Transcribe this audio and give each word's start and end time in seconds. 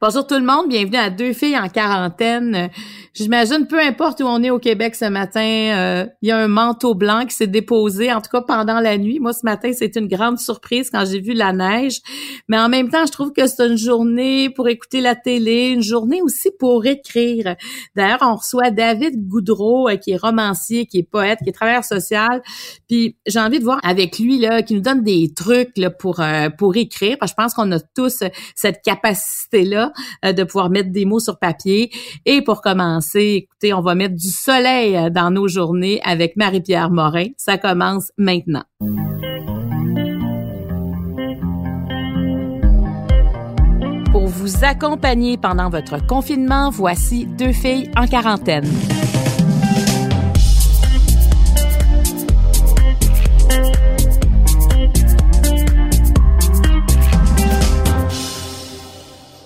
Bonjour 0.00 0.26
tout 0.26 0.38
le 0.38 0.44
monde, 0.44 0.70
bienvenue 0.70 0.96
à 0.96 1.10
Deux 1.10 1.34
filles 1.34 1.58
en 1.58 1.68
quarantaine. 1.68 2.70
J'imagine, 3.14 3.66
peu 3.66 3.78
importe 3.78 4.20
où 4.20 4.24
on 4.24 4.42
est 4.42 4.48
au 4.48 4.58
Québec 4.58 4.94
ce 4.94 5.04
matin, 5.04 5.42
euh, 5.42 6.06
il 6.22 6.30
y 6.30 6.32
a 6.32 6.38
un 6.38 6.48
manteau 6.48 6.94
blanc 6.94 7.26
qui 7.26 7.34
s'est 7.34 7.46
déposé, 7.46 8.10
en 8.10 8.22
tout 8.22 8.30
cas 8.30 8.40
pendant 8.40 8.80
la 8.80 8.96
nuit. 8.96 9.20
Moi, 9.20 9.34
ce 9.34 9.44
matin, 9.44 9.70
c'est 9.74 9.96
une 9.96 10.08
grande 10.08 10.38
surprise 10.38 10.88
quand 10.88 11.04
j'ai 11.04 11.20
vu 11.20 11.34
la 11.34 11.52
neige. 11.52 12.00
Mais 12.48 12.58
en 12.58 12.70
même 12.70 12.88
temps, 12.88 13.04
je 13.04 13.12
trouve 13.12 13.34
que 13.34 13.46
c'est 13.46 13.66
une 13.66 13.76
journée 13.76 14.48
pour 14.48 14.66
écouter 14.66 15.02
la 15.02 15.14
télé, 15.14 15.68
une 15.68 15.82
journée 15.82 16.22
aussi 16.22 16.50
pour 16.58 16.86
écrire. 16.86 17.54
D'ailleurs, 17.94 18.20
on 18.22 18.36
reçoit 18.36 18.70
David 18.70 19.28
Goudreau, 19.28 19.90
euh, 19.90 19.96
qui 19.96 20.12
est 20.12 20.16
romancier, 20.16 20.86
qui 20.86 21.00
est 21.00 21.02
poète, 21.02 21.40
qui 21.42 21.50
est 21.50 21.52
travailleur 21.52 21.84
social. 21.84 22.40
Puis 22.88 23.18
j'ai 23.26 23.40
envie 23.40 23.58
de 23.58 23.64
voir 23.64 23.78
avec 23.82 24.18
lui, 24.18 24.38
là, 24.38 24.62
qui 24.62 24.72
nous 24.72 24.80
donne 24.80 25.02
des 25.02 25.34
trucs 25.36 25.76
là, 25.76 25.90
pour, 25.90 26.20
euh, 26.20 26.48
pour 26.48 26.76
écrire. 26.76 27.18
Parce 27.20 27.32
que 27.32 27.42
je 27.42 27.44
pense 27.44 27.52
qu'on 27.52 27.72
a 27.72 27.80
tous 27.94 28.24
cette 28.54 28.80
capacité-là 28.82 29.92
de 30.22 30.44
pouvoir 30.44 30.70
mettre 30.70 30.92
des 30.92 31.04
mots 31.04 31.20
sur 31.20 31.38
papier. 31.38 31.90
Et 32.24 32.40
pour 32.40 32.62
commencer, 32.62 33.01
Écoutez, 33.14 33.74
on 33.74 33.80
va 33.80 33.94
mettre 33.94 34.14
du 34.14 34.28
soleil 34.28 34.96
euh, 34.96 35.10
dans 35.10 35.30
nos 35.30 35.48
journées 35.48 36.00
avec 36.04 36.36
Marie-Pierre 36.36 36.90
Morin. 36.90 37.26
Ça 37.36 37.58
commence 37.58 38.10
maintenant. 38.16 38.64
Pour 44.10 44.26
vous 44.26 44.64
accompagner 44.64 45.36
pendant 45.36 45.70
votre 45.70 46.04
confinement, 46.06 46.70
voici 46.70 47.26
deux 47.26 47.52
filles 47.52 47.90
en 47.96 48.06
quarantaine. 48.06 48.68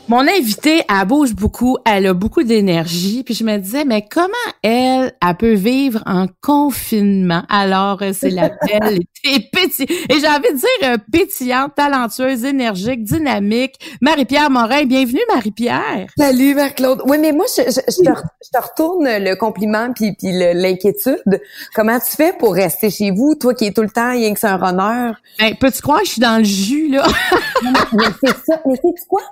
Mon 0.08 0.20
invitée, 0.20 0.84
elle 0.88 1.08
bouge 1.08 1.34
beaucoup, 1.34 1.78
elle 1.84 2.06
a 2.06 2.14
beaucoup 2.14 2.44
d'énergie, 2.44 3.24
puis 3.24 3.34
je 3.34 3.42
me 3.42 3.56
disais, 3.56 3.84
mais 3.84 4.06
comment 4.08 4.28
elle, 4.62 5.12
elle 5.20 5.36
peut 5.36 5.54
vivre 5.54 6.00
en 6.06 6.26
confinement 6.40 7.42
alors 7.48 8.00
c'est 8.12 8.30
la 8.30 8.50
belle 8.68 9.00
et 9.24 9.40
pétillante, 9.52 9.90
et 10.08 10.20
j'ai 10.20 10.28
envie 10.28 10.52
de 10.52 10.58
dire 10.58 10.90
euh, 10.90 10.96
pétillante, 11.10 11.74
talentueuse, 11.74 12.44
énergique, 12.44 13.02
dynamique, 13.02 13.74
Marie-Pierre 14.00 14.48
Morin. 14.48 14.84
Bienvenue, 14.84 15.22
Marie-Pierre. 15.34 16.06
Salut, 16.16 16.54
Marc-Claude. 16.54 17.02
Oui, 17.06 17.18
mais 17.18 17.32
moi, 17.32 17.46
je, 17.56 17.62
je, 17.62 17.80
te, 17.80 18.08
je, 18.08 18.50
te, 18.52 18.62
retourne 18.62 19.08
le 19.08 19.34
compliment 19.34 19.92
puis, 19.92 20.14
puis 20.16 20.30
l'inquiétude. 20.32 21.40
Comment 21.74 21.98
tu 21.98 22.14
fais 22.14 22.32
pour 22.32 22.54
rester 22.54 22.90
chez 22.90 23.10
vous, 23.10 23.34
toi 23.34 23.54
qui 23.54 23.64
es 23.64 23.72
tout 23.72 23.82
le 23.82 23.90
temps, 23.90 24.12
rien 24.12 24.32
que 24.32 24.38
c'est 24.38 24.46
un 24.46 24.56
runner? 24.56 25.14
Ben, 25.40 25.56
peux-tu 25.58 25.82
croire 25.82 25.98
que 25.98 26.06
je 26.06 26.12
suis 26.12 26.20
dans 26.20 26.38
le 26.38 26.44
jus, 26.44 26.90
là? 26.90 27.04
mais 27.92 28.04
c'est 28.22 28.36
ça. 28.46 28.62
Mais 28.64 28.76
c'est 28.76 29.06
quoi? 29.08 29.22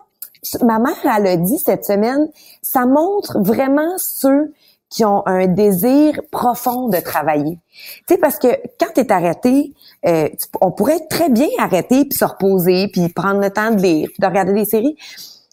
Ma 0.62 0.78
mère, 0.78 0.97
elle 1.17 1.27
a 1.27 1.37
dit 1.37 1.59
cette 1.59 1.84
semaine, 1.84 2.28
ça 2.62 2.87
montre 2.87 3.39
vraiment 3.41 3.95
ceux 3.98 4.53
qui 4.91 5.05
ont 5.05 5.27
un 5.27 5.47
désir 5.48 6.20
profond 6.31 6.89
de 6.89 6.98
travailler. 6.98 7.59
Tu 8.06 8.14
sais, 8.14 8.19
parce 8.19 8.39
que 8.39 8.47
quand 8.78 8.92
tu 8.95 9.00
es 9.00 9.12
arrêté, 9.12 9.72
euh, 10.06 10.28
on 10.61 10.70
pourrait 10.70 11.00
très 11.11 11.31
bien 11.31 11.48
arrêter, 11.59 12.05
puis 12.05 12.17
se 12.17 12.25
reposer, 12.25 12.89
puis 12.92 13.09
prendre 13.09 13.41
le 13.41 13.50
temps 13.50 13.72
de 13.72 13.83
lire, 13.83 14.09
puis 14.09 14.20
de 14.20 14.27
regarder 14.27 14.53
des 14.53 14.65
séries. 14.65 14.97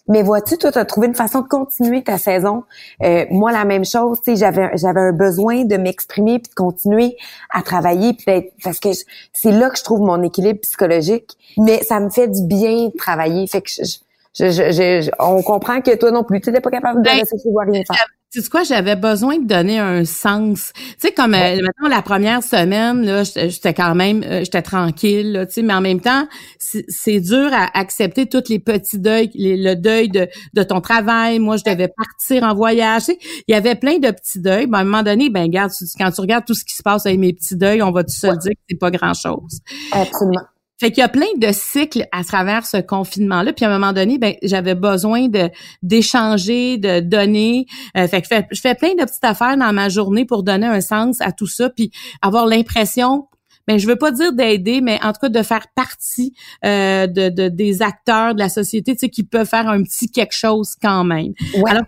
Mais 0.08 0.22
vois-tu, 0.22 0.58
toi, 0.58 0.72
tu 0.72 0.84
trouvé 0.86 1.06
une 1.06 1.14
façon 1.14 1.40
de 1.40 1.48
continuer 1.48 2.02
ta 2.02 2.18
saison? 2.18 2.64
Euh, 3.02 3.24
moi, 3.30 3.52
la 3.52 3.64
même 3.64 3.84
chose, 3.84 4.20
tu 4.24 4.36
j'avais, 4.36 4.76
j'avais 4.76 5.00
un 5.00 5.12
besoin 5.12 5.64
de 5.64 5.76
m'exprimer 5.76 6.38
puis 6.40 6.50
de 6.50 6.54
continuer 6.54 7.16
à 7.50 7.62
travailler 7.62 8.12
puis 8.12 8.50
parce 8.64 8.80
que 8.80 8.88
c'est 9.32 9.52
là 9.52 9.70
que 9.70 9.78
je 9.78 9.84
trouve 9.84 10.00
mon 10.00 10.22
équilibre 10.22 10.60
psychologique. 10.60 11.36
Mais 11.56 11.82
ça 11.84 12.00
me 12.00 12.10
fait 12.10 12.28
du 12.28 12.42
bien 12.42 12.88
de 12.88 12.96
travailler. 12.96 13.46
Fait 13.46 13.62
que 13.62 13.70
je, 13.70 13.98
je, 14.34 15.10
on 15.18 15.42
comprend 15.42 15.80
que 15.80 15.94
toi 15.96 16.10
non 16.10 16.24
plus, 16.24 16.40
tu 16.40 16.50
n'es 16.50 16.60
pas 16.60 16.70
capable 16.70 17.02
de 17.02 17.08
ben, 17.08 17.18
rester 17.18 17.36
chez 17.36 17.50
rien 17.70 17.82
faire. 17.86 18.06
Tu 18.32 18.40
sais 18.40 18.48
quoi, 18.48 18.62
j'avais 18.62 18.96
besoin 18.96 19.36
de 19.36 19.46
donner 19.46 19.78
un 19.78 20.06
sens. 20.06 20.72
Tu 20.74 20.94
sais, 20.96 21.12
comme 21.12 21.34
euh, 21.34 21.56
maintenant 21.60 21.94
la 21.94 22.00
première 22.00 22.42
semaine, 22.42 23.04
là, 23.04 23.24
j'étais 23.24 23.74
quand 23.74 23.94
même, 23.94 24.22
euh, 24.22 24.38
j'étais 24.42 24.62
tranquille, 24.62 25.32
là, 25.32 25.44
tu 25.44 25.52
sais, 25.52 25.62
mais 25.62 25.74
en 25.74 25.82
même 25.82 26.00
temps, 26.00 26.26
c'est 26.58 27.20
dur 27.20 27.50
à 27.52 27.78
accepter 27.78 28.26
tous 28.26 28.48
les 28.48 28.58
petits 28.58 28.98
deuils, 28.98 29.30
le 29.34 29.74
deuil 29.74 30.08
de, 30.08 30.28
de 30.54 30.62
ton 30.62 30.80
travail. 30.80 31.40
Moi, 31.40 31.58
je 31.58 31.70
devais 31.70 31.88
partir 31.88 32.44
en 32.44 32.54
voyage. 32.54 33.04
Tu 33.04 33.12
sais, 33.12 33.18
il 33.48 33.52
y 33.52 33.54
avait 33.54 33.74
plein 33.74 33.98
de 33.98 34.10
petits 34.10 34.40
deuils. 34.40 34.66
Ben, 34.66 34.78
à 34.78 34.80
un 34.80 34.84
moment 34.84 35.02
donné, 35.02 35.28
ben, 35.28 35.42
regarde, 35.42 35.70
quand 35.98 36.10
tu 36.10 36.20
regardes 36.22 36.46
tout 36.46 36.54
ce 36.54 36.64
qui 36.64 36.74
se 36.74 36.82
passe 36.82 37.04
avec 37.04 37.18
mes 37.18 37.34
petits 37.34 37.56
deuils, 37.56 37.82
on 37.82 37.90
va 37.90 38.02
tout 38.02 38.14
se 38.14 38.28
dire 38.28 38.52
que 38.52 38.60
c'est 38.66 38.78
pas 38.78 38.90
grand-chose? 38.90 39.60
Absolument. 39.92 40.40
Fait 40.82 40.90
qu'il 40.90 40.98
y 40.98 41.04
a 41.04 41.08
plein 41.08 41.32
de 41.36 41.52
cycles 41.52 42.08
à 42.10 42.24
travers 42.24 42.66
ce 42.66 42.78
confinement-là. 42.78 43.52
Puis 43.52 43.64
à 43.64 43.70
un 43.70 43.78
moment 43.78 43.92
donné, 43.92 44.18
ben 44.18 44.34
j'avais 44.42 44.74
besoin 44.74 45.28
de 45.28 45.48
d'échanger, 45.84 46.76
de 46.76 46.98
donner. 46.98 47.66
Euh, 47.96 48.08
fait 48.08 48.20
que 48.20 48.26
je 48.50 48.60
fais, 48.60 48.74
plein 48.74 48.96
de 48.96 49.04
petites 49.04 49.22
affaires 49.22 49.56
dans 49.56 49.72
ma 49.72 49.88
journée 49.88 50.24
pour 50.24 50.42
donner 50.42 50.66
un 50.66 50.80
sens 50.80 51.20
à 51.20 51.30
tout 51.30 51.46
ça, 51.46 51.70
puis 51.70 51.92
avoir 52.20 52.46
l'impression 52.46 53.28
ben 53.68 53.78
je 53.78 53.86
veux 53.86 53.94
pas 53.94 54.10
dire 54.10 54.32
d'aider, 54.32 54.80
mais 54.80 54.98
en 55.04 55.12
tout 55.12 55.20
cas 55.20 55.28
de 55.28 55.42
faire 55.44 55.68
partie 55.76 56.34
euh, 56.64 57.06
de, 57.06 57.28
de, 57.28 57.46
des 57.46 57.80
acteurs 57.80 58.34
de 58.34 58.40
la 58.40 58.48
société, 58.48 58.94
tu 58.94 58.98
sais, 58.98 59.08
qui 59.08 59.22
peuvent 59.22 59.46
faire 59.46 59.68
un 59.68 59.84
petit 59.84 60.10
quelque 60.10 60.34
chose 60.34 60.74
quand 60.82 61.04
même. 61.04 61.32
Alors, 61.64 61.84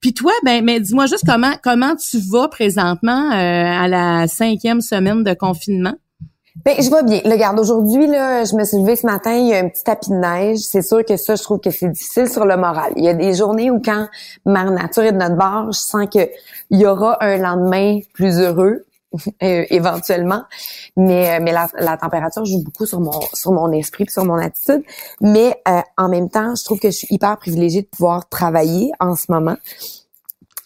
puis 0.00 0.14
toi, 0.14 0.32
ben, 0.42 0.64
mais 0.64 0.80
dis-moi 0.80 1.04
juste 1.04 1.24
comment 1.26 1.52
comment 1.62 1.94
tu 1.96 2.18
vas 2.30 2.48
présentement 2.48 3.30
euh, 3.30 3.34
à 3.34 3.88
la 3.88 4.26
cinquième 4.26 4.80
semaine 4.80 5.22
de 5.22 5.34
confinement? 5.34 5.96
Ben, 6.64 6.74
je 6.78 6.90
vais 6.90 7.02
bien. 7.04 7.20
Regarde, 7.30 7.60
aujourd'hui, 7.60 8.06
là, 8.06 8.44
je 8.44 8.56
me 8.56 8.64
suis 8.64 8.78
levée 8.78 8.96
ce 8.96 9.06
matin, 9.06 9.32
il 9.32 9.48
y 9.48 9.54
a 9.54 9.58
un 9.58 9.68
petit 9.68 9.84
tapis 9.84 10.10
de 10.10 10.16
neige. 10.16 10.58
C'est 10.58 10.82
sûr 10.82 11.04
que 11.04 11.16
ça, 11.16 11.36
je 11.36 11.42
trouve 11.42 11.60
que 11.60 11.70
c'est 11.70 11.88
difficile 11.88 12.28
sur 12.28 12.46
le 12.46 12.56
moral. 12.56 12.92
Il 12.96 13.04
y 13.04 13.08
a 13.08 13.14
des 13.14 13.34
journées 13.34 13.70
où 13.70 13.80
quand 13.80 14.08
ma 14.44 14.64
nature 14.64 15.04
est 15.04 15.12
de 15.12 15.18
notre 15.18 15.36
bord, 15.36 15.72
je 15.72 15.78
sens 15.78 16.06
que 16.12 16.28
il 16.70 16.80
y 16.80 16.86
aura 16.86 17.16
un 17.22 17.36
lendemain 17.36 18.00
plus 18.12 18.38
heureux. 18.38 18.84
Euh, 19.42 19.64
éventuellement 19.70 20.42
mais 20.98 21.30
euh, 21.30 21.38
mais 21.40 21.50
la, 21.50 21.66
la, 21.78 21.96
température 21.96 22.44
joue 22.44 22.62
beaucoup 22.62 22.84
sur 22.84 23.00
mon 23.00 23.18
sur 23.32 23.52
mon 23.52 23.72
esprit 23.72 24.04
sur 24.06 24.26
mon 24.26 24.34
attitude 24.34 24.82
mais 25.22 25.58
euh, 25.66 25.80
en 25.96 26.10
même 26.10 26.28
temps 26.28 26.54
je 26.54 26.62
trouve 26.62 26.78
que 26.78 26.90
je 26.90 26.98
suis 26.98 27.08
hyper 27.10 27.38
privilégiée 27.38 27.80
de 27.80 27.86
pouvoir 27.86 28.28
travailler 28.28 28.92
en 29.00 29.16
ce 29.16 29.24
moment 29.30 29.56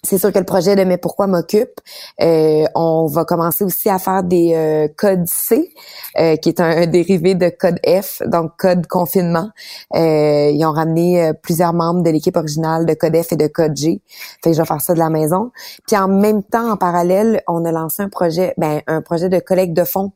c'est 0.05 0.19
sûr 0.19 0.33
que 0.33 0.39
le 0.39 0.45
projet 0.45 0.75
de 0.75 0.83
Mais 0.83 0.99
pourquoi 0.99 1.29
m'occupe. 1.29 1.81
Euh, 2.21 2.65
on 2.75 3.07
va 3.07 3.25
commencer 3.25 3.65
aussi 3.65 3.89
à 3.89 3.99
faire 4.01 4.25
des 4.25 4.53
euh, 4.55 4.89
codes 4.97 5.27
C, 5.27 5.73
euh, 6.19 6.37
qui 6.37 6.49
est 6.49 6.61
un, 6.61 6.87
dérivé 6.87 7.37
de 7.37 7.49
code 7.49 7.79
F, 7.87 8.21
donc 8.27 8.53
code 8.59 8.87
confinement. 8.89 9.51
ils 9.95 10.65
ont 10.65 10.73
ramené 10.73 11.33
plusieurs 11.43 11.73
membres 11.73 12.03
de 12.03 12.11
l'équipe 12.11 12.37
originale 12.37 12.85
de 12.85 12.95
code 12.95 13.17
F 13.17 13.33
et 13.33 13.37
de 13.37 13.47
code 13.47 13.77
G. 13.77 14.03
Fait 14.43 14.51
que 14.51 14.57
je 14.57 14.63
vais 14.63 14.67
faire 14.67 14.81
ça 14.81 14.95
de 14.95 14.99
la 14.99 15.11
maison. 15.11 15.53
Puis 15.87 15.97
en 15.97 16.09
même 16.09 16.43
temps, 16.43 16.73
en 16.73 16.77
parallèle, 16.77 17.43
on 17.47 17.65
a 17.65 17.71
lancé 17.71 18.03
un 18.03 18.09
projet, 18.09 18.55
ben 18.57 18.83
un 18.89 19.03
projet 19.03 19.29
de 19.29 19.39
collecte 19.39 19.75
de 19.75 19.85
fonds 19.85 20.13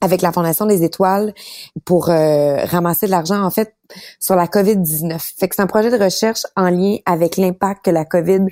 avec 0.00 0.22
la 0.22 0.32
Fondation 0.32 0.66
des 0.66 0.84
Étoiles 0.84 1.32
pour 1.84 2.10
euh, 2.10 2.64
ramasser 2.64 3.06
de 3.06 3.10
l'argent 3.10 3.42
en 3.42 3.50
fait 3.50 3.74
sur 4.20 4.36
la 4.36 4.46
COVID-19. 4.46 5.18
Fait 5.38 5.48
que 5.48 5.54
c'est 5.54 5.62
un 5.62 5.66
projet 5.66 5.90
de 5.90 6.02
recherche 6.02 6.42
en 6.56 6.70
lien 6.70 6.96
avec 7.06 7.36
l'impact 7.36 7.84
que 7.84 7.90
la 7.90 8.04
COVID 8.04 8.46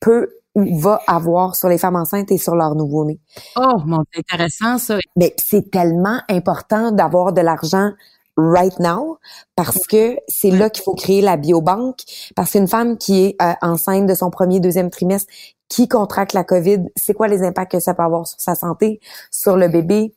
peut 0.00 0.28
ou 0.54 0.78
va 0.78 1.00
avoir 1.06 1.54
sur 1.54 1.68
les 1.68 1.78
femmes 1.78 1.96
enceintes 1.96 2.32
et 2.32 2.38
sur 2.38 2.56
leur 2.56 2.74
nouveau-né. 2.74 3.20
Oh, 3.56 3.76
mon 3.84 4.02
intéressant 4.16 4.78
ça. 4.78 4.98
Mais 5.16 5.34
c'est 5.36 5.70
tellement 5.70 6.20
important 6.28 6.90
d'avoir 6.90 7.32
de 7.32 7.40
l'argent 7.40 7.92
right 8.36 8.78
now 8.78 9.18
parce 9.56 9.86
que 9.86 10.16
c'est 10.28 10.50
là 10.50 10.70
qu'il 10.70 10.84
faut 10.84 10.94
créer 10.94 11.20
la 11.20 11.36
biobanque 11.36 11.98
parce 12.34 12.52
qu'une 12.52 12.68
femme 12.68 12.96
qui 12.96 13.24
est 13.24 13.36
euh, 13.42 13.52
enceinte 13.62 14.06
de 14.06 14.14
son 14.14 14.30
premier 14.30 14.60
deuxième 14.60 14.90
trimestre 14.90 15.32
qui 15.68 15.86
contracte 15.86 16.32
la 16.32 16.44
COVID, 16.44 16.86
c'est 16.96 17.12
quoi 17.12 17.28
les 17.28 17.42
impacts 17.42 17.72
que 17.72 17.80
ça 17.80 17.94
peut 17.94 18.02
avoir 18.02 18.26
sur 18.26 18.40
sa 18.40 18.54
santé, 18.54 19.00
sur 19.30 19.56
le 19.56 19.68
bébé, 19.68 20.14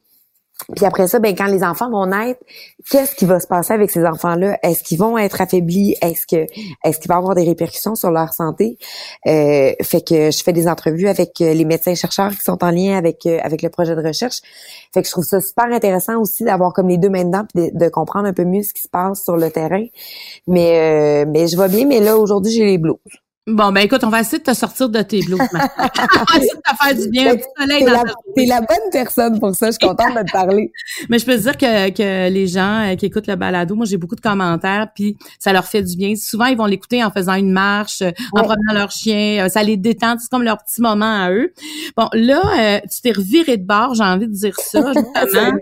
puis 0.76 0.86
après 0.86 1.08
ça, 1.08 1.20
ben 1.20 1.36
quand 1.36 1.48
les 1.48 1.64
enfants 1.64 1.90
vont 1.90 2.06
naître, 2.06 2.40
qu'est-ce 2.90 3.16
qui 3.16 3.25
va 3.25 3.40
se 3.40 3.48
passer 3.48 3.74
avec 3.74 3.92
ces 3.92 4.06
enfants-là? 4.06 4.58
Est-ce 4.63 4.84
qu'ils 4.84 5.00
vont 5.00 5.18
être 5.18 5.42
affaiblis? 5.42 5.96
Est-ce 6.02 6.25
que 6.28 6.48
est-ce 6.84 7.00
qu'il 7.00 7.10
va 7.10 7.16
avoir 7.16 7.36
des 7.36 7.44
répercussions 7.44 7.96
sur 7.96 8.12
leur 8.12 8.34
santé? 8.34 8.78
Euh, 9.28 9.74
Fait 9.81 10.02
que 10.02 10.31
je 10.31 10.44
fais 10.44 10.54
des 10.54 10.68
entrevues 10.68 11.08
avec 11.08 11.42
euh, 11.42 11.54
les 11.54 11.66
médecins 11.66 11.96
chercheurs 11.96 12.31
qui 12.31 12.42
sont 12.42 12.63
en 12.63 12.72
lien 12.72 12.98
avec 12.98 13.25
euh, 13.25 13.40
avec 13.44 13.62
le 13.62 13.69
projet 13.69 13.96
de 13.96 14.02
recherche. 14.02 14.42
Fait 14.94 15.02
que 15.02 15.08
je 15.08 15.12
trouve 15.12 15.25
ça 15.25 15.42
super 15.42 15.66
intéressant 15.66 16.19
aussi 16.19 16.44
d'avoir 16.44 16.74
comme 16.74 16.88
les 16.88 16.98
deux 16.98 17.10
mains 17.10 17.25
dedans 17.25 17.46
puis 17.54 17.72
de, 17.72 17.90
comprendre 17.90 18.28
un 18.28 18.34
peu 18.34 18.46
mieux 18.46 18.64
ce 18.64 18.74
qui 18.74 18.81
se 18.81 18.90
passe 18.90 19.24
sur 19.24 19.38
le 19.38 19.50
terrain. 19.52 19.86
Mais 20.48 21.25
mais 21.25 21.48
je 21.48 21.56
vois 21.56 21.68
bien. 21.68 21.86
Mais 21.86 22.00
là 22.00 22.18
aujourd'hui, 22.18 22.52
j'ai 22.52 22.66
les 22.66 22.78
blues. 22.78 22.98
Bon, 23.48 23.72
ben 23.72 23.82
écoute, 23.82 24.04
on 24.04 24.10
va 24.10 24.22
essayer 24.22 24.38
de 24.38 24.44
te 24.44 24.54
sortir 24.54 24.88
de 24.88 25.02
tes 25.02 25.22
blues. 25.24 25.40
on 25.52 25.56
va 25.56 25.90
essayer 26.36 26.52
de 26.54 26.62
te 26.62 26.78
faire 26.80 26.96
du 26.96 27.10
bien, 27.10 27.36
petit 27.36 27.48
soleil 27.60 27.84
dans 27.84 27.94
la, 27.94 28.04
T'es 28.36 28.46
la 28.46 28.60
bonne 28.60 28.92
personne 28.92 29.40
pour 29.40 29.56
ça, 29.56 29.68
je 29.68 29.72
suis 29.72 29.80
contente 29.80 30.16
de 30.16 30.22
te 30.22 30.32
parler. 30.32 30.72
Mais 31.10 31.18
je 31.18 31.26
peux 31.26 31.36
te 31.36 31.42
dire 31.42 31.58
que, 31.58 31.90
que 31.90 32.30
les 32.30 32.46
gens 32.46 32.92
euh, 32.92 32.96
qui 32.96 33.08
écoutent 33.08 33.26
le 33.26 33.36
balado, 33.36 33.74
moi 33.74 33.88
j'ai 33.88 33.98
beaucoup 33.98 34.16
de 34.16 34.22
commentaires, 34.22 34.90
puis 34.94 35.18
ça 35.40 35.54
leur 35.54 35.66
fait 35.66 35.82
du 35.82 35.98
bien. 35.98 36.14
Souvent, 36.16 36.46
ils 36.46 36.58
vont 36.58 36.68
l'écouter 36.68 37.04
en 37.04 37.10
faisant 37.10 37.34
une 37.34 37.52
marche, 37.52 38.04
euh, 38.04 38.12
en 38.34 38.44
promenant 38.44 38.74
leur 38.74 38.92
chien, 38.92 39.46
euh, 39.46 39.50
ça 39.50 39.64
les 39.64 39.76
détend, 39.76 40.18
c'est 40.20 40.30
comme 40.30 40.44
leur 40.44 40.60
petit 40.60 40.80
moment 40.80 41.24
à 41.24 41.32
eux. 41.32 41.52
Bon, 41.98 42.10
là, 42.14 42.80
tu 42.82 43.02
t'es 43.02 43.12
reviré 43.12 43.58
de 43.58 43.66
bord, 43.66 43.96
j'ai 43.96 44.04
envie 44.04 44.28
de 44.28 44.34
dire 44.34 44.56
ça, 44.60 44.94
justement, 44.94 45.58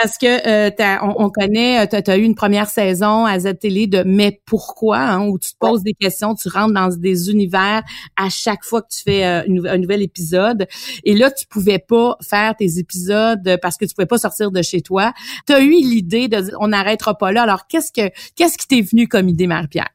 parce 0.00 0.16
que 0.16 0.48
euh, 0.48 0.96
on, 1.02 1.26
on, 1.26 1.28
connaît, 1.28 1.86
tu 1.86 2.10
as, 2.10 2.16
eu 2.16 2.22
une 2.22 2.34
première 2.34 2.70
saison 2.70 3.26
à 3.26 3.38
Z-Télé 3.38 3.88
de 3.88 4.02
«Mais 4.06 4.40
pourquoi 4.46 5.00
hein, 5.00 5.28
où 5.28 5.38
tu 5.38 5.52
te 5.52 5.58
poses 5.58 5.82
des 5.82 5.92
questions, 5.92 6.34
tu 6.34 6.48
rentres 6.48 6.72
dans 6.72 6.93
des 6.98 7.30
univers 7.30 7.82
à 8.16 8.28
chaque 8.28 8.64
fois 8.64 8.82
que 8.82 8.88
tu 8.90 9.02
fais 9.02 9.24
euh, 9.24 9.42
un 9.66 9.78
nouvel 9.78 10.02
épisode. 10.02 10.66
Et 11.04 11.14
là, 11.14 11.30
tu 11.30 11.46
pouvais 11.46 11.78
pas 11.78 12.16
faire 12.22 12.54
tes 12.56 12.78
épisodes 12.78 13.58
parce 13.62 13.76
que 13.76 13.84
tu 13.84 13.94
pouvais 13.94 14.06
pas 14.06 14.18
sortir 14.18 14.50
de 14.50 14.62
chez 14.62 14.80
toi. 14.80 15.12
Tu 15.46 15.52
as 15.52 15.60
eu 15.60 15.70
l'idée 15.70 16.28
de 16.28 16.44
on 16.60 16.68
n'arrêtera 16.68 17.16
pas 17.16 17.32
là. 17.32 17.42
Alors, 17.42 17.66
qu'est-ce 17.66 17.92
que 17.92 18.12
qu'est-ce 18.36 18.58
qui 18.58 18.66
t'est 18.66 18.82
venu 18.82 19.08
comme 19.08 19.28
idée, 19.28 19.46
Marie-Pierre? 19.46 19.90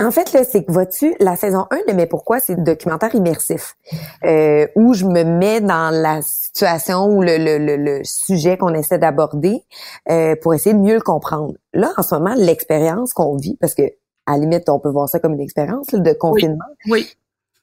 En 0.00 0.10
fait, 0.10 0.32
là, 0.32 0.44
c'est 0.44 0.64
que 0.64 0.72
vois-tu, 0.72 1.14
la 1.20 1.36
saison 1.36 1.66
1 1.70 1.92
de 1.92 1.96
Mais 1.96 2.06
pourquoi, 2.06 2.40
c'est 2.40 2.62
documentaire 2.62 3.14
immersif, 3.14 3.76
euh, 4.24 4.66
où 4.76 4.94
je 4.94 5.04
me 5.04 5.24
mets 5.24 5.60
dans 5.60 5.90
la 5.90 6.20
situation 6.22 7.06
ou 7.06 7.22
le, 7.22 7.36
le, 7.36 7.76
le, 7.76 8.00
sujet 8.04 8.56
qu'on 8.56 8.74
essaie 8.74 8.98
d'aborder 8.98 9.62
euh, 10.10 10.36
pour 10.40 10.54
essayer 10.54 10.74
de 10.74 10.80
mieux 10.80 10.94
le 10.94 11.00
comprendre. 11.00 11.54
Là, 11.72 11.92
en 11.96 12.02
ce 12.02 12.14
moment, 12.14 12.34
l'expérience 12.36 13.12
qu'on 13.12 13.36
vit, 13.36 13.56
parce 13.60 13.74
que 13.74 13.82
à 14.26 14.32
la 14.32 14.38
limite, 14.38 14.68
on 14.68 14.78
peut 14.78 14.90
voir 14.90 15.08
ça 15.08 15.18
comme 15.18 15.34
une 15.34 15.40
expérience 15.40 15.88
de 15.88 16.12
confinement. 16.12 16.64
Oui. 16.88 17.06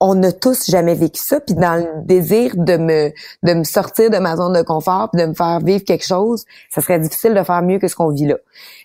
On 0.03 0.15
n'a 0.15 0.31
tous 0.31 0.65
jamais 0.65 0.95
vécu 0.95 1.21
ça, 1.21 1.39
puis 1.39 1.53
dans 1.53 1.75
le 1.75 2.03
désir 2.05 2.53
de 2.57 2.75
me 2.75 3.11
de 3.43 3.53
me 3.53 3.63
sortir 3.63 4.09
de 4.09 4.17
ma 4.17 4.35
zone 4.35 4.53
de 4.53 4.63
confort, 4.63 5.11
puis 5.11 5.21
de 5.21 5.27
me 5.27 5.35
faire 5.35 5.59
vivre 5.59 5.83
quelque 5.83 6.07
chose, 6.07 6.43
ça 6.71 6.81
serait 6.81 6.99
difficile 6.99 7.35
de 7.35 7.43
faire 7.43 7.61
mieux 7.61 7.77
que 7.77 7.87
ce 7.87 7.95
qu'on 7.95 8.09
vit 8.09 8.25
là. 8.25 8.37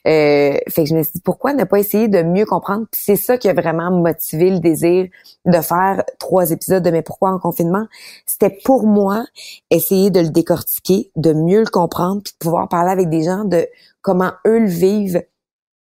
Euh, 0.06 0.58
fait 0.68 0.84
que 0.84 0.90
je 0.90 0.94
me 0.94 1.02
suis 1.02 1.12
dit 1.14 1.20
pourquoi 1.22 1.54
ne 1.54 1.64
pas 1.64 1.78
essayer 1.78 2.08
de 2.08 2.22
mieux 2.22 2.44
comprendre? 2.44 2.84
c'est 2.92 3.16
ça 3.16 3.38
qui 3.38 3.48
a 3.48 3.54
vraiment 3.54 3.90
motivé 3.90 4.50
le 4.50 4.58
désir 4.58 5.06
de 5.46 5.60
faire 5.62 6.04
trois 6.18 6.50
épisodes 6.50 6.82
de 6.82 6.90
mais 6.90 7.00
pourquoi 7.00 7.30
en 7.30 7.38
confinement? 7.38 7.86
C'était 8.26 8.54
pour 8.64 8.86
moi 8.86 9.24
essayer 9.70 10.10
de 10.10 10.20
le 10.20 10.28
décortiquer, 10.28 11.10
de 11.16 11.32
mieux 11.32 11.60
le 11.60 11.70
comprendre, 11.70 12.20
puis 12.22 12.34
de 12.34 12.44
pouvoir 12.44 12.68
parler 12.68 12.90
avec 12.90 13.08
des 13.08 13.22
gens 13.22 13.44
de 13.44 13.66
comment 14.02 14.32
eux 14.46 14.58
le 14.58 14.68
vivent 14.68 15.22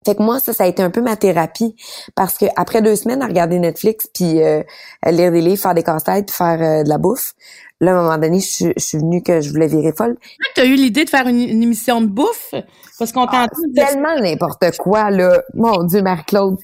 fait 0.05 0.15
que 0.15 0.23
moi, 0.23 0.39
ça, 0.39 0.53
ça 0.53 0.65
a 0.65 0.67
été 0.67 0.83
un 0.83 0.91
peu 0.91 1.01
ma 1.01 1.17
thérapie 1.17 1.75
parce 2.15 2.37
que 2.37 2.47
après 2.57 2.83
deux 2.83 2.97
semaines 2.97 3.23
à 3.23 3.27
regarder 3.27 3.59
Netflix 3.59 4.07
puis 4.13 4.43
euh, 4.43 4.63
lire 5.07 5.33
des 5.33 5.41
livres, 5.41 5.61
faire 5.61 5.75
des 5.75 5.83
casse-têtes, 5.83 6.31
faire 6.31 6.61
euh, 6.61 6.83
de 6.83 6.89
la 6.89 6.99
bouffe, 6.99 7.35
là, 7.81 7.93
à 7.93 7.95
un 7.99 8.03
moment 8.03 8.19
donné, 8.19 8.41
je, 8.41 8.73
suis 8.77 8.99
venue 8.99 9.23
que 9.23 9.41
je 9.41 9.51
voulais 9.51 9.67
virer 9.67 9.93
folle. 9.97 10.17
Tu 10.55 10.61
as 10.61 10.65
eu 10.65 10.75
l'idée 10.75 11.05
de 11.05 11.11
faire 11.11 11.27
une, 11.27 11.41
émission 11.41 12.01
de 12.01 12.07
bouffe? 12.07 12.55
Parce 12.99 13.11
qu'on 13.11 13.27
ah, 13.29 13.49
tellement 13.75 14.15
n'importe 14.21 14.77
quoi, 14.79 15.11
là. 15.11 15.43
Mon 15.55 15.83
Dieu, 15.83 16.01
Marie-Claude. 16.01 16.57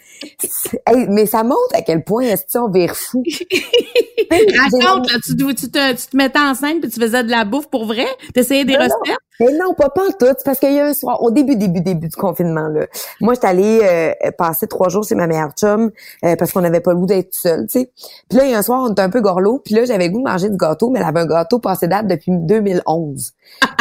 mais 1.08 1.26
ça 1.26 1.42
montre 1.42 1.74
à 1.74 1.82
quel 1.82 2.04
point 2.04 2.22
est-ce 2.22 2.56
qu'on 2.56 2.68
vire 2.68 2.94
fou? 2.94 3.22
Raconte, 4.30 5.10
là, 5.10 5.18
tu, 5.24 5.36
tu, 5.36 5.70
te, 5.70 5.92
tu 5.92 6.06
te 6.06 6.16
mettais 6.16 6.38
en 6.38 6.54
scène 6.54 6.78
puis 6.80 6.88
tu 6.88 7.00
faisais 7.00 7.24
de 7.24 7.30
la 7.30 7.44
bouffe 7.44 7.68
pour 7.68 7.84
vrai? 7.84 8.06
T'essayais 8.32 8.64
des 8.64 8.76
recettes? 8.76 9.18
Mais 9.40 9.52
non, 9.52 9.74
pas 9.74 9.88
pas 9.88 10.06
tout. 10.18 10.26
Parce 10.44 10.60
qu'il 10.60 10.72
y 10.72 10.78
a 10.78 10.86
un 10.86 10.92
soir, 10.92 11.22
au 11.22 11.30
début, 11.30 11.56
début, 11.56 11.80
début 11.80 12.08
du 12.08 12.16
confinement, 12.16 12.68
là. 12.68 12.86
Moi, 13.20 13.34
j'étais 13.34 13.46
allée 13.46 13.80
euh, 13.82 14.30
passer 14.38 14.68
trois 14.68 14.88
jours 14.88 15.02
chez 15.02 15.14
ma 15.14 15.26
meilleure 15.26 15.52
chum 15.52 15.90
euh, 16.24 16.36
parce 16.36 16.52
qu'on 16.52 16.60
n'avait 16.60 16.80
pas 16.80 16.92
le 16.92 16.98
goût 16.98 17.06
d'être 17.06 17.34
seul, 17.34 17.66
tu 17.66 17.80
sais. 17.80 17.90
Puis 18.28 18.38
là, 18.38 18.44
il 18.44 18.50
y 18.50 18.54
a 18.54 18.58
un 18.58 18.62
soir, 18.62 18.82
on 18.86 18.92
était 18.92 19.02
un 19.02 19.10
peu 19.10 19.20
gorlot. 19.20 19.62
Puis 19.64 19.74
là, 19.74 19.84
j'avais 19.84 20.06
le 20.06 20.12
goût 20.12 20.18
de 20.18 20.30
manger 20.30 20.50
du 20.50 20.58
gâteau, 20.58 20.90
mais 20.90 21.00
elle 21.00 21.06
avait 21.06 21.20
un 21.20 21.26
gâteau 21.26 21.58
passé 21.58 21.88
date 21.88 22.06
depuis 22.06 22.30
2011. 22.32 23.32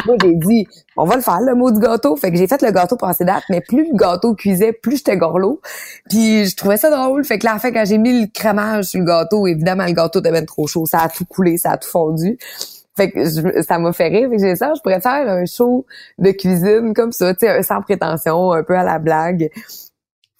Moi, 0.06 0.16
j'ai 0.21 0.36
dit, 0.36 0.68
on 0.98 1.06
va 1.06 1.16
le 1.16 1.21
faire, 1.21 1.39
le 1.42 1.56
mot 1.56 1.71
du 1.71 1.80
gâteau. 1.80 2.16
Fait 2.16 2.31
que 2.31 2.38
j'ai 2.38 2.48
fait 2.48 2.62
le 2.62 2.71
gâteau 2.71 2.95
passé 2.95 3.25
date, 3.25 3.44
mais 3.50 3.62
plus 3.62 3.89
le 3.92 3.98
gâteau 3.98 4.36
cuisait, 4.36 4.74
plus 4.74 4.98
j'étais 4.98 5.18
gorlot. 5.18 5.62
Puis 6.10 6.45
je 6.45 6.56
trouvais 6.56 6.77
ça 6.77 6.89
drôle. 6.89 7.24
Fait 7.25 7.39
que 7.39 7.45
là, 7.45 7.56
en 7.56 7.60
fait, 7.60 7.71
quand 7.71 7.86
j'ai 7.86 7.98
mis 7.98 8.21
le 8.21 8.27
crémage 8.27 8.86
sur 8.86 9.00
le 9.00 9.06
gâteau, 9.06 9.48
évidemment, 9.48 9.86
le 9.86 9.94
gâteau 9.94 10.21
devait 10.21 10.39
être 10.39 10.48
trop 10.48 10.68
chaud. 10.68 10.86
Ça 10.86 11.00
a 11.00 11.10
tout 11.10 11.25
coulé, 11.25 11.57
ça 11.57 11.71
a 11.71 11.77
tout 11.77 11.89
fondu. 11.89 12.38
Fait 12.95 13.12
que 13.12 13.62
ça 13.63 13.80
m'a 13.80 13.94
fait 13.94 14.07
rire. 14.07 14.30
Fait 14.30 14.38
que 14.38 14.42
j'ai 14.42 14.56
ça, 14.56 14.74
je 14.75 14.81
pourrais 14.81 15.01
faire 15.01 15.27
un 15.30 15.45
show 15.45 15.86
de 16.18 16.31
cuisine 16.31 16.94
comme 16.94 17.12
ça, 17.12 17.33
tu 17.33 17.45
sais, 17.45 17.63
sans 17.63 17.81
prétention, 17.81 18.51
un 18.51 18.63
peu 18.63 18.77
à 18.77 18.83
la 18.83 19.00
blague. 19.00 19.50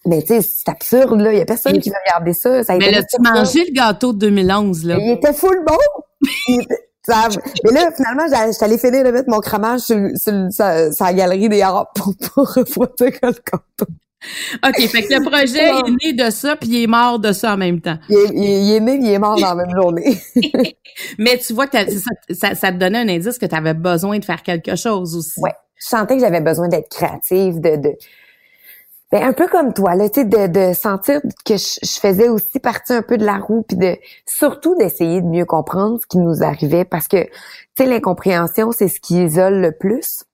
Mais 0.06 0.22
tu 0.22 0.28
sais, 0.28 0.40
c'est 0.42 0.68
absurde, 0.68 1.20
là. 1.20 1.32
Il 1.32 1.38
y 1.38 1.42
a 1.42 1.44
personne 1.44 1.78
qui 1.78 1.90
va 1.90 1.96
regarder 2.06 2.32
ça. 2.32 2.62
ça 2.64 2.76
mais 2.76 2.90
là, 2.90 3.02
tu 3.02 3.20
mangé 3.20 3.66
le 3.66 3.72
gâteau 3.72 4.12
de 4.12 4.18
2011, 4.18 4.84
là? 4.84 4.96
il 4.98 5.10
était 5.10 5.34
full 5.34 5.62
bon! 5.64 6.58
mais 7.08 7.72
là, 7.72 7.90
finalement, 7.96 8.24
j'allais 8.28 8.78
finir 8.78 9.04
de 9.04 9.10
mettre 9.10 9.28
mon 9.30 9.40
cramage 9.40 9.80
sur, 9.80 9.96
sur, 10.16 10.46
sa, 10.50 10.92
sa, 10.92 11.12
galerie 11.12 11.48
des 11.48 11.62
arbres 11.62 11.90
pour, 11.94 12.14
pour 12.16 12.52
refroidir 12.52 13.12
le 13.22 13.30
gâteau. 13.30 13.92
OK, 14.62 14.86
fait 14.88 15.02
que 15.02 15.14
le 15.14 15.24
projet 15.24 15.68
est 15.68 16.04
né 16.04 16.12
de 16.12 16.30
ça, 16.30 16.56
puis 16.56 16.68
il 16.68 16.82
est 16.82 16.86
mort 16.86 17.18
de 17.18 17.32
ça 17.32 17.54
en 17.54 17.56
même 17.56 17.80
temps. 17.80 17.96
Il 18.08 18.16
est, 18.16 18.28
il 18.34 18.72
est 18.74 18.80
né, 18.80 18.98
il 19.00 19.08
est 19.08 19.18
mort 19.18 19.40
dans 19.40 19.54
la 19.54 19.64
même 19.66 19.74
journée. 19.74 20.18
Mais 21.18 21.38
tu 21.38 21.54
vois 21.54 21.66
que 21.66 21.78
ça, 22.34 22.54
ça, 22.54 22.72
te 22.72 22.76
donnait 22.76 22.98
un 22.98 23.08
indice 23.08 23.38
que 23.38 23.46
tu 23.46 23.54
avais 23.54 23.74
besoin 23.74 24.18
de 24.18 24.24
faire 24.24 24.42
quelque 24.42 24.76
chose 24.76 25.16
aussi. 25.16 25.40
Ouais, 25.40 25.54
je 25.76 25.86
sentais 25.86 26.16
que 26.16 26.20
j'avais 26.20 26.42
besoin 26.42 26.68
d'être 26.68 26.90
créative, 26.90 27.60
de, 27.60 27.76
de 27.76 27.96
ben, 29.10 29.24
un 29.24 29.32
peu 29.32 29.48
comme 29.48 29.72
toi, 29.74 29.96
là, 29.96 30.08
tu 30.08 30.20
sais, 30.20 30.24
de, 30.24 30.46
de 30.46 30.72
sentir 30.72 31.20
que 31.44 31.56
je, 31.56 31.98
faisais 32.00 32.28
aussi 32.28 32.60
partie 32.60 32.92
un 32.92 33.02
peu 33.02 33.18
de 33.18 33.24
la 33.24 33.38
roue, 33.38 33.62
puis 33.62 33.76
de 33.76 33.96
surtout 34.24 34.76
d'essayer 34.76 35.20
de 35.20 35.26
mieux 35.26 35.44
comprendre 35.44 35.98
ce 36.00 36.06
qui 36.06 36.18
nous 36.18 36.44
arrivait, 36.44 36.84
parce 36.84 37.08
que, 37.08 37.24
tu 37.24 37.30
sais, 37.76 37.86
l'incompréhension, 37.86 38.70
c'est 38.70 38.88
ce 38.88 39.00
qui 39.00 39.24
isole 39.24 39.60
le 39.60 39.72
plus. 39.72 40.24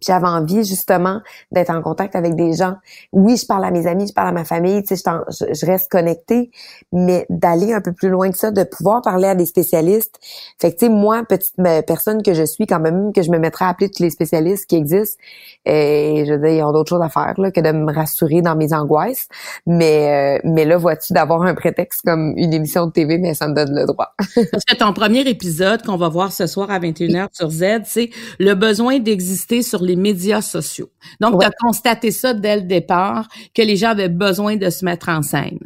J'avais 0.00 0.26
envie 0.26 0.64
justement 0.64 1.20
d'être 1.50 1.70
en 1.70 1.82
contact 1.82 2.14
avec 2.16 2.34
des 2.34 2.52
gens. 2.52 2.74
Oui, 3.12 3.36
je 3.36 3.46
parle 3.46 3.64
à 3.64 3.70
mes 3.70 3.86
amis, 3.86 4.06
je 4.06 4.12
parle 4.12 4.28
à 4.28 4.32
ma 4.32 4.44
famille, 4.44 4.82
tu 4.82 4.96
sais, 4.96 5.02
je, 5.28 5.54
je, 5.54 5.66
reste 5.66 5.90
connectée, 5.90 6.50
mais 6.92 7.26
d'aller 7.30 7.72
un 7.72 7.80
peu 7.80 7.92
plus 7.92 8.08
loin 8.08 8.30
que 8.30 8.38
ça, 8.38 8.50
de 8.50 8.62
pouvoir 8.62 9.02
parler 9.02 9.28
à 9.28 9.34
des 9.34 9.46
spécialistes. 9.46 10.18
Fait 10.60 10.72
que 10.72 10.78
tu 10.78 10.86
sais, 10.86 10.92
moi, 10.92 11.22
petite 11.28 11.54
personne 11.86 12.22
que 12.22 12.34
je 12.34 12.44
suis, 12.44 12.66
quand 12.66 12.80
même, 12.80 13.12
que 13.12 13.22
je 13.22 13.30
me 13.30 13.38
mettrais 13.38 13.64
à 13.64 13.68
appeler 13.68 13.90
tous 13.90 14.02
les 14.02 14.10
spécialistes 14.10 14.66
qui 14.66 14.76
existent, 14.76 15.20
et 15.64 16.24
je 16.26 16.32
veux 16.32 16.38
dire, 16.38 16.50
ils 16.50 16.62
ont 16.62 16.72
d'autres 16.72 16.90
choses 16.90 17.02
à 17.02 17.08
faire 17.08 17.34
là, 17.38 17.50
que 17.50 17.60
de 17.60 17.72
me 17.72 17.92
rassurer 17.92 18.42
dans 18.42 18.56
mes 18.56 18.72
angoisses. 18.72 19.28
Mais 19.66 20.38
euh, 20.38 20.40
mais 20.44 20.64
là, 20.64 20.76
vois-tu, 20.76 21.12
d'avoir 21.12 21.42
un 21.42 21.54
prétexte 21.54 22.02
comme 22.04 22.34
une 22.36 22.52
émission 22.52 22.86
de 22.86 22.92
TV, 22.92 23.18
mais 23.18 23.34
ça 23.34 23.48
me 23.48 23.54
donne 23.54 23.74
le 23.74 23.86
droit. 23.86 24.14
Parce 24.50 24.64
que 24.64 24.76
ton 24.76 24.92
premier 24.92 25.20
épisode 25.20 25.82
qu'on 25.82 25.96
va 25.96 26.08
voir 26.08 26.32
ce 26.32 26.46
soir 26.46 26.70
à 26.70 26.78
21h 26.78 27.28
sur 27.32 27.50
Z, 27.50 27.82
c'est 27.84 28.10
le 28.38 28.54
besoin 28.54 28.98
d'exister 28.98 29.62
sur 29.62 29.82
les 29.88 29.96
médias 29.96 30.42
sociaux. 30.42 30.90
Donc, 31.20 31.40
tu 31.40 31.46
as 31.46 31.50
constaté 31.50 32.10
ça 32.10 32.34
dès 32.34 32.56
le 32.56 32.62
départ, 32.62 33.28
que 33.54 33.62
les 33.62 33.76
gens 33.76 33.90
avaient 33.90 34.08
besoin 34.08 34.56
de 34.56 34.70
se 34.70 34.84
mettre 34.84 35.08
en 35.08 35.22
scène. 35.22 35.58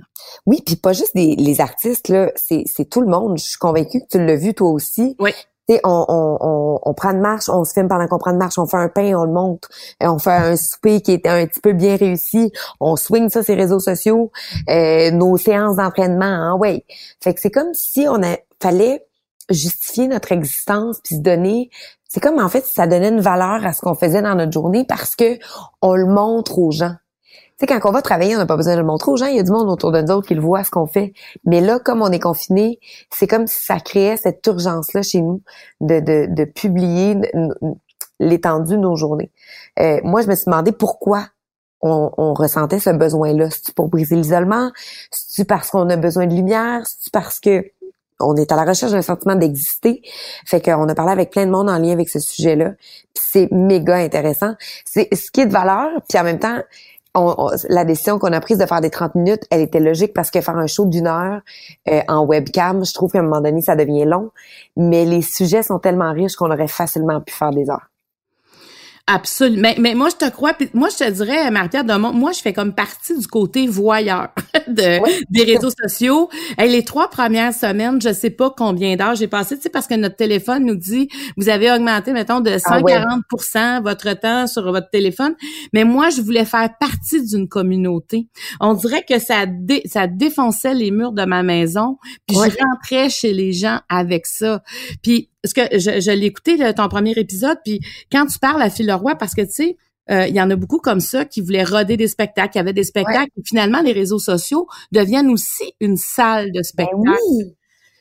Oui, 0.47 0.63
puis 0.65 0.77
pas 0.77 0.93
juste 0.93 1.13
les 1.15 1.61
artistes, 1.61 2.09
là, 2.09 2.31
c'est 2.37 2.89
tout 2.89 3.01
le 3.01 3.09
monde. 3.09 3.39
Je 3.39 3.45
suis 3.45 3.59
convaincue 3.59 4.01
que 4.01 4.07
tu 4.11 4.25
l'as 4.25 4.37
vu 4.37 4.55
toi 4.55 4.71
aussi. 4.71 5.17
Oui. 5.19 5.33
On, 5.85 6.05
on, 6.09 6.39
on, 6.41 6.81
on, 6.83 6.95
prend 6.95 7.13
une 7.13 7.21
marche, 7.21 7.49
on 7.49 7.65
se 7.65 7.73
filme 7.73 7.89
pendant 7.89 8.07
qu'on 8.07 8.19
prend 8.19 8.33
une 8.33 8.39
marche, 8.39 8.59
on 8.59 8.67
fait 8.67 8.77
un 8.77 8.89
pain, 8.89 9.15
on 9.15 9.25
le 9.25 9.33
montre, 9.33 9.71
on 10.03 10.19
fait 10.19 10.31
un 10.31 10.57
souper 10.57 11.01
qui 11.01 11.13
est 11.13 11.27
un 11.27 11.47
petit 11.47 11.61
peu 11.61 11.73
bien 11.73 11.97
réussi, 11.97 12.53
on 12.79 12.97
swing 12.97 13.31
ça 13.31 13.43
sur 13.43 13.55
les 13.55 13.63
réseaux 13.63 13.81
sociaux, 13.81 14.33
euh, 14.69 15.11
nos 15.13 15.39
séances 15.39 15.77
d'entraînement, 15.77 16.27
hein, 16.27 16.57
ouais. 16.57 16.85
Fait 17.23 17.33
que 17.33 17.41
c'est 17.41 17.51
comme 17.51 17.73
si 17.73 18.07
on 18.07 18.23
a, 18.23 18.37
fallait 18.61 19.07
justifier 19.49 20.09
notre 20.09 20.33
existence 20.33 21.01
puis 21.03 21.17
se 21.17 21.21
donner 21.21 21.71
c'est 22.13 22.21
comme 22.21 22.39
en 22.39 22.49
fait 22.51 22.67
ça 22.67 22.87
donnait 22.87 23.09
une 23.09 23.21
valeur 23.21 23.65
à 23.65 23.73
ce 23.73 23.81
qu'on 23.81 23.95
faisait 23.95 24.21
dans 24.21 24.35
notre 24.35 24.53
journée 24.53 24.85
parce 24.87 25.17
que 25.17 25.39
on 25.81 25.95
le 25.95 26.05
montre 26.05 26.59
aux 26.59 26.71
gens. 26.71 26.95
Tu 27.59 27.61
sais 27.61 27.67
quand 27.67 27.81
on 27.89 27.91
va 27.91 28.03
travailler, 28.03 28.35
on 28.35 28.39
n'a 28.39 28.45
pas 28.45 28.59
besoin 28.59 28.75
de 28.75 28.81
le 28.81 28.87
montrer 28.87 29.11
aux 29.11 29.17
gens, 29.17 29.27
il 29.27 29.37
y 29.37 29.39
a 29.39 29.43
du 29.43 29.51
monde 29.51 29.71
autour 29.71 29.93
de 29.93 30.03
nous 30.03 30.11
autres 30.11 30.29
qui 30.29 30.35
le 30.35 30.43
voit 30.43 30.63
ce 30.63 30.71
qu'on 30.71 30.87
fait. 30.87 31.15
Mais 31.47 31.63
là 31.63 31.79
comme 31.79 32.03
on 32.03 32.13
est 32.13 32.19
confiné, 32.19 32.79
c'est 33.11 33.27
comme 33.27 33.47
si 33.47 33.65
ça 33.65 33.81
créait 33.81 34.19
cette 34.19 34.47
urgence 34.47 34.93
là 34.93 35.01
chez 35.01 35.23
nous 35.23 35.41
de 35.81 36.01
de, 36.01 36.45
publier 36.45 37.17
l'étendue 38.21 38.77
de 38.77 38.81
nos 38.83 38.95
journées. 38.95 39.31
Euh, 39.79 40.01
moi 40.05 40.21
je 40.21 40.29
me 40.29 40.35
suis 40.35 40.45
demandé 40.45 40.73
pourquoi 40.73 41.29
on, 41.81 42.35
ressentait 42.35 42.79
ce 42.79 42.91
besoin-là. 42.91 43.49
C'est-tu 43.51 43.73
pour 43.73 43.89
briser 43.89 44.17
l'isolement? 44.17 44.71
C'est-tu 45.11 45.47
parce 45.47 45.71
qu'on 45.71 45.89
a 45.89 45.97
besoin 45.97 46.27
de 46.27 46.35
lumière? 46.35 46.83
C'est-tu 46.87 47.11
parce 47.11 47.41
que 47.41 47.65
on 48.23 48.37
est 48.37 48.51
à 48.53 48.57
la 48.57 48.65
recherche 48.65 48.93
d'un 48.93 49.03
sentiment 49.03 49.35
d'exister. 49.35 50.03
Fait 50.47 50.61
qu'on 50.61 50.89
a 50.89 50.95
parlé 50.95 51.13
avec 51.13 51.31
plein 51.31 51.47
de 51.47 51.51
monde 51.51 51.69
en 51.69 51.79
lien 51.79 51.93
avec 51.93 52.09
ce 52.09 52.21
sujet-là. 52.21 52.73
c'est 53.15 53.51
méga 53.53 53.97
intéressant. 53.97 54.55
C'est 54.85 55.15
ce 55.15 55.31
qui 55.31 55.41
est 55.41 55.47
de 55.47 55.53
valeur, 55.53 55.89
puis 56.09 56.19
en 56.19 56.25
même 56.25 56.39
temps, 56.39 56.61
la 57.69 57.85
décision 57.85 58.19
qu'on 58.19 58.33
a 58.33 58.41
prise 58.41 58.59
de 58.59 58.67
faire 58.67 58.81
des 58.81 58.91
30 58.91 59.15
minutes, 59.17 59.43
elle 59.51 59.61
était 59.61 59.81
logique 59.81 60.15
parce 60.15 60.31
que 60.31 60.41
faire 60.41 60.57
un 60.57 60.67
show 60.67 60.87
d'une 60.87 61.07
heure 61.07 61.41
euh, 61.89 62.01
en 62.09 62.25
webcam, 62.25 62.85
je 62.85 62.95
trouve 62.95 63.13
qu'à 63.13 63.19
un 63.19 63.23
moment 63.23 63.41
donné, 63.41 63.61
ça 63.61 63.77
devient 63.77 64.05
long. 64.05 64.31
Mais 64.77 65.05
les 65.05 65.23
sujets 65.23 65.63
sont 65.63 65.79
tellement 65.79 66.13
riches 66.13 66.37
qu'on 66.37 66.51
aurait 66.51 66.69
facilement 66.69 67.21
pu 67.21 67.35
faire 67.35 67.51
des 67.51 67.69
heures. 67.69 67.92
Absolument. 69.09 69.63
Mais, 69.63 69.77
mais 69.79 69.95
moi, 69.95 70.11
je 70.11 70.27
te 70.27 70.31
crois. 70.31 70.55
Puis 70.55 70.71
moi, 70.75 70.89
je 70.89 71.05
te 71.05 71.11
dirais, 71.11 71.51
Marie-Pierre 71.51 71.85
moi, 71.99 72.31
je 72.31 72.41
fais 72.41 72.53
comme 72.53 72.73
partie 72.73 73.19
du 73.19 73.27
côté 73.27 73.67
voyeur 73.67 74.29
de, 74.69 75.01
des 75.29 75.43
réseaux 75.45 75.71
sociaux. 75.71 76.29
Et 76.57 76.69
les 76.69 76.85
trois 76.85 77.11
premières 77.11 77.53
semaines, 77.53 78.01
je 78.01 78.13
sais 78.13 78.31
pas 78.31 78.55
combien 78.57 78.95
d'heures 78.95 79.17
j'ai 79.17 79.27
passé, 79.27 79.57
tu 79.57 79.63
sais, 79.63 79.71
parce 79.71 79.89
que 79.89 79.95
notre 79.95 80.15
téléphone 80.15 80.65
nous 80.65 80.77
dit, 80.77 81.09
vous 81.37 81.49
avez 81.49 81.73
augmenté, 81.73 82.13
mettons, 82.13 82.41
de 82.41 82.57
140 82.59 83.23
ah 83.55 83.81
votre 83.83 84.13
temps 84.13 84.47
sur 84.47 84.71
votre 84.71 84.91
téléphone. 84.91 85.35
Mais 85.73 85.85
moi, 85.85 86.11
je 86.11 86.21
voulais 86.21 86.45
faire 86.45 86.71
partie 86.79 87.27
d'une 87.27 87.49
communauté. 87.49 88.29
On 88.61 88.75
dirait 88.75 89.05
que 89.09 89.19
ça, 89.19 89.47
ça 89.87 90.07
défonçait 90.07 90.75
les 90.75 90.93
murs 90.93 91.13
de 91.13 91.25
ma 91.25 91.43
maison. 91.43 91.99
Puis 92.29 92.37
je 92.37 92.57
rentrais 92.63 93.11
chez 93.11 93.33
les 93.33 93.53
gens 93.53 93.81
avec 93.89 94.27
ça. 94.27 94.63
Puis 95.03 95.32
parce 95.43 95.55
que 95.55 95.79
je, 95.79 96.01
je 96.01 96.11
l'ai 96.11 96.27
écouté 96.27 96.57
ton 96.75 96.89
premier 96.89 97.13
épisode, 97.13 97.59
puis 97.65 97.81
quand 98.11 98.27
tu 98.27 98.39
parles 98.39 98.63
à 98.63 98.71
Phil 98.71 98.87
Leroy, 98.87 99.17
parce 99.17 99.35
que 99.35 99.43
tu 99.43 99.51
sais, 99.51 99.77
euh, 100.11 100.27
il 100.27 100.35
y 100.35 100.41
en 100.41 100.51
a 100.51 100.57
beaucoup 100.57 100.79
comme 100.79 101.01
ça 101.01 101.25
qui 101.25 101.41
voulaient 101.41 101.65
roder 101.65 101.97
des 101.97 102.09
spectacles, 102.09 102.53
qui 102.53 102.59
avaient 102.59 102.73
des 102.73 102.85
spectacles. 102.85 103.31
Et 103.37 103.43
finalement, 103.45 103.81
les 103.83 103.93
réseaux 103.93 104.19
sociaux 104.19 104.67
deviennent 104.91 105.31
aussi 105.31 105.75
une 105.81 105.97
salle 105.97 106.49
de 106.49 106.59
ben 106.59 106.63
spectacle. 106.65 107.55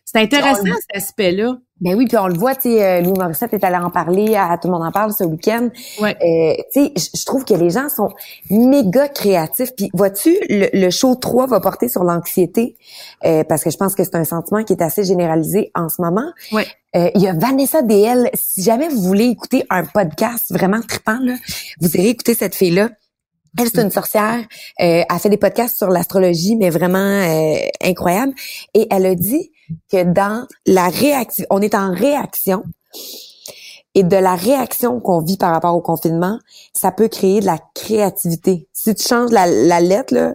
C'est 0.06 0.20
intéressant 0.20 0.64
cet 0.64 0.96
aspect-là. 0.96 1.58
Ben 1.80 1.96
oui, 1.96 2.06
puis 2.06 2.18
on 2.18 2.28
le 2.28 2.36
voit, 2.36 2.54
tu 2.54 2.74
sais, 2.74 2.84
euh, 2.84 3.02
Louis 3.02 3.18
Morissette 3.18 3.54
est 3.54 3.64
allé 3.64 3.78
en 3.78 3.90
parler, 3.90 4.36
à, 4.36 4.56
Tout 4.58 4.68
le 4.68 4.74
monde 4.74 4.84
en 4.84 4.92
parle 4.92 5.12
ce 5.14 5.24
week-end. 5.24 5.70
Ouais. 6.00 6.16
Euh, 6.22 6.62
tu 6.72 6.86
sais, 6.86 6.94
je 7.16 7.26
trouve 7.26 7.44
que 7.44 7.56
les 7.56 7.72
gens 7.72 7.90
sont 7.90 8.10
méga 8.52 9.08
créatifs. 9.08 9.72
Puis 9.76 9.90
vois-tu, 9.94 10.38
le, 10.50 10.90
show 10.92 11.16
3 11.16 11.48
va 11.48 11.60
porter 11.60 11.90
sur 11.90 12.04
l'anxiété, 12.04 12.76
euh, 13.26 13.44
parce 13.44 13.64
que 13.64 13.72
je 13.72 13.78
pense 13.78 13.96
que 13.96 14.04
c'est 14.04 14.16
un 14.16 14.26
sentiment 14.26 14.64
qui 14.64 14.74
est 14.74 14.82
assez 14.84 15.04
généralisé 15.04 15.72
en 15.74 15.90
ce 15.90 16.02
moment. 16.02 16.32
Ouais. 16.52 16.68
Euh, 16.96 17.10
il 17.16 17.22
y 17.22 17.28
a 17.28 17.34
Vanessa 17.34 17.82
DL. 17.82 18.30
Si 18.34 18.64
jamais 18.64 18.90
vous 18.90 19.02
voulez 19.02 19.26
écouter 19.26 19.64
un 19.70 19.86
podcast 19.86 20.52
vraiment 20.52 20.82
trippant, 20.82 21.20
là, 21.22 21.36
vous 21.80 21.90
irez 21.96 22.10
écouter 22.10 22.36
cette 22.36 22.56
fille-là. 22.56 22.90
Elle, 23.58 23.68
c'est 23.68 23.82
une 23.82 23.92
sorcière. 23.92 24.40
Euh, 24.80 25.04
elle 25.10 25.20
fait 25.20 25.30
des 25.30 25.38
podcasts 25.38 25.78
sur 25.78 25.90
l'astrologie, 25.90 26.56
mais 26.56 26.70
vraiment 26.70 27.00
euh, 27.00 27.58
incroyable. 27.84 28.34
Et 28.74 28.88
elle 28.90 29.06
a 29.06 29.16
dit 29.16 29.52
que 29.92 30.04
dans 30.04 30.48
la 30.66 30.90
réaction, 30.90 31.46
on 31.50 31.62
est 31.62 31.76
en 31.76 31.94
réaction. 31.94 32.64
Et 33.94 34.04
de 34.04 34.16
la 34.16 34.36
réaction 34.36 35.02
qu'on 35.02 35.22
vit 35.22 35.36
par 35.36 35.52
rapport 35.52 35.76
au 35.76 35.82
confinement, 35.82 36.40
ça 36.74 36.94
peut 36.94 37.10
créer 37.10 37.42
de 37.42 37.46
la 37.46 37.58
créativité. 37.76 38.70
Si 38.72 38.96
tu 38.96 39.06
changes 39.06 39.32
la, 39.32 39.82
lettre, 39.82 40.14
là, 40.14 40.34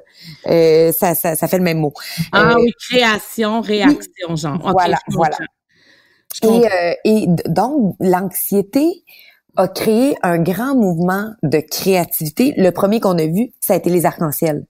euh, 0.48 0.92
ça, 0.92 1.14
ça, 1.14 1.36
ça, 1.36 1.48
fait 1.48 1.56
le 1.56 1.64
même 1.64 1.78
mot. 1.78 1.94
Ah 2.32 2.56
oui, 2.58 2.70
création, 2.78 3.62
réaction, 3.62 4.36
genre. 4.36 4.58
voilà, 4.72 4.98
voilà. 5.08 5.38
Et, 6.42 6.68
et 7.04 7.26
donc, 7.48 7.96
l'anxiété, 7.98 9.04
a 9.56 9.68
créé 9.68 10.14
un 10.22 10.38
grand 10.38 10.74
mouvement 10.74 11.32
de 11.42 11.60
créativité. 11.60 12.54
Le 12.56 12.70
premier 12.70 13.00
qu'on 13.00 13.18
a 13.18 13.26
vu, 13.26 13.52
ça 13.60 13.74
a 13.74 13.76
été 13.76 13.90
les 13.90 14.06
arcs-en-ciel. 14.06 14.66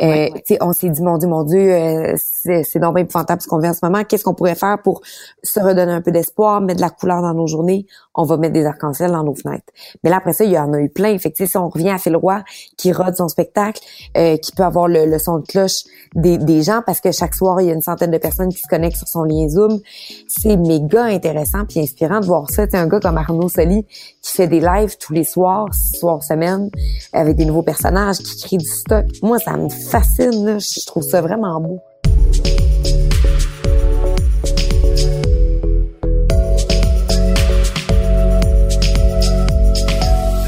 Euh, 0.00 0.28
On 0.60 0.72
s'est 0.72 0.88
dit, 0.88 1.02
mon 1.02 1.18
Dieu, 1.18 1.28
mon 1.28 1.42
Dieu, 1.44 1.60
euh, 1.60 2.14
c'est 2.16 2.78
donc 2.78 2.94
bien 2.94 3.04
épouvantable 3.04 3.42
ce 3.42 3.48
qu'on 3.48 3.58
vit 3.58 3.68
en 3.68 3.74
ce 3.74 3.80
moment. 3.82 4.02
Qu'est-ce 4.04 4.24
qu'on 4.24 4.34
pourrait 4.34 4.54
faire 4.54 4.80
pour 4.82 5.02
se 5.42 5.60
redonner 5.60 5.92
un 5.92 6.00
peu 6.00 6.10
d'espoir, 6.10 6.60
mettre 6.60 6.76
de 6.76 6.80
la 6.80 6.90
couleur 6.90 7.20
dans 7.22 7.34
nos 7.34 7.46
journées? 7.46 7.86
On 8.14 8.24
va 8.24 8.36
mettre 8.36 8.54
des 8.54 8.64
arcs-en-ciel 8.64 9.10
dans 9.10 9.24
nos 9.24 9.34
fenêtres. 9.34 9.72
Mais 10.02 10.10
là, 10.10 10.16
après 10.16 10.32
ça, 10.32 10.44
il 10.44 10.52
y 10.52 10.58
en 10.58 10.72
a 10.72 10.80
eu 10.80 10.88
plein. 10.88 11.18
Fait 11.18 11.30
que, 11.30 11.44
si 11.44 11.56
on 11.56 11.68
revient 11.68 11.90
à 11.90 11.98
Phil 11.98 12.16
Roy, 12.16 12.42
qui 12.78 12.92
rode 12.92 13.16
son 13.16 13.28
spectacle, 13.28 13.80
euh, 14.16 14.36
qui 14.38 14.52
peut 14.52 14.62
avoir 14.62 14.88
le, 14.88 15.18
son 15.18 15.38
de 15.38 15.46
cloche 15.46 15.84
des, 16.14 16.38
des, 16.38 16.62
gens, 16.62 16.82
parce 16.84 17.00
que 17.00 17.12
chaque 17.12 17.34
soir, 17.34 17.60
il 17.60 17.66
y 17.66 17.70
a 17.70 17.74
une 17.74 17.82
centaine 17.82 18.10
de 18.10 18.18
personnes 18.18 18.48
qui 18.48 18.60
se 18.60 18.68
connectent 18.68 18.96
sur 18.96 19.08
son 19.08 19.24
lien 19.24 19.48
Zoom. 19.48 19.80
C'est 20.28 20.56
méga 20.56 21.04
intéressant 21.04 21.64
puis 21.68 21.80
inspirant 21.80 22.20
de 22.20 22.26
voir 22.26 22.50
ça. 22.50 22.66
C'est 22.70 22.78
un 22.78 22.86
gars 22.86 23.00
comme 23.00 23.18
Arnaud 23.18 23.48
Soli 23.48 23.86
qui 24.22 24.32
fait 24.32 24.48
des 24.48 24.60
lives 24.60 24.96
tous 24.98 25.12
les 25.12 25.24
soirs, 25.24 25.72
six 25.72 25.98
soirs 25.98 26.22
semaine, 26.22 26.70
avec 27.12 27.36
des 27.36 27.44
nouveaux 27.44 27.62
personnages, 27.62 28.18
qui 28.18 28.36
crée 28.42 28.56
du 28.56 28.66
stock. 28.66 29.06
Moi, 29.22 29.38
ça 29.38 29.56
me 29.56 29.68
fascine. 29.68 30.58
Je 30.60 30.86
trouve 30.86 31.02
ça 31.02 31.20
vraiment 31.20 31.60
beau. 31.60 31.80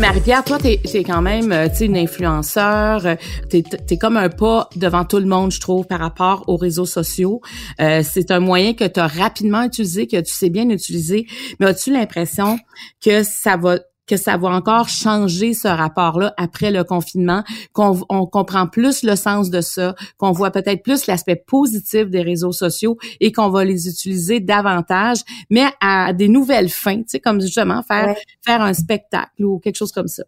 Marie-Pierre, 0.03 0.43
toi, 0.43 0.59
t'es 0.59 0.81
es 0.83 1.05
quand 1.05 1.23
même, 1.23 1.53
euh, 1.53 1.69
une 1.81 1.97
influenceur. 1.97 3.07
Euh, 3.07 3.15
t'es 3.49 3.63
es 3.89 3.99
comme 3.99 4.17
un 4.17 4.29
pas 4.31 4.69
devant 4.75 5.05
tout 5.05 5.21
le 5.21 5.27
monde, 5.27 5.53
je 5.53 5.61
trouve, 5.61 5.87
par 5.87 6.01
rapport 6.01 6.43
aux 6.49 6.57
réseaux 6.57 6.87
sociaux. 6.87 7.41
Euh, 7.81 8.03
c'est 8.03 8.33
un 8.33 8.41
moyen 8.41 8.75
que 8.75 8.83
tu 8.83 8.99
as 8.99 9.07
rapidement 9.07 9.63
utilisé, 9.63 10.09
que 10.09 10.21
tu 10.21 10.33
sais 10.33 10.51
bien 10.51 10.69
utiliser. 10.71 11.29
Mais 11.61 11.67
as-tu 11.67 11.93
l'impression 11.93 12.59
que 13.01 13.23
ça 13.23 13.57
va 13.57 13.79
que 14.07 14.17
ça 14.17 14.37
va 14.37 14.49
encore 14.49 14.89
changer 14.89 15.55
ce 15.55 15.69
rapport-là 15.69 16.35
après 16.37 16.71
le 16.71 16.85
confinement, 16.85 17.45
qu'on 17.73 18.01
on 18.09 18.27
comprend 18.27 18.67
plus 18.67 19.03
le 19.03 19.17
sens 19.17 19.51
de 19.51 19.61
ça, 19.61 19.95
qu'on 20.19 20.33
voit 20.33 20.51
peut-être 20.51 20.83
plus 20.83 21.07
l'aspect 21.07 21.37
positif 21.37 22.11
des 22.11 22.23
réseaux 22.23 22.53
sociaux 22.53 22.99
et 23.21 23.33
qu'on 23.33 23.49
va 23.49 23.65
les 23.65 23.89
utiliser 23.89 24.41
davantage, 24.41 25.19
mais 25.51 25.67
à 25.81 26.13
des 26.13 26.29
nouvelles 26.29 26.69
fins, 26.71 26.99
tu 26.99 27.09
sais, 27.09 27.21
comme 27.21 27.41
justement 27.41 27.83
faire 27.83 28.15
faire 28.45 28.61
un 28.61 28.75
spectacle 28.75 29.45
ou 29.45 29.59
quelque 29.59 29.77
chose 29.77 29.93
comme 29.93 30.09
ça. 30.09 30.25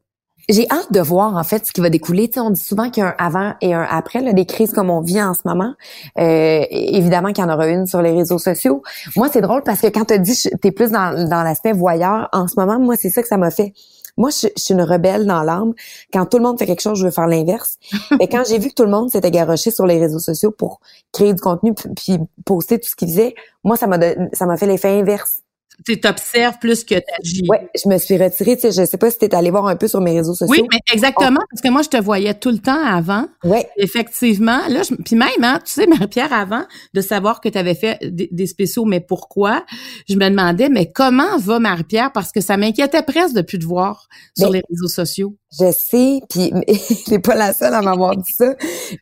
J'ai 0.48 0.66
hâte 0.70 0.92
de 0.92 1.00
voir 1.00 1.36
en 1.36 1.44
fait 1.44 1.66
ce 1.66 1.72
qui 1.72 1.80
va 1.80 1.90
découler. 1.90 2.28
Tu 2.28 2.40
on 2.40 2.50
dit 2.50 2.60
souvent 2.60 2.90
qu'il 2.90 3.02
y 3.02 3.06
a 3.06 3.10
un 3.10 3.14
avant 3.18 3.54
et 3.60 3.74
un 3.74 3.86
après, 3.88 4.20
là, 4.20 4.32
des 4.32 4.46
crises 4.46 4.72
comme 4.72 4.90
on 4.90 5.00
vit 5.00 5.22
en 5.22 5.34
ce 5.34 5.40
moment. 5.44 5.74
Euh, 6.18 6.64
évidemment 6.70 7.32
qu'il 7.32 7.44
y 7.44 7.46
en 7.46 7.52
aura 7.52 7.68
une 7.68 7.86
sur 7.86 8.02
les 8.02 8.12
réseaux 8.12 8.38
sociaux. 8.38 8.82
Moi, 9.16 9.28
c'est 9.32 9.40
drôle 9.40 9.62
parce 9.62 9.80
que 9.80 9.86
quand 9.88 10.06
tu 10.06 10.18
dit 10.18 10.38
t'es 10.60 10.72
plus 10.72 10.90
dans, 10.90 11.28
dans 11.28 11.42
l'aspect 11.42 11.72
voyeur, 11.72 12.28
en 12.32 12.48
ce 12.48 12.54
moment, 12.58 12.78
moi, 12.78 12.96
c'est 12.96 13.10
ça 13.10 13.22
que 13.22 13.28
ça 13.28 13.36
m'a 13.36 13.50
fait. 13.50 13.72
Moi, 14.16 14.30
je, 14.30 14.48
suis 14.56 14.74
une 14.74 14.82
rebelle 14.82 15.26
dans 15.26 15.42
l'âme. 15.42 15.74
Quand 16.12 16.26
tout 16.26 16.38
le 16.38 16.44
monde 16.44 16.58
fait 16.58 16.66
quelque 16.66 16.82
chose, 16.82 16.98
je 16.98 17.04
veux 17.04 17.10
faire 17.10 17.26
l'inverse. 17.26 17.78
Mais 18.18 18.28
quand 18.28 18.44
j'ai 18.46 18.58
vu 18.58 18.68
que 18.68 18.74
tout 18.74 18.84
le 18.84 18.90
monde 18.90 19.10
s'était 19.10 19.30
garoché 19.30 19.70
sur 19.70 19.86
les 19.86 19.98
réseaux 19.98 20.20
sociaux 20.20 20.52
pour 20.52 20.80
créer 21.12 21.34
du 21.34 21.40
contenu 21.40 21.74
puis 21.74 22.18
poster 22.44 22.78
tout 22.78 22.88
ce 22.88 22.96
qu'il 22.96 23.08
faisait, 23.08 23.34
moi, 23.64 23.76
ça 23.76 23.86
m'a 23.86 23.98
ça 24.32 24.46
m'a 24.46 24.56
fait 24.56 24.66
l'effet 24.66 24.98
inverse 25.00 25.43
tu 25.84 26.00
t'observes 26.00 26.58
plus 26.58 26.84
que 26.84 26.94
t'agis. 26.94 27.44
Oui, 27.48 27.56
je 27.74 27.88
me 27.88 27.98
suis 27.98 28.16
retirée. 28.16 28.56
Tu 28.56 28.62
sais, 28.62 28.72
je 28.72 28.86
sais 28.86 28.96
pas 28.96 29.10
si 29.10 29.18
tu 29.18 29.24
es 29.24 29.34
allé 29.34 29.50
voir 29.50 29.66
un 29.66 29.76
peu 29.76 29.88
sur 29.88 30.00
mes 30.00 30.12
réseaux 30.16 30.34
sociaux. 30.34 30.50
Oui, 30.50 30.66
mais 30.70 30.78
exactement, 30.92 31.40
parce 31.50 31.60
que 31.62 31.68
moi, 31.68 31.82
je 31.82 31.88
te 31.88 31.96
voyais 31.96 32.34
tout 32.34 32.50
le 32.50 32.58
temps 32.58 32.84
avant. 32.84 33.26
Oui. 33.44 33.58
Effectivement. 33.76 34.60
Là, 34.68 34.82
je, 34.82 34.94
puis 34.94 35.16
même, 35.16 35.28
hein, 35.42 35.60
tu 35.64 35.72
sais, 35.72 35.86
Marie-Pierre, 35.88 36.32
avant 36.32 36.64
de 36.94 37.00
savoir 37.00 37.40
que 37.40 37.48
tu 37.48 37.58
avais 37.58 37.74
fait 37.74 37.98
des, 38.02 38.46
spéciaux, 38.46 38.84
mais 38.84 39.00
pourquoi, 39.00 39.64
je 40.08 40.14
me 40.14 40.28
demandais, 40.28 40.68
mais 40.68 40.92
comment 40.92 41.38
va 41.38 41.58
Marie-Pierre? 41.58 42.12
Parce 42.12 42.30
que 42.30 42.40
ça 42.40 42.56
m'inquiétait 42.56 43.02
presque 43.02 43.34
de 43.34 43.42
plus 43.42 43.58
te 43.58 43.64
voir 43.64 44.08
sur 44.36 44.50
ben, 44.50 44.54
les 44.54 44.62
réseaux 44.70 44.88
sociaux. 44.88 45.36
Je 45.58 45.70
sais, 45.72 46.20
puis 46.28 46.52
t'es 47.06 47.18
pas 47.18 47.34
la 47.34 47.52
seule 47.52 47.74
à 47.74 47.82
m'avoir 47.82 48.16
dit 48.16 48.32
ça. 48.36 48.54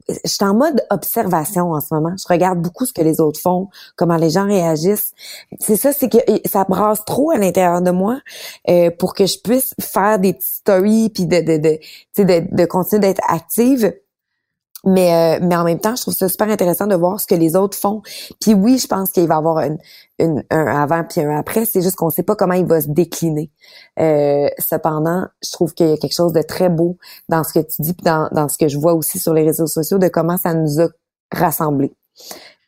Je 0.09 0.15
suis 0.25 0.45
en 0.45 0.55
mode 0.55 0.83
observation 0.91 1.73
en 1.73 1.81
ce 1.81 1.95
moment. 1.95 2.15
Je 2.19 2.27
regarde 2.29 2.61
beaucoup 2.61 2.85
ce 2.85 2.93
que 2.93 3.03
les 3.03 3.21
autres 3.21 3.41
font, 3.41 3.69
comment 3.97 4.17
les 4.17 4.31
gens 4.31 4.47
réagissent. 4.47 5.13
C'est 5.61 5.77
ça, 5.77 5.93
c'est 5.93 6.11
que 6.11 6.19
ça 6.47 6.65
brasse 6.65 7.05
trop 7.05 7.31
à 7.31 7.39
l'intérieur 7.39 7.81
de 7.81 7.91
moi 7.91 8.19
euh, 8.69 8.91
pour 8.99 9.15
que 9.15 9.27
je 9.27 9.39
puisse 9.39 9.75
faire 9.81 10.19
des 10.19 10.35
petites 10.35 10.49
stories 10.49 11.11
puis 11.11 11.27
de 11.27 11.41
de 11.41 11.57
de, 11.57 11.79
de, 12.23 12.57
de 12.57 12.65
continuer 12.67 13.01
d'être 13.01 13.23
active. 13.29 13.93
Mais, 14.85 15.39
euh, 15.39 15.39
mais 15.43 15.55
en 15.55 15.65
même 15.65 15.79
temps, 15.79 15.95
je 15.95 16.03
trouve 16.03 16.15
ça 16.15 16.29
super 16.29 16.49
intéressant 16.49 16.87
de 16.87 16.97
voir 16.97 17.21
ce 17.21 17.27
que 17.27 17.35
les 17.35 17.55
autres 17.55 17.79
font. 17.79 18.03
Puis 18.41 18.53
oui, 18.53 18.79
je 18.79 18.87
pense 18.87 19.11
qu'il 19.11 19.27
va 19.29 19.37
y 19.37 19.39
avoir 19.39 19.59
une, 19.61 19.79
une, 20.19 20.43
un 20.51 20.67
avant 20.67 21.05
puis 21.05 21.21
un 21.21 21.37
après. 21.37 21.65
C'est 21.67 21.83
juste 21.83 21.97
qu'on 21.97 22.07
ne 22.07 22.13
sait 22.13 22.25
pas 22.25 22.35
comment 22.35 22.55
il 22.55 22.67
va 22.67 22.81
se 22.81 22.89
décliner. 22.89 23.51
Euh, 24.01 24.49
cependant, 24.59 25.27
je 25.43 25.53
trouve 25.53 25.73
qu'il 25.75 25.89
y 25.89 25.93
a 25.93 25.97
quelque 25.97 26.15
chose 26.15 26.33
de 26.33 26.43
très 26.43 26.69
beau 26.69 26.99
dans 27.29 27.45
ce 27.45 27.53
que 27.53 27.61
tu 27.61 27.81
dis 27.81 27.95
puis 27.95 28.05
dans, 28.05 28.29
dans 28.33 28.49
ce 28.49 28.59
que 28.59 28.69
je 28.69 28.79
vois 28.79 28.95
aussi 28.95 29.19
sur 29.19 29.35
les 29.35 29.45
réseaux 29.45 29.69
sociaux 29.69 29.99
de 29.99 30.09
comment 30.09 30.37
ça 30.37 30.53
nous 30.53 30.81
a 30.81 30.89
rassemblés. 31.31 31.93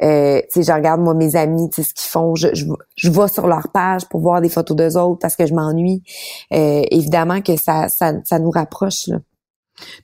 Euh, 0.02 0.40
tu 0.52 0.62
sais, 0.62 0.62
je 0.64 0.72
regarde 0.72 1.00
moi 1.00 1.14
mes 1.14 1.36
amis, 1.36 1.70
tu 1.70 1.82
sais 1.82 1.88
ce 1.88 1.94
qu'ils 1.94 2.10
font, 2.10 2.34
je, 2.34 2.48
je, 2.52 2.66
je 2.96 3.10
vais 3.10 3.28
sur 3.28 3.46
leur 3.46 3.68
page 3.68 4.08
pour 4.08 4.20
voir 4.20 4.40
des 4.40 4.48
photos 4.48 4.76
d'eux 4.76 4.96
autres 4.96 5.20
parce 5.20 5.36
que 5.36 5.46
je 5.46 5.54
m'ennuie. 5.54 6.02
Euh, 6.52 6.82
évidemment 6.90 7.40
que 7.40 7.56
ça, 7.56 7.88
ça, 7.88 8.12
ça 8.24 8.38
nous 8.38 8.50
rapproche 8.50 9.06
là. 9.06 9.18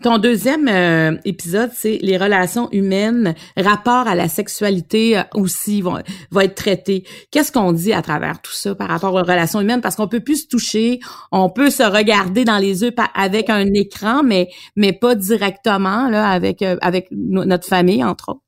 Ton 0.03 0.19
deuxième 0.19 0.69
euh, 0.69 1.17
épisode, 1.25 1.71
c'est 1.75 1.99
les 2.03 2.17
relations 2.17 2.69
humaines, 2.73 3.35
rapport 3.57 4.09
à 4.09 4.15
la 4.15 4.29
sexualité 4.29 5.19
euh, 5.19 5.23
aussi 5.35 5.83
vont, 5.83 5.99
va 6.31 6.45
être 6.45 6.55
traité. 6.55 7.05
Qu'est-ce 7.31 7.53
qu'on 7.53 7.73
dit 7.73 7.93
à 7.93 8.03
travers 8.03 8.41
tout 8.41 8.53
ça 8.53 8.75
par 8.75 8.89
rapport 8.89 9.15
aux 9.15 9.23
relations 9.23 9.61
humaines? 9.61 9.81
Parce 9.81 9.97
qu'on 9.97 10.09
peut 10.09 10.21
plus 10.21 10.43
se 10.43 10.49
toucher, 10.49 11.01
on 11.33 11.51
peut 11.51 11.71
se 11.71 11.83
regarder 11.83 12.45
dans 12.45 12.59
les 12.59 12.83
yeux 12.83 12.93
avec 13.15 13.51
un 13.51 13.67
écran, 13.75 14.23
mais 14.23 14.49
mais 14.77 14.93
pas 14.93 15.15
directement 15.15 16.09
là 16.09 16.29
avec 16.29 16.63
euh, 16.63 16.77
avec 16.81 17.09
notre 17.11 17.67
famille 17.67 18.05
entre 18.05 18.31
autres. 18.31 18.41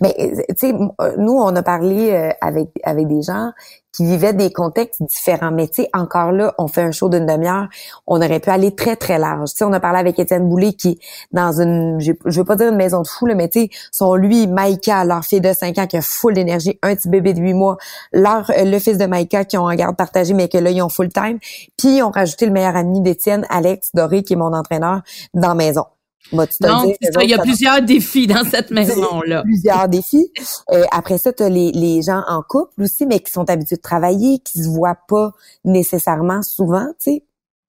Mais 0.00 0.14
tu 0.48 0.54
sais, 0.56 0.72
nous 0.72 1.32
on 1.32 1.54
a 1.54 1.62
parlé 1.62 2.10
avec 2.40 2.68
avec 2.84 3.06
des 3.06 3.22
gens 3.22 3.52
qui 3.92 4.04
vivaient 4.04 4.32
des 4.32 4.52
contextes 4.52 5.02
différents. 5.02 5.50
Mais 5.50 5.68
tu 5.68 5.82
sais, 5.82 5.90
encore 5.92 6.32
là, 6.32 6.54
on 6.58 6.66
fait 6.66 6.82
un 6.82 6.92
show 6.92 7.08
d'une 7.08 7.26
demi-heure, 7.26 7.68
on 8.06 8.16
aurait 8.16 8.40
pu 8.40 8.50
aller 8.50 8.74
très, 8.74 8.96
très 8.96 9.18
large. 9.18 9.50
Tu 9.50 9.58
sais, 9.58 9.64
on 9.64 9.72
a 9.72 9.80
parlé 9.80 9.98
avec 9.98 10.18
Étienne 10.18 10.48
Boulay 10.48 10.72
qui, 10.72 10.98
dans 11.32 11.60
une, 11.60 12.00
je, 12.00 12.12
veux 12.26 12.44
pas 12.44 12.56
dire 12.56 12.68
une 12.68 12.76
maison 12.76 13.02
de 13.02 13.06
fou, 13.06 13.26
là, 13.26 13.34
mais 13.34 13.48
tu 13.48 13.60
sais, 13.60 13.70
sont 13.90 14.14
lui, 14.14 14.46
Maïka, 14.46 15.04
leur 15.04 15.24
fille 15.24 15.40
de 15.40 15.52
5 15.52 15.78
ans 15.78 15.86
qui 15.86 15.96
a 15.96 16.02
full 16.02 16.34
d'énergie, 16.34 16.78
un 16.82 16.94
petit 16.94 17.08
bébé 17.08 17.34
de 17.34 17.40
8 17.40 17.54
mois, 17.54 17.76
leur, 18.12 18.50
euh, 18.50 18.64
le 18.64 18.78
fils 18.78 18.98
de 18.98 19.06
Maïka 19.06 19.44
qui 19.44 19.58
ont 19.58 19.64
en 19.64 19.74
garde 19.74 19.96
partagée, 19.96 20.34
mais 20.34 20.48
que 20.48 20.58
là, 20.58 20.70
ils 20.70 20.82
ont 20.82 20.88
full 20.88 21.08
time. 21.08 21.38
Puis, 21.76 21.96
ils 21.96 22.02
ont 22.02 22.10
rajouté 22.10 22.46
le 22.46 22.52
meilleur 22.52 22.76
ami 22.76 23.00
d'Étienne, 23.00 23.46
Alex 23.50 23.90
Doré, 23.94 24.22
qui 24.22 24.32
est 24.32 24.36
mon 24.36 24.52
entraîneur, 24.52 25.02
dans 25.34 25.54
maison. 25.54 25.84
Donc, 26.32 26.96
il 27.22 27.28
y 27.28 27.34
a 27.34 27.38
plusieurs 27.38 27.82
défis 27.82 28.26
dans 28.26 28.44
cette 28.44 28.70
maison-là. 28.72 29.42
Plusieurs 29.42 29.88
défis. 29.88 30.32
Euh, 30.70 30.84
après 30.90 31.18
ça, 31.18 31.32
tu 31.32 31.42
as 31.42 31.48
les, 31.48 31.72
les 31.72 32.02
gens 32.02 32.22
en 32.28 32.42
couple 32.42 32.82
aussi, 32.82 33.06
mais 33.06 33.20
qui 33.20 33.32
sont 33.32 33.48
habitués 33.50 33.76
de 33.76 33.82
travailler, 33.82 34.38
qui 34.38 34.62
se 34.62 34.68
voient 34.68 34.98
pas 35.08 35.32
nécessairement 35.64 36.42
souvent, 36.42 36.86
tu 36.98 37.12
sais 37.12 37.24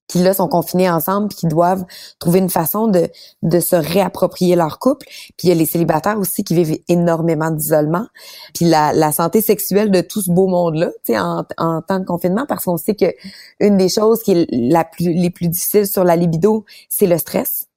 qui 0.07 0.19
là 0.19 0.33
sont 0.33 0.47
confinés 0.47 0.89
ensemble 0.89 1.29
puis 1.29 1.37
qui 1.37 1.47
doivent 1.47 1.85
trouver 2.19 2.39
une 2.39 2.49
façon 2.49 2.87
de, 2.87 3.09
de 3.41 3.59
se 3.59 3.75
réapproprier 3.75 4.55
leur 4.55 4.77
couple. 4.77 5.07
Puis 5.07 5.47
il 5.47 5.49
y 5.49 5.51
a 5.51 5.55
les 5.55 5.65
célibataires 5.65 6.19
aussi 6.19 6.43
qui 6.43 6.53
vivent 6.53 6.77
énormément 6.87 7.51
d'isolement. 7.51 8.05
Puis 8.53 8.65
la, 8.65 8.93
la 8.93 9.11
santé 9.11 9.41
sexuelle 9.41 9.91
de 9.91 10.01
tout 10.01 10.21
ce 10.21 10.31
beau 10.31 10.47
monde-là, 10.47 10.91
tu 11.05 11.13
sais, 11.13 11.19
en, 11.19 11.43
en 11.57 11.81
temps 11.81 11.99
de 11.99 12.05
confinement, 12.05 12.45
parce 12.47 12.65
qu'on 12.65 12.77
sait 12.77 12.95
que 12.95 13.11
une 13.59 13.77
des 13.77 13.89
choses 13.89 14.21
qui 14.21 14.33
est 14.33 14.47
la 14.51 14.83
plus, 14.83 15.13
les 15.13 15.29
plus 15.29 15.47
difficiles 15.47 15.87
sur 15.87 16.03
la 16.03 16.15
libido, 16.15 16.65
c'est 16.89 17.07
le 17.07 17.17
stress 17.17 17.67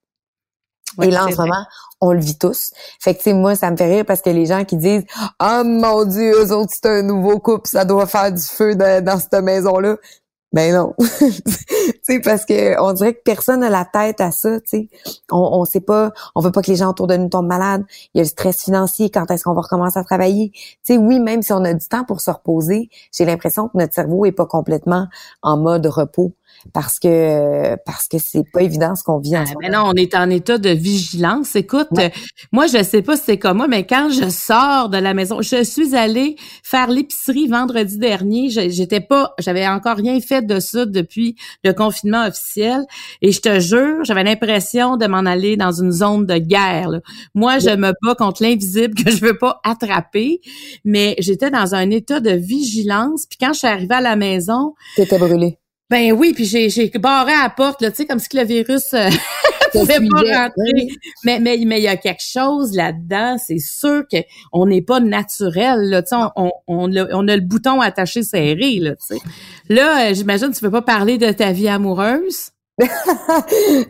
et 1.03 1.11
là, 1.11 1.27
en 1.27 1.31
ce 1.31 1.37
moment, 1.37 1.65
on 2.01 2.13
le 2.13 2.21
vit 2.21 2.39
tous. 2.39 2.73
Fait 3.01 3.15
que, 3.15 3.19
tu 3.19 3.25
sais, 3.25 3.33
moi, 3.33 3.55
ça 3.55 3.71
me 3.71 3.77
fait 3.77 3.87
rire 3.87 4.05
parce 4.07 4.23
que 4.23 4.31
les 4.31 4.47
gens 4.47 4.65
qui 4.65 4.77
disent 4.77 5.05
«Oh 5.43 5.63
mon 5.65 6.05
Dieu, 6.05 6.33
eux 6.33 6.53
autres, 6.53 6.73
c'est 6.75 6.87
un 6.87 7.03
nouveau 7.03 7.39
couple, 7.39 7.69
ça 7.69 7.85
doit 7.85 8.07
faire 8.07 8.33
du 8.33 8.43
feu 8.43 8.75
dans 8.75 9.19
cette 9.19 9.43
maison-là.» 9.43 9.97
Ben 10.53 10.73
non. 10.73 10.95
tu 10.99 11.33
sais, 12.03 12.21
parce 12.21 12.47
que 12.47 12.81
on 12.81 12.93
dirait 12.95 13.15
que 13.15 13.21
personne 13.23 13.61
n'a 13.61 13.69
la 13.69 13.85
tête 13.85 14.21
à 14.21 14.31
ça, 14.31 14.59
tu 14.61 14.69
sais. 14.69 14.89
On, 15.31 15.61
on 15.61 15.65
sait 15.65 15.81
pas, 15.81 16.13
on 16.35 16.41
veut 16.41 16.53
pas 16.53 16.63
que 16.63 16.71
les 16.71 16.77
gens 16.77 16.91
autour 16.91 17.09
de 17.09 17.17
nous 17.17 17.29
tombent 17.29 17.49
malades. 17.49 17.85
Il 18.15 18.19
y 18.19 18.21
a 18.21 18.23
le 18.23 18.29
stress 18.29 18.63
financier, 18.63 19.11
quand 19.11 19.31
est-ce 19.31 19.45
qu'on 19.45 19.55
va 19.55 19.61
recommencer 19.61 19.99
à 19.99 20.05
travailler? 20.05 20.53
Tu 20.55 20.95
sais, 20.95 20.97
oui, 20.97 21.19
même 21.19 21.43
si 21.43 21.53
on 21.53 21.65
a 21.65 21.75
du 21.75 21.87
temps 21.87 22.05
pour 22.05 22.21
se 22.21 22.31
reposer, 22.31 22.89
j'ai 23.13 23.25
l'impression 23.27 23.69
que 23.69 23.77
notre 23.77 23.93
cerveau 23.93 24.25
est 24.25 24.33
pas 24.33 24.47
complètement 24.47 25.09
en 25.43 25.59
mode 25.59 25.87
repos 25.87 26.33
parce 26.73 26.99
que 26.99 27.77
parce 27.85 28.09
que 28.09 28.19
c'est 28.19 28.45
pas 28.53 28.63
évident 28.63 28.95
ce 28.95 29.03
qu'on 29.03 29.19
vit 29.19 29.37
en 29.37 29.45
ah, 29.47 29.55
mais 29.61 29.69
non, 29.69 29.85
on 29.87 29.93
est 29.95 30.15
en 30.15 30.29
état 30.31 30.59
de 30.59 30.71
vigilance. 30.71 31.57
Écoute, 31.57 31.89
moi 32.53 32.67
je 32.67 32.83
sais 32.83 33.03
pas 33.03 33.17
si 33.17 33.25
c'est 33.27 33.39
comme 33.39 33.59
moi, 33.59 33.69
mais 33.69 33.87
quand 33.87 34.11
je 34.11 34.29
sors 34.29 34.89
de 34.89 34.99
la 34.99 35.15
maison, 35.15 35.41
je 35.41 35.65
suis 35.65 35.97
allée 35.97 36.37
faire 36.63 36.89
l'épicerie 36.89 37.49
vendredi 37.49 37.99
dernier. 37.99 38.49
J'étais 38.51 39.01
pas, 39.01 39.35
j'avais 39.39 39.67
encore 39.67 39.97
rien 39.97 40.21
fait 40.21 40.43
de 40.43 40.61
ça 40.61 40.87
depuis 40.87 41.37
le 41.65 41.73
confinement 41.73 42.27
officiel, 42.27 42.85
et 43.23 43.33
je 43.33 43.41
te 43.41 43.61
jure, 43.61 44.05
j'avais 44.05 44.25
l'impression 44.25 44.97
de 44.97 45.07
m'en 45.07 45.27
aller 45.27 45.57
dans 45.57 45.73
une 45.73 45.93
zone 45.93 46.27
de 46.27 46.39
guerre. 46.39 46.91
Moi, 47.35 47.59
je 47.59 47.71
me 47.71 47.93
bats 48.03 48.15
contre 48.15 48.43
l'invisible 48.43 48.95
que 48.95 49.11
je 49.11 49.21
veux 49.25 49.39
pas 49.39 49.61
attraper, 49.65 50.41
mais 50.85 51.15
j'étais 51.19 51.51
dans 51.51 51.75
un 51.75 51.91
état 51.91 52.21
de 52.21 52.31
vigilance. 52.31 53.27
Puis 53.29 53.39
quand 53.41 53.53
je 53.53 53.59
suis 53.59 53.69
arrivée 53.69 53.95
à 53.95 54.01
la 54.01 54.17
maison, 54.17 54.75
t'étais 54.97 55.19
brûlée. 55.19 55.59
Ben 55.89 56.13
oui, 56.13 56.33
puis 56.35 56.45
j'ai, 56.45 56.69
j'ai 56.69 56.89
barré 56.89 57.33
à 57.33 57.45
la 57.45 57.51
porte, 57.51 57.81
là, 57.81 57.91
tu 57.91 57.99
sais, 57.99 58.07
comme 58.07 58.19
si 58.19 58.29
le 58.35 58.45
virus 58.45 58.93
euh, 58.93 59.09
pouvait 59.73 60.01
pas 60.01 60.19
rentrer. 60.19 60.89
Mais 61.25 61.39
mais 61.39 61.59
mais 61.65 61.79
il 61.79 61.85
y 61.85 61.89
a 61.89 61.97
quelque 61.97 62.23
chose 62.23 62.75
là-dedans, 62.75 63.37
c'est 63.39 63.61
sûr 63.61 64.03
que 64.11 64.19
on 64.53 64.67
n'est 64.67 64.83
pas 64.83 64.99
naturel, 64.99 65.89
là, 65.89 66.03
tu 66.03 66.09
sais, 66.09 66.17
on, 66.35 66.51
on, 66.67 66.97
a, 66.97 67.07
on, 67.13 67.29
a, 67.29 67.37
le 67.37 67.43
bouton 67.43 67.81
attaché 67.81 68.25
serré, 68.25 68.81
là, 68.81 68.97
tu 68.97 69.15
sais. 69.15 69.21
Là, 69.69 70.11
euh, 70.11 70.15
j'imagine 70.15 70.51
tu 70.53 70.61
peux 70.61 70.73
pas 70.73 70.83
parler 70.83 71.19
de 71.19 71.31
ta 71.31 71.53
vie 71.53 71.69
amoureuse? 71.69 72.51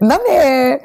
Non, 0.01 0.19
mais 0.29 0.75
euh, 0.75 0.79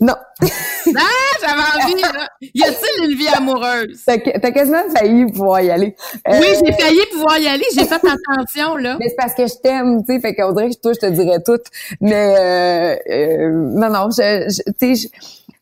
non. 0.00 0.14
ah, 0.42 1.00
j'avais 1.40 1.84
envie, 1.84 2.02
là. 2.02 2.28
Y 2.40 2.64
a-t-il 2.64 3.04
une 3.04 3.16
vie 3.16 3.28
amoureuse? 3.28 4.02
T'as, 4.04 4.18
quasiment 4.18 4.82
failli 4.92 5.26
pouvoir 5.30 5.60
y 5.60 5.70
aller. 5.70 5.94
Euh, 6.28 6.40
oui, 6.40 6.48
j'ai 6.64 6.72
failli 6.72 7.00
pouvoir 7.12 7.38
y 7.38 7.46
aller. 7.46 7.64
J'ai 7.72 7.84
fait 7.84 7.94
attention, 7.94 8.76
là. 8.76 8.96
Mais 8.98 9.08
c'est 9.08 9.16
parce 9.16 9.34
que 9.34 9.46
je 9.46 9.54
t'aime, 9.62 10.04
tu 10.04 10.14
sais. 10.14 10.20
Fait 10.20 10.34
qu'on 10.34 10.50
dirait 10.50 10.70
que 10.70 10.80
toi, 10.80 10.92
je 10.94 11.06
te 11.06 11.06
dirais 11.06 11.38
tout. 11.46 11.60
Mais, 12.00 12.34
euh, 12.36 12.96
euh 13.08 13.50
non, 13.52 13.88
non, 13.88 14.10
je, 14.10 14.48
je 14.48 14.72
tu 14.72 14.96
sais, 14.96 15.10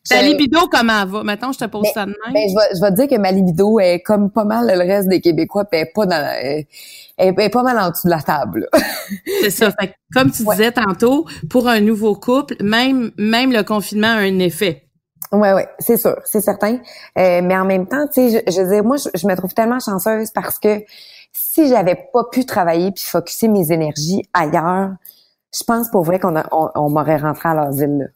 ta 0.07 0.21
libido, 0.21 0.67
comment 0.69 1.05
va? 1.05 1.23
Maintenant, 1.23 1.51
je 1.51 1.59
te 1.59 1.65
pose 1.65 1.87
ça 1.93 2.05
de 2.05 2.11
même. 2.11 2.33
Ben, 2.33 2.49
je, 2.49 2.55
vais, 2.55 2.75
je 2.75 2.81
vais 2.81 2.91
te 2.91 2.95
dire 2.95 3.07
que 3.07 3.21
ma 3.21 3.31
libido 3.31 3.79
est 3.79 4.01
comme 4.01 4.29
pas 4.31 4.43
mal 4.43 4.67
le 4.67 4.79
reste 4.79 5.07
des 5.07 5.21
Québécois, 5.21 5.65
puis 5.65 5.79
elle 5.79 5.87
est 5.87 5.91
pas 5.93 6.05
dans 6.05 6.65
elle, 7.17 7.33
est 7.37 7.49
pas 7.49 7.63
mal 7.63 7.79
en 7.79 7.89
dessous 7.89 8.07
de 8.07 8.11
la 8.11 8.21
table. 8.21 8.67
C'est 9.41 9.49
ça. 9.49 9.71
Fait 9.79 9.93
comme 10.13 10.31
tu 10.31 10.43
disais 10.43 10.71
tantôt, 10.71 11.25
pour 11.49 11.67
un 11.67 11.79
nouveau 11.79 12.15
couple, 12.15 12.55
même 12.61 13.11
même 13.17 13.51
le 13.51 13.63
confinement 13.63 14.07
a 14.07 14.19
un 14.19 14.39
effet. 14.39 14.83
Oui, 15.31 15.47
oui, 15.55 15.63
c'est 15.79 15.97
sûr, 15.97 16.15
c'est 16.25 16.41
certain. 16.41 16.77
Euh, 17.17 17.41
mais 17.41 17.57
en 17.57 17.65
même 17.65 17.87
temps, 17.87 18.05
tu 18.05 18.29
sais, 18.29 18.43
je, 18.45 18.51
je 18.51 18.61
veux 18.61 18.69
dire, 18.69 18.83
moi, 18.83 18.97
je, 18.97 19.27
me 19.27 19.35
trouve 19.35 19.51
tellement 19.55 19.79
chanceuse 19.79 20.29
parce 20.29 20.59
que 20.59 20.83
si 21.31 21.67
j'avais 21.67 21.95
pas 22.13 22.25
pu 22.31 22.45
travailler 22.45 22.91
puis 22.91 23.03
focuser 23.03 23.47
mes 23.47 23.71
énergies 23.71 24.21
ailleurs, 24.31 24.91
je 25.51 25.63
pense 25.63 25.89
pour 25.89 26.03
vrai 26.03 26.19
qu'on 26.19 26.35
on, 26.51 26.69
on 26.75 26.89
m'aurait 26.91 27.17
rentré 27.17 27.49
à 27.49 27.55
l'asile. 27.55 28.13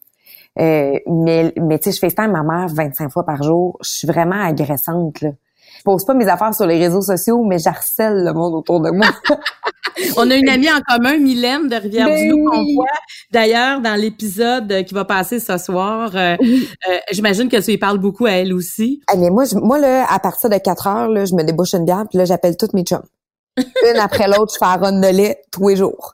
Euh, 0.60 1.00
mais 1.08 1.54
mais 1.62 1.80
tu 1.80 1.86
sais, 1.86 1.96
je 1.96 2.00
fais 2.00 2.10
ça 2.10 2.28
ma 2.28 2.44
mère 2.44 2.68
25 2.70 3.12
fois 3.12 3.26
par 3.26 3.44
jour. 3.44 3.78
Je 3.82 3.90
suis 3.90 4.08
vraiment 4.08 4.42
agressante. 4.42 5.22
Là. 5.22 5.30
Je 5.78 5.84
pose 5.84 6.06
pas 6.06 6.14
mes 6.14 6.28
affaires 6.28 6.54
sur 6.54 6.66
les 6.66 6.80
réseaux 6.80 7.02
sociaux, 7.02 7.44
mais 7.44 7.60
j'harcèle 7.60 8.24
le 8.24 8.34
monde 8.34 8.56
autour 8.56 8.82
de 8.82 8.90
moi. 8.90 9.08
On 10.18 10.30
a 10.30 10.36
une 10.36 10.50
amie 10.50 10.70
en 10.70 10.80
commun, 10.82 11.18
Mylène 11.18 11.68
de 11.68 11.76
Rivière-du-Loup, 11.76 12.44
ben 12.44 12.52
qu'on 12.52 12.74
voit 12.76 12.86
d'ailleurs 13.32 13.82
dans 13.82 13.96
l'épisode 14.00 14.86
qui 14.86 14.94
va 14.94 15.06
passer 15.06 15.40
ce 15.40 15.58
soir. 15.58 16.12
Euh, 16.16 16.36
euh, 16.42 16.98
j'imagine 17.12 17.50
que 17.50 17.58
tu 17.58 17.72
y 17.72 17.78
parles 17.78 17.98
beaucoup 17.98 18.26
à 18.26 18.32
elle 18.32 18.54
aussi. 18.54 19.02
Ah, 19.08 19.16
mais 19.18 19.30
moi, 19.30 19.46
je, 19.46 19.56
moi 19.56 19.80
là, 19.80 20.06
à 20.10 20.20
partir 20.20 20.50
de 20.50 20.58
4 20.58 20.88
heures, 20.88 21.10
là, 21.10 21.26
je 21.26 21.34
me 21.34 21.44
débouche 21.44 21.74
une 21.74 21.86
bière, 21.86 22.06
puis 22.10 22.20
là, 22.20 22.26
j'appelle 22.26 22.58
toutes 22.58 22.74
mes 22.74 22.84
chums. 22.84 23.06
Une 23.58 24.00
après 24.00 24.28
l'autre, 24.28 24.54
je 24.54 24.60
fais 24.60 24.66
un 24.66 24.78
run 24.78 25.00
de 25.00 25.08
lait 25.08 25.42
tous 25.52 25.68
les 25.70 25.76
jours. 25.76 26.14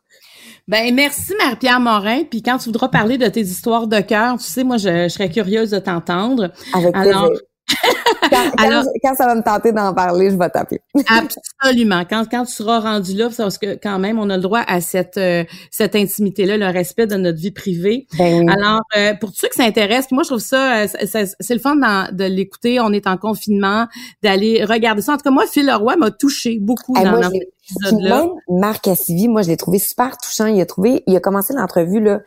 Ben 0.67 0.93
merci 0.95 1.33
Marie-Pierre 1.39 1.79
Morin. 1.79 2.23
Puis 2.29 2.41
quand 2.41 2.57
tu 2.57 2.65
voudras 2.65 2.87
parler 2.87 3.17
de 3.17 3.27
tes 3.27 3.41
histoires 3.41 3.87
de 3.87 3.99
cœur, 3.99 4.37
tu 4.37 4.45
sais, 4.45 4.63
moi 4.63 4.77
je, 4.77 5.09
serais 5.09 5.29
curieuse 5.29 5.71
de 5.71 5.79
t'entendre. 5.79 6.51
Avec 6.73 6.93
plaisir. 6.93 7.29
quand, 8.29 8.83
quand, 9.03 9.15
ça 9.15 9.25
va 9.25 9.35
me 9.35 9.41
tenter 9.41 9.71
d'en 9.71 9.93
parler, 9.93 10.29
je 10.29 10.37
vais 10.37 10.49
t'appeler. 10.49 10.79
absolument. 11.07 12.03
Quand, 12.09 12.25
quand 12.29 12.45
tu 12.45 12.53
seras 12.53 12.79
rendu 12.79 13.13
là, 13.13 13.29
parce 13.35 13.57
que 13.57 13.77
quand 13.81 13.99
même, 13.99 14.19
on 14.19 14.29
a 14.29 14.35
le 14.35 14.43
droit 14.43 14.63
à 14.67 14.81
cette 14.81 15.17
euh, 15.17 15.43
cette 15.71 15.95
intimité-là, 15.95 16.57
le 16.57 16.67
respect 16.67 17.07
de 17.07 17.15
notre 17.15 17.39
vie 17.39 17.51
privée. 17.51 18.07
Ben 18.17 18.49
Alors, 18.49 18.81
euh, 18.97 19.13
pour 19.15 19.31
ceux 19.33 19.47
qui 19.47 19.55
s'intéressent, 19.55 20.11
moi, 20.11 20.23
je 20.23 20.29
trouve 20.29 20.39
ça, 20.39 20.83
euh, 20.83 20.87
c'est 20.87 21.53
le 21.53 21.59
fun 21.59 21.75
de 21.75 22.23
l'écouter. 22.25 22.79
On 22.79 22.91
est 22.91 23.07
en 23.07 23.17
confinement, 23.17 23.87
d'aller 24.21 24.63
regarder 24.63 25.01
ça. 25.01 25.13
En 25.13 25.17
tout 25.17 25.23
cas, 25.23 25.31
moi, 25.31 25.45
Phil 25.47 25.65
Leroy 25.65 25.95
m'a 25.95 26.11
touché 26.11 26.59
beaucoup 26.59 26.93
dans, 26.93 27.19
dans 27.19 27.31
épisode-là. 27.71 28.27
Marc 28.49 28.87
Assivi, 28.87 29.27
moi, 29.27 29.41
je 29.41 29.49
l'ai 29.49 29.57
trouvé 29.57 29.79
super 29.79 30.17
touchant. 30.17 30.47
Il 30.47 30.59
a 30.61 30.65
trouvé, 30.65 31.03
il 31.07 31.15
a 31.15 31.19
commencé 31.19 31.53
l'entrevue 31.53 31.99
là 31.99 32.21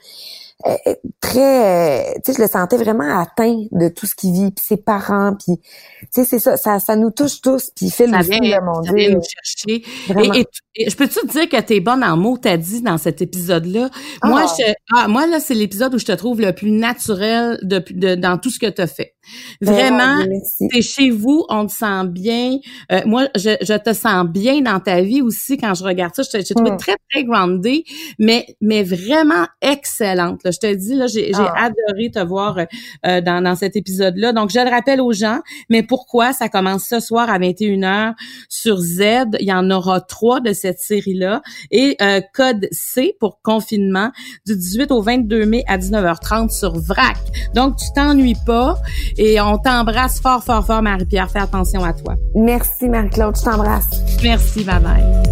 euh, 0.64 0.94
très, 1.20 2.14
tu 2.24 2.32
sais, 2.32 2.38
je 2.38 2.42
le 2.42 2.48
sentais 2.48 2.78
vraiment 2.78 3.20
atteint 3.20 3.66
de 3.72 3.88
tout 3.88 4.06
ce 4.06 4.14
qu'il 4.14 4.32
vit, 4.32 4.50
puis 4.50 4.64
ses 4.66 4.78
parents, 4.78 5.34
puis 5.34 5.58
tu 5.58 6.06
sais, 6.10 6.24
c'est 6.24 6.38
ça, 6.38 6.56
ça, 6.56 6.80
ça 6.80 6.96
nous 6.96 7.10
touche 7.10 7.42
tous, 7.42 7.70
puis 7.76 7.90
Phil 7.90 8.10
ça 8.10 8.20
vient, 8.20 8.60
mon 8.62 8.80
Dieu. 8.80 9.10
Nous 9.10 9.20
chercher. 9.22 9.84
Et, 10.08 10.46
et, 10.76 10.90
je 10.90 10.96
peux 10.96 11.06
te 11.08 11.26
dire 11.26 11.48
que 11.50 11.60
t'es 11.60 11.80
bonne 11.80 12.02
en 12.02 12.16
mots, 12.16 12.38
t'as 12.38 12.56
dit 12.56 12.80
dans 12.80 12.96
cet 12.96 13.20
épisode-là? 13.20 13.90
Moi, 14.24 14.44
ah. 14.46 14.54
je, 14.58 14.72
ah, 14.94 15.08
moi 15.08 15.26
là, 15.26 15.40
c'est 15.40 15.54
l'épisode 15.54 15.94
où 15.94 15.98
je 15.98 16.06
te 16.06 16.12
trouve 16.12 16.40
le 16.40 16.54
plus 16.54 16.70
naturel 16.70 17.58
de, 17.62 17.84
de 17.90 18.14
dans 18.14 18.38
tout 18.38 18.50
ce 18.50 18.58
que 18.58 18.66
t'as 18.66 18.86
fait. 18.86 19.14
Ben, 19.60 19.72
Vraiment, 19.72 20.24
t'es 20.70 20.82
chez 20.82 21.10
vous, 21.10 21.44
on 21.48 21.66
te 21.66 21.72
sent 21.72 22.06
bien. 22.08 22.58
Euh, 22.92 23.00
moi, 23.06 23.28
je, 23.36 23.56
je, 23.60 23.74
te 23.74 23.92
sens 23.92 24.26
bien 24.26 24.60
dans 24.60 24.80
ta 24.80 25.00
vie 25.00 25.22
aussi 25.22 25.56
quand 25.56 25.74
je 25.74 25.84
regarde 25.84 26.14
ça. 26.14 26.22
Je 26.22 26.30
t'ai 26.30 26.54
trouvé 26.54 26.72
hmm. 26.72 26.76
très, 26.76 26.96
très 27.10 27.24
groundée, 27.24 27.84
mais, 28.18 28.46
mais 28.60 28.82
vraiment 28.82 29.46
excellente. 29.60 30.42
Là. 30.44 30.50
Je 30.50 30.58
te 30.58 30.74
dis, 30.74 30.94
là, 30.94 31.06
j'ai 31.06 31.30
ah. 31.34 31.66
adoré 31.66 32.10
te 32.10 32.24
voir 32.24 32.58
euh, 32.58 33.20
dans, 33.20 33.42
dans 33.42 33.54
cet 33.54 33.76
épisode-là. 33.76 34.32
Donc, 34.32 34.50
je 34.50 34.58
le 34.60 34.70
rappelle 34.70 35.00
aux 35.00 35.12
gens, 35.12 35.40
mais 35.68 35.82
pourquoi? 35.82 36.32
Ça 36.32 36.48
commence 36.48 36.84
ce 36.84 37.00
soir 37.00 37.30
à 37.30 37.38
21h 37.38 38.14
sur 38.48 38.78
Z? 38.78 39.00
Il 39.40 39.46
y 39.46 39.52
en 39.52 39.70
aura 39.70 40.00
trois 40.00 40.40
de 40.40 40.52
cette 40.52 40.80
série-là. 40.80 41.42
Et 41.70 41.96
euh, 42.00 42.20
code 42.34 42.68
C 42.72 43.16
pour 43.20 43.40
confinement 43.42 44.10
du 44.46 44.56
18 44.56 44.92
au 44.92 45.02
22 45.02 45.46
mai 45.46 45.64
à 45.66 45.78
19h30 45.78 46.50
sur 46.50 46.78
VRAC. 46.78 47.16
Donc, 47.54 47.76
tu 47.76 47.86
t'ennuies 47.94 48.36
pas. 48.46 48.76
Et 49.18 49.40
on 49.40 49.58
t'embrasse 49.58 50.20
fort, 50.20 50.44
fort, 50.44 50.64
fort, 50.64 50.82
Marie-Pierre. 50.82 51.30
Fais 51.30 51.38
attention 51.38 51.82
à 51.82 51.92
toi. 51.92 52.14
Merci, 52.34 52.88
Marie-Claude. 52.88 53.36
Je 53.36 53.42
t'embrasse. 53.42 53.90
Merci. 54.22 54.64
Bye-bye. 54.64 55.22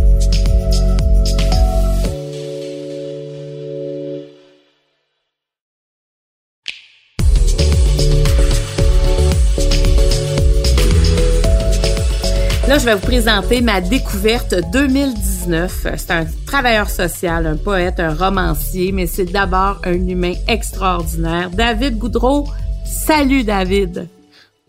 Là, 12.66 12.78
je 12.78 12.86
vais 12.86 12.94
vous 12.94 13.00
présenter 13.06 13.60
ma 13.60 13.82
découverte 13.82 14.54
2019 14.72 15.34
2019. 15.46 15.86
C'est 15.96 16.10
un 16.10 16.26
travailleur 16.46 16.88
social, 16.88 17.46
un 17.46 17.56
poète, 17.56 18.00
un 18.00 18.14
romancier, 18.14 18.92
mais 18.92 19.06
c'est 19.06 19.24
d'abord 19.24 19.80
un 19.84 19.92
humain 19.92 20.34
extraordinaire. 20.48 21.50
David 21.50 21.98
Goudreau, 21.98 22.46
salut 22.84 23.44
David. 23.44 24.08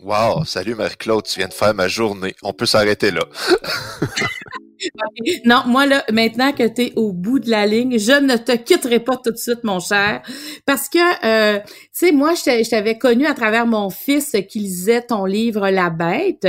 Wow, 0.02 0.44
salut 0.44 0.74
Marie-Claude, 0.74 1.24
tu 1.24 1.40
viens 1.40 1.48
de 1.48 1.54
faire 1.54 1.74
ma 1.74 1.88
journée. 1.88 2.34
On 2.42 2.52
peut 2.52 2.66
s'arrêter 2.66 3.10
là. 3.10 3.24
non, 5.44 5.62
moi 5.66 5.86
là, 5.86 6.04
maintenant 6.12 6.52
que 6.52 6.66
tu 6.68 6.82
es 6.82 6.92
au 6.96 7.12
bout 7.12 7.38
de 7.38 7.50
la 7.50 7.66
ligne, 7.66 7.98
je 7.98 8.12
ne 8.12 8.36
te 8.36 8.52
quitterai 8.52 9.00
pas 9.00 9.16
tout 9.16 9.32
de 9.32 9.36
suite, 9.36 9.64
mon 9.64 9.80
cher, 9.80 10.22
parce 10.64 10.88
que, 10.88 11.26
euh, 11.26 11.60
tu 11.60 11.88
sais, 11.92 12.12
moi, 12.12 12.34
je 12.34 12.68
t'avais 12.68 12.98
connu 12.98 13.26
à 13.26 13.34
travers 13.34 13.66
mon 13.66 13.90
fils 13.90 14.36
qui 14.48 14.60
lisait 14.60 15.02
ton 15.02 15.24
livre 15.24 15.68
La 15.70 15.90
Bête, 15.90 16.46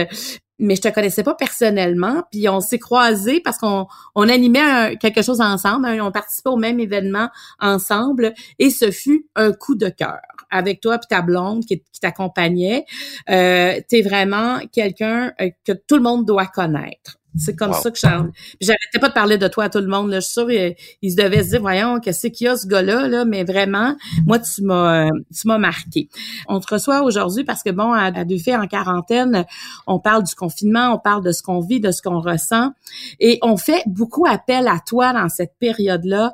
mais 0.60 0.76
je 0.76 0.82
te 0.82 0.88
connaissais 0.90 1.24
pas 1.24 1.36
personnellement, 1.36 2.24
puis 2.32 2.50
on 2.50 2.60
s'est 2.60 2.80
croisés 2.80 3.40
parce 3.40 3.58
qu'on 3.58 3.88
on 4.16 4.30
animait 4.30 4.98
quelque 4.98 5.22
chose 5.22 5.42
ensemble, 5.42 5.88
hein, 5.88 6.00
on 6.02 6.12
participait 6.12 6.50
au 6.50 6.58
même 6.58 6.80
événement 6.80 7.30
ensemble, 7.60 8.34
et 8.60 8.70
ce 8.70 8.92
fut 8.92 9.28
un 9.36 9.52
coup 9.52 9.76
de 9.76 9.90
cœur 9.90 10.20
avec 10.50 10.82
toi 10.82 10.98
puis 10.98 11.08
ta 11.10 11.22
blonde 11.22 11.66
qui, 11.66 11.80
qui 11.80 12.00
t'accompagnait. 12.00 12.86
Euh, 13.30 13.80
tu 13.90 13.98
es 13.98 14.02
vraiment 14.02 14.60
quelqu'un 14.72 15.34
euh, 15.42 15.50
que 15.66 15.74
tout 15.74 15.96
le 15.96 16.04
monde 16.04 16.26
doit 16.26 16.48
connaître. 16.48 17.18
C'est 17.40 17.56
comme 17.56 17.74
ça 17.74 17.92
que 17.92 18.00
j'arrêtais 18.00 19.00
pas 19.00 19.10
de 19.10 19.14
parler 19.14 19.38
de 19.38 19.48
toi 19.48 19.66
à 19.66 19.70
tout 19.70 19.80
le 19.80 19.88
monde. 19.88 20.10
Là. 20.10 20.20
Je 20.20 20.26
suis 20.26 20.34
sûre 20.34 20.50
ils, 20.50 21.12
se 21.12 21.16
devaient 21.16 21.44
se 21.44 21.50
dire, 21.50 21.62
voyons, 21.62 22.00
qu'est-ce 22.00 22.28
qu'il 22.28 22.46
y 22.46 22.48
a 22.48 22.58
ce 22.58 22.68
gars-là, 22.68 23.08
là, 23.08 23.26
mais 23.26 23.44
vraiment, 23.44 23.96
moi, 24.26 24.40
tu 24.40 24.64
m'as 24.64 25.10
tu 25.10 25.48
m'as 25.48 25.58
marqué. 25.58 26.10
On 26.48 26.60
te 26.60 26.74
reçoit 26.74 27.04
aujourd'hui 27.04 27.44
parce 27.44 27.64
que 27.64 27.70
bon, 27.70 27.92
à, 27.94 28.12
deux 28.26 28.38
filles 28.38 28.56
en 28.56 28.68
quarantaine, 28.68 29.46
on 29.86 30.00
parle 30.00 30.24
du 30.24 30.34
confinement, 30.36 30.94
on 30.94 31.00
parle 31.00 31.24
de 31.24 31.32
ce 31.32 31.42
qu'on 31.42 31.60
vit, 31.60 31.80
de 31.80 31.92
ce 31.92 32.02
qu'on 32.02 32.22
ressent. 32.22 32.72
Et 33.20 33.40
on 33.42 33.58
fait 33.58 33.84
beaucoup 33.86 34.26
appel 34.28 34.68
à 34.68 34.80
toi 34.86 35.14
dans 35.14 35.30
cette 35.30 35.54
période-là 35.60 36.34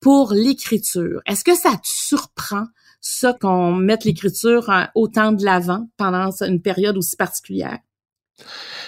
pour 0.00 0.32
l'écriture. 0.32 1.20
Est-ce 1.26 1.44
que 1.44 1.56
ça 1.56 1.70
te 1.70 1.86
surprend? 1.86 2.64
Ça 3.06 3.34
qu'on 3.34 3.72
mette 3.72 4.04
l'écriture 4.04 4.70
autant 4.94 5.32
de 5.32 5.44
l'avant 5.44 5.88
pendant 5.96 6.30
une 6.42 6.62
période 6.62 6.96
aussi 6.96 7.16
particulière? 7.16 7.78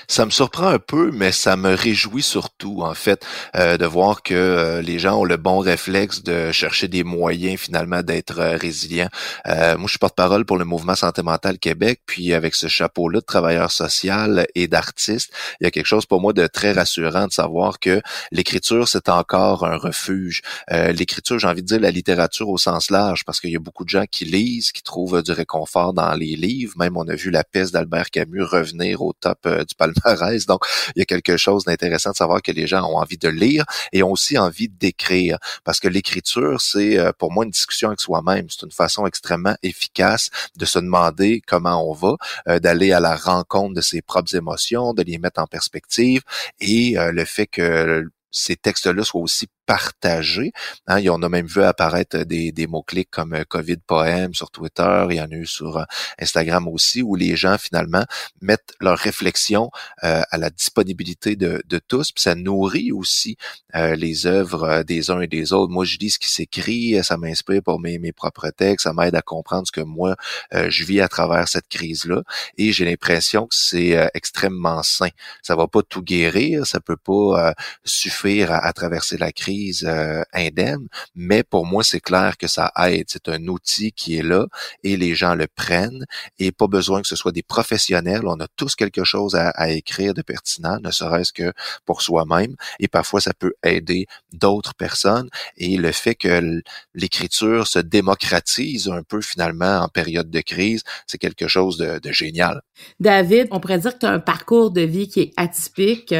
Ça 0.08 0.24
me 0.24 0.30
surprend 0.30 0.68
un 0.68 0.78
peu, 0.78 1.10
mais 1.12 1.32
ça 1.32 1.56
me 1.56 1.74
réjouit 1.74 2.22
surtout, 2.22 2.82
en 2.82 2.94
fait, 2.94 3.24
euh, 3.56 3.76
de 3.76 3.86
voir 3.86 4.22
que 4.22 4.34
euh, 4.34 4.80
les 4.82 5.00
gens 5.00 5.20
ont 5.20 5.24
le 5.24 5.36
bon 5.36 5.58
réflexe 5.58 6.22
de 6.22 6.52
chercher 6.52 6.86
des 6.86 7.02
moyens 7.02 7.58
finalement 7.58 8.02
d'être 8.02 8.38
euh, 8.38 8.56
résilients. 8.56 9.08
moi, 9.44 9.76
je 9.84 9.88
suis 9.88 9.98
porte-parole 9.98 10.44
pour 10.44 10.58
le 10.58 10.64
mouvement 10.64 10.94
Santé 10.94 11.22
mentale 11.22 11.58
Québec, 11.58 12.02
puis 12.06 12.34
avec 12.34 12.54
ce 12.54 12.68
chapeau-là 12.68 13.20
de 13.20 13.24
travailleur 13.24 13.72
social 13.72 14.46
et 14.54 14.68
d'artiste, 14.68 15.32
il 15.60 15.64
y 15.64 15.66
a 15.66 15.70
quelque 15.70 15.86
chose 15.86 16.06
pour 16.06 16.20
moi 16.20 16.32
de 16.32 16.46
très 16.46 16.72
rassurant 16.72 17.26
de 17.26 17.32
savoir 17.32 17.80
que 17.80 18.00
l'écriture, 18.30 18.86
c'est 18.88 19.08
encore 19.08 19.64
un 19.66 19.76
refuge. 19.76 20.42
l'écriture, 20.70 21.38
j'ai 21.38 21.48
envie 21.48 21.62
de 21.62 21.66
dire 21.66 21.80
la 21.80 21.90
littérature 21.90 22.48
au 22.48 22.58
sens 22.58 22.90
large, 22.90 23.24
parce 23.24 23.40
qu'il 23.40 23.50
y 23.50 23.56
a 23.56 23.60
beaucoup 23.60 23.84
de 23.84 23.90
gens 23.90 24.04
qui 24.10 24.24
lisent, 24.24 24.72
qui 24.72 24.82
trouvent 24.82 25.22
du 25.22 25.32
réconfort 25.32 25.92
dans 25.92 26.14
les 26.14 26.36
livres. 26.36 26.74
Même 26.76 26.96
on 26.96 27.08
a 27.08 27.14
vu 27.14 27.30
La 27.30 27.44
peste 27.44 27.72
d'Albert 27.72 28.10
Camus 28.10 28.42
revenir 28.42 29.02
au 29.02 29.12
top 29.12 29.35
du 29.44 29.74
palmarès 29.76 30.46
donc, 30.46 30.64
il 30.94 31.00
y 31.00 31.02
a 31.02 31.04
quelque 31.04 31.36
chose 31.36 31.64
d'intéressant 31.64 32.10
de 32.10 32.16
savoir 32.16 32.42
que 32.42 32.52
les 32.52 32.66
gens 32.66 32.84
ont 32.84 32.98
envie 32.98 33.18
de 33.18 33.28
lire 33.28 33.64
et 33.92 34.02
ont 34.02 34.10
aussi 34.10 34.38
envie 34.38 34.68
d'écrire. 34.68 35.38
Parce 35.64 35.80
que 35.80 35.88
l'écriture, 35.88 36.60
c'est 36.60 36.98
euh, 36.98 37.12
pour 37.16 37.32
moi 37.32 37.44
une 37.44 37.50
discussion 37.50 37.88
avec 37.88 38.00
soi-même. 38.00 38.46
C'est 38.48 38.64
une 38.64 38.72
façon 38.72 39.06
extrêmement 39.06 39.56
efficace 39.62 40.30
de 40.56 40.64
se 40.64 40.78
demander 40.78 41.42
comment 41.46 41.88
on 41.88 41.92
va, 41.92 42.16
euh, 42.48 42.58
d'aller 42.58 42.92
à 42.92 43.00
la 43.00 43.16
rencontre 43.16 43.74
de 43.74 43.80
ses 43.80 44.02
propres 44.02 44.34
émotions, 44.34 44.94
de 44.94 45.02
les 45.02 45.18
mettre 45.18 45.40
en 45.40 45.46
perspective 45.46 46.22
et 46.60 46.98
euh, 46.98 47.12
le 47.12 47.24
fait 47.24 47.46
que 47.46 48.08
ces 48.30 48.56
textes-là 48.56 49.02
soient 49.04 49.20
aussi 49.20 49.46
partagés. 49.66 50.52
Hein, 50.86 51.00
a 51.26 51.28
même 51.28 51.46
vu 51.46 51.62
apparaître 51.62 52.18
des, 52.18 52.52
des 52.52 52.66
mots-clics 52.66 53.10
comme 53.10 53.34
euh, 53.34 53.44
COVID 53.44 53.78
poème 53.78 54.34
sur 54.34 54.50
Twitter, 54.50 55.06
il 55.10 55.16
y 55.16 55.20
en 55.20 55.30
a 55.30 55.34
eu 55.34 55.46
sur 55.46 55.78
euh, 55.78 55.84
Instagram 56.20 56.68
aussi, 56.68 57.02
où 57.02 57.14
les 57.14 57.36
gens 57.36 57.58
finalement 57.58 58.04
mettent 58.40 58.74
leur 58.80 58.98
réflexion 58.98 59.70
euh, 60.04 60.22
à 60.30 60.38
la 60.38 60.50
disponibilité 60.50 61.36
de, 61.36 61.62
de 61.66 61.78
tous, 61.78 62.12
puis 62.12 62.22
ça 62.22 62.34
nourrit 62.34 62.92
aussi 62.92 63.36
les 63.74 64.26
œuvres 64.26 64.84
des 64.84 65.10
uns 65.10 65.20
et 65.20 65.26
des 65.26 65.52
autres. 65.52 65.70
Moi, 65.70 65.84
je 65.84 65.98
lis 65.98 66.12
ce 66.12 66.18
qui 66.18 66.30
s'écrit, 66.30 66.98
ça 67.04 67.18
m'inspire 67.18 67.62
pour 67.62 67.78
mes, 67.78 67.98
mes 67.98 68.12
propres 68.12 68.48
textes, 68.48 68.84
ça 68.84 68.94
m'aide 68.94 69.14
à 69.14 69.20
comprendre 69.20 69.66
ce 69.66 69.72
que 69.72 69.82
moi, 69.82 70.16
je 70.50 70.84
vis 70.84 71.02
à 71.02 71.08
travers 71.08 71.46
cette 71.46 71.68
crise-là, 71.68 72.22
et 72.56 72.72
j'ai 72.72 72.86
l'impression 72.86 73.46
que 73.46 73.54
c'est 73.54 74.08
extrêmement 74.14 74.82
sain. 74.82 75.10
Ça 75.42 75.56
va 75.56 75.66
pas 75.66 75.82
tout 75.82 76.00
guérir, 76.00 76.66
ça 76.66 76.80
peut 76.80 76.96
pas 76.96 77.52
suffire 77.84 78.50
à 78.50 78.72
traverser 78.72 79.18
la 79.18 79.30
crise, 79.30 79.55
euh, 79.84 80.22
indemne, 80.32 80.88
mais 81.14 81.42
pour 81.42 81.66
moi, 81.66 81.82
c'est 81.82 82.00
clair 82.00 82.36
que 82.36 82.46
ça 82.46 82.72
aide. 82.84 83.06
C'est 83.08 83.28
un 83.28 83.46
outil 83.46 83.92
qui 83.92 84.16
est 84.16 84.22
là 84.22 84.46
et 84.82 84.96
les 84.96 85.14
gens 85.14 85.34
le 85.34 85.46
prennent 85.46 86.04
et 86.38 86.52
pas 86.52 86.66
besoin 86.66 87.02
que 87.02 87.08
ce 87.08 87.16
soit 87.16 87.32
des 87.32 87.42
professionnels. 87.42 88.22
On 88.26 88.40
a 88.40 88.46
tous 88.56 88.74
quelque 88.74 89.04
chose 89.04 89.34
à, 89.34 89.70
écrire 89.70 90.14
de 90.14 90.22
pertinent, 90.22 90.78
ne 90.80 90.90
serait-ce 90.90 91.32
que 91.32 91.52
pour 91.84 92.02
soi-même 92.02 92.54
et 92.78 92.88
parfois 92.88 93.20
ça 93.20 93.32
peut 93.34 93.54
aider 93.62 94.06
d'autres 94.32 94.74
personnes 94.74 95.28
et 95.56 95.76
le 95.76 95.92
fait 95.92 96.14
que 96.14 96.62
l'écriture 96.94 97.66
se 97.66 97.78
démocratise 97.78 98.88
un 98.88 99.02
peu 99.02 99.20
finalement 99.20 99.78
en 99.80 99.88
période 99.88 100.30
de 100.30 100.40
crise, 100.40 100.82
c'est 101.06 101.18
quelque 101.18 101.48
chose 101.48 101.76
de, 101.78 102.00
génial. 102.12 102.62
David, 103.00 103.48
on 103.50 103.60
pourrait 103.60 103.78
dire 103.78 103.94
que 103.94 104.00
tu 104.00 104.06
as 104.06 104.10
un 104.10 104.20
parcours 104.20 104.70
de 104.70 104.82
vie 104.82 105.08
qui 105.08 105.20
est 105.20 105.32
atypique, 105.36 106.14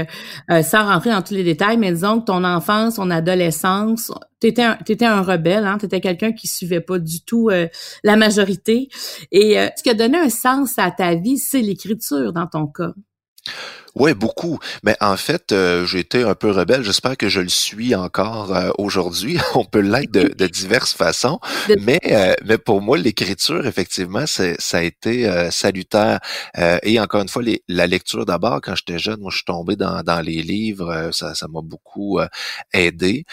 euh, 0.50 0.62
sans 0.62 0.84
rentrer 0.84 1.10
dans 1.10 1.22
tous 1.22 1.34
les 1.34 1.44
détails, 1.44 1.76
mais 1.76 1.92
disons 1.92 2.20
que 2.20 2.26
ton 2.26 2.44
enfance, 2.44 2.96
ton 2.96 3.10
adolescence, 3.26 4.12
un, 4.62 4.78
étais 4.86 5.04
un 5.04 5.22
rebelle, 5.22 5.64
hein, 5.64 5.78
t'étais 5.78 6.00
quelqu'un 6.00 6.32
qui 6.32 6.46
suivait 6.46 6.80
pas 6.80 6.98
du 6.98 7.22
tout 7.22 7.50
euh, 7.50 7.68
la 8.04 8.16
majorité. 8.16 8.88
Et 9.32 9.58
euh, 9.58 9.68
ce 9.76 9.82
qui 9.82 9.90
a 9.90 9.94
donné 9.94 10.18
un 10.18 10.30
sens 10.30 10.78
à 10.78 10.90
ta 10.90 11.14
vie, 11.14 11.38
c'est 11.38 11.60
l'écriture 11.60 12.32
dans 12.32 12.46
ton 12.46 12.66
cas. 12.66 12.92
Oui, 13.98 14.12
beaucoup. 14.12 14.58
Mais 14.82 14.94
en 15.00 15.16
fait, 15.16 15.52
euh, 15.52 15.86
j'ai 15.86 16.00
été 16.00 16.22
un 16.22 16.34
peu 16.34 16.50
rebelle. 16.50 16.82
J'espère 16.82 17.16
que 17.16 17.30
je 17.30 17.40
le 17.40 17.48
suis 17.48 17.94
encore 17.94 18.54
euh, 18.54 18.70
aujourd'hui. 18.76 19.38
On 19.54 19.64
peut 19.64 19.80
l'être 19.80 20.10
de, 20.10 20.46
diverses 20.46 20.92
façons. 20.92 21.40
Mais, 21.80 21.98
euh, 22.10 22.34
mais 22.44 22.58
pour 22.58 22.82
moi, 22.82 22.98
l'écriture, 22.98 23.66
effectivement, 23.66 24.26
ça 24.26 24.54
a 24.72 24.82
été 24.82 25.50
salutaire. 25.50 26.20
et 26.82 27.00
encore 27.00 27.22
une 27.22 27.28
fois, 27.28 27.42
la 27.68 27.86
lecture 27.86 28.26
d'abord, 28.26 28.60
quand 28.60 28.74
j'étais 28.74 28.98
jeune, 28.98 29.20
moi, 29.20 29.30
je 29.30 29.36
suis 29.36 29.44
tombé 29.46 29.76
dans, 29.76 30.02
dans 30.02 30.20
les 30.20 30.42
livres. 30.42 31.10
ça 31.12 31.32
m'a 31.48 31.62
beaucoup 31.62 32.20
aidé. 32.74 33.24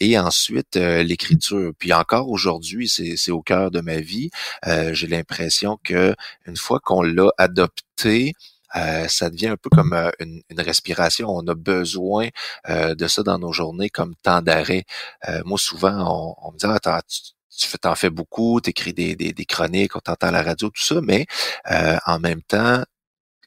et 0.00 0.18
ensuite, 0.18 0.76
l'écriture. 0.76 1.72
Puis 1.78 1.92
encore 1.92 2.28
aujourd'hui, 2.28 2.88
c'est 2.88 3.30
au 3.30 3.42
cœur 3.42 3.70
de 3.70 3.80
ma 3.80 4.00
vie. 4.00 4.30
j'ai 4.66 5.06
l'impression 5.06 5.78
que 5.84 6.14
une 6.46 6.56
fois 6.56 6.80
qu'on 6.80 7.02
l'a 7.02 7.30
adopté, 7.38 8.34
euh, 8.76 9.06
ça 9.08 9.30
devient 9.30 9.48
un 9.48 9.56
peu 9.56 9.70
comme 9.70 9.92
euh, 9.92 10.10
une, 10.20 10.42
respiration. 10.58 11.28
On 11.30 11.46
a 11.48 11.54
besoin 11.54 12.28
euh, 12.68 12.94
de 12.94 13.06
ça 13.08 13.22
dans 13.22 13.38
nos 13.38 13.52
journées 13.52 13.90
comme 13.90 14.14
temps 14.22 14.42
d'arrêt. 14.42 14.84
moi, 15.44 15.58
souvent, 15.58 16.36
on, 16.42 16.52
me 16.52 16.58
dit 16.58 16.66
ah, 16.66 17.00
tu 17.56 17.78
t'en 17.78 17.94
fais 17.94 18.10
beaucoup, 18.10 18.60
tu 18.60 18.70
écris 18.70 18.92
des, 18.92 19.16
des, 19.16 19.32
des, 19.32 19.44
chroniques, 19.44 19.96
on 19.96 20.00
t'entend 20.00 20.28
à 20.28 20.30
la 20.30 20.42
radio, 20.42 20.68
tout 20.70 20.82
ça, 20.82 21.00
mais 21.02 21.26
en 22.06 22.18
même 22.18 22.42
temps, 22.42 22.82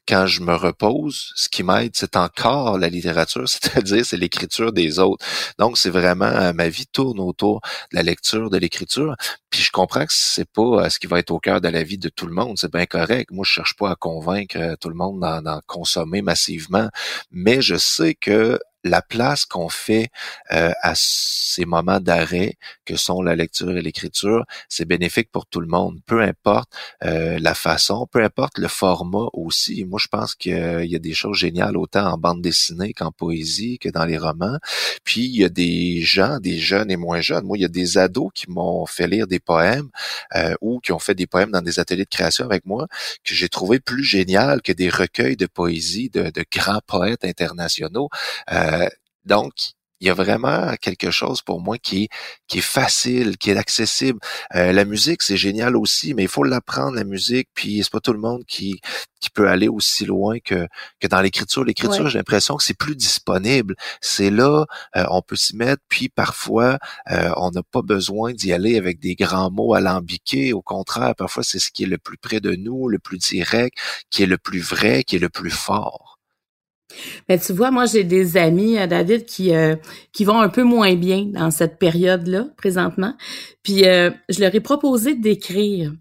quand 0.08 0.26
je 0.26 0.40
me 0.42 0.54
repose, 0.54 1.32
ce 1.34 1.48
qui 1.48 1.62
m'aide, 1.62 1.92
c'est 1.94 2.16
encore 2.16 2.78
la 2.78 2.88
littérature, 2.88 3.48
c'est-à-dire 3.48 4.04
c'est 4.04 4.16
l'écriture 4.16 4.72
des 4.72 4.98
autres. 4.98 5.24
Donc, 5.58 5.78
c'est 5.78 5.90
vraiment 5.90 6.26
euh, 6.26 6.52
ma 6.52 6.68
vie 6.68 6.86
tourne 6.86 7.20
autour 7.20 7.60
de 7.92 7.96
la 7.96 8.02
lecture, 8.02 8.50
de 8.50 8.58
l'écriture. 8.58 9.16
Puis 9.50 9.62
je 9.62 9.70
comprends 9.70 10.04
que 10.04 10.12
c'est 10.12 10.50
pas 10.50 10.84
euh, 10.84 10.88
ce 10.88 10.98
qui 10.98 11.06
va 11.06 11.18
être 11.18 11.30
au 11.30 11.38
cœur 11.38 11.60
de 11.60 11.68
la 11.68 11.82
vie 11.82 11.98
de 11.98 12.08
tout 12.08 12.26
le 12.26 12.34
monde. 12.34 12.56
C'est 12.58 12.72
bien 12.72 12.86
correct. 12.86 13.30
Moi, 13.30 13.44
je 13.46 13.52
cherche 13.52 13.76
pas 13.76 13.90
à 13.90 13.96
convaincre 13.96 14.56
euh, 14.58 14.76
tout 14.80 14.88
le 14.88 14.94
monde 14.94 15.20
d'en 15.20 15.60
consommer 15.66 16.22
massivement, 16.22 16.88
mais 17.30 17.60
je 17.60 17.76
sais 17.76 18.14
que 18.14 18.58
la 18.86 19.02
place 19.02 19.44
qu'on 19.44 19.68
fait 19.68 20.08
euh, 20.52 20.72
à 20.82 20.92
ces 20.94 21.64
moments 21.64 22.00
d'arrêt 22.00 22.54
que 22.84 22.96
sont 22.96 23.22
la 23.22 23.34
lecture 23.34 23.76
et 23.76 23.82
l'écriture, 23.82 24.44
c'est 24.68 24.84
bénéfique 24.84 25.30
pour 25.30 25.46
tout 25.46 25.60
le 25.60 25.66
monde, 25.66 25.98
peu 26.06 26.22
importe 26.22 26.72
euh, 27.04 27.38
la 27.40 27.54
façon, 27.54 28.06
peu 28.10 28.22
importe 28.22 28.58
le 28.58 28.68
format 28.68 29.26
aussi. 29.32 29.84
Moi, 29.84 29.98
je 30.02 30.08
pense 30.08 30.34
qu'il 30.34 30.84
y 30.84 30.96
a 30.96 30.98
des 30.98 31.14
choses 31.14 31.36
géniales 31.36 31.76
autant 31.76 32.06
en 32.06 32.18
bande 32.18 32.42
dessinée 32.42 32.92
qu'en 32.92 33.12
poésie, 33.12 33.78
que 33.78 33.88
dans 33.88 34.04
les 34.04 34.18
romans. 34.18 34.58
Puis, 35.04 35.24
il 35.24 35.36
y 35.36 35.44
a 35.44 35.48
des 35.48 36.02
gens, 36.02 36.38
des 36.38 36.58
jeunes 36.58 36.90
et 36.90 36.96
moins 36.96 37.20
jeunes. 37.20 37.44
Moi, 37.44 37.58
il 37.58 37.62
y 37.62 37.64
a 37.64 37.68
des 37.68 37.98
ados 37.98 38.30
qui 38.34 38.50
m'ont 38.50 38.86
fait 38.86 39.08
lire 39.08 39.26
des 39.26 39.40
poèmes 39.40 39.90
euh, 40.34 40.54
ou 40.60 40.80
qui 40.80 40.92
ont 40.92 40.98
fait 40.98 41.14
des 41.14 41.26
poèmes 41.26 41.50
dans 41.50 41.62
des 41.62 41.78
ateliers 41.80 42.04
de 42.04 42.10
création 42.10 42.44
avec 42.44 42.66
moi 42.66 42.86
que 43.24 43.34
j'ai 43.34 43.48
trouvé 43.48 43.80
plus 43.80 44.04
génial 44.04 44.62
que 44.62 44.72
des 44.72 44.88
recueils 44.88 45.36
de 45.36 45.46
poésie 45.46 46.10
de, 46.10 46.30
de 46.30 46.44
grands 46.50 46.80
poètes 46.86 47.24
internationaux. 47.24 48.08
Euh, 48.52 48.75
donc, 49.24 49.52
il 50.00 50.06
y 50.06 50.10
a 50.10 50.14
vraiment 50.14 50.74
quelque 50.80 51.10
chose 51.10 51.40
pour 51.42 51.60
moi 51.60 51.78
qui 51.78 52.04
est, 52.04 52.08
qui 52.48 52.58
est 52.58 52.60
facile, 52.60 53.38
qui 53.38 53.50
est 53.50 53.56
accessible. 53.56 54.18
Euh, 54.54 54.72
la 54.72 54.84
musique, 54.84 55.22
c'est 55.22 55.38
génial 55.38 55.76
aussi, 55.76 56.12
mais 56.14 56.24
il 56.24 56.28
faut 56.28 56.44
l'apprendre, 56.44 56.96
la 56.96 57.04
musique, 57.04 57.48
puis 57.54 57.82
c'est 57.82 57.90
pas 57.90 58.00
tout 58.00 58.12
le 58.12 58.18
monde 58.18 58.44
qui, 58.46 58.80
qui 59.20 59.30
peut 59.30 59.48
aller 59.48 59.68
aussi 59.68 60.04
loin 60.04 60.38
que, 60.38 60.68
que 61.00 61.06
dans 61.06 61.22
l'écriture. 61.22 61.64
L'écriture, 61.64 62.08
j'ai 62.08 62.18
l'impression 62.18 62.56
que 62.56 62.62
c'est 62.64 62.76
plus 62.76 62.94
disponible. 62.94 63.74
C'est 64.02 64.30
là, 64.30 64.66
euh, 64.96 65.06
on 65.10 65.22
peut 65.22 65.36
s'y 65.36 65.56
mettre, 65.56 65.82
puis 65.88 66.10
parfois, 66.10 66.78
euh, 67.10 67.32
on 67.36 67.50
n'a 67.50 67.62
pas 67.62 67.82
besoin 67.82 68.34
d'y 68.34 68.52
aller 68.52 68.76
avec 68.76 69.00
des 69.00 69.14
grands 69.14 69.50
mots 69.50 69.74
alambiqués. 69.74 70.52
Au 70.52 70.62
contraire, 70.62 71.14
parfois, 71.16 71.42
c'est 71.42 71.58
ce 71.58 71.70
qui 71.70 71.84
est 71.84 71.86
le 71.86 71.98
plus 71.98 72.18
près 72.18 72.40
de 72.40 72.54
nous, 72.54 72.88
le 72.88 72.98
plus 72.98 73.18
direct, 73.18 73.78
qui 74.10 74.22
est 74.22 74.26
le 74.26 74.38
plus 74.38 74.60
vrai, 74.60 75.04
qui 75.04 75.16
est 75.16 75.20
le 75.20 75.30
plus 75.30 75.50
fort. 75.50 76.05
Mais 77.28 77.38
tu 77.38 77.52
vois, 77.52 77.70
moi, 77.70 77.86
j'ai 77.86 78.04
des 78.04 78.36
amis, 78.36 78.78
euh, 78.78 78.86
David, 78.86 79.24
qui 79.24 79.54
euh, 79.54 79.76
qui 80.12 80.24
vont 80.24 80.40
un 80.40 80.48
peu 80.48 80.62
moins 80.62 80.94
bien 80.94 81.26
dans 81.26 81.50
cette 81.50 81.78
période-là, 81.78 82.46
présentement. 82.56 83.14
Puis, 83.62 83.86
euh, 83.86 84.10
je 84.28 84.40
leur 84.40 84.54
ai 84.54 84.60
proposé 84.60 85.14
d'écrire, 85.14 85.92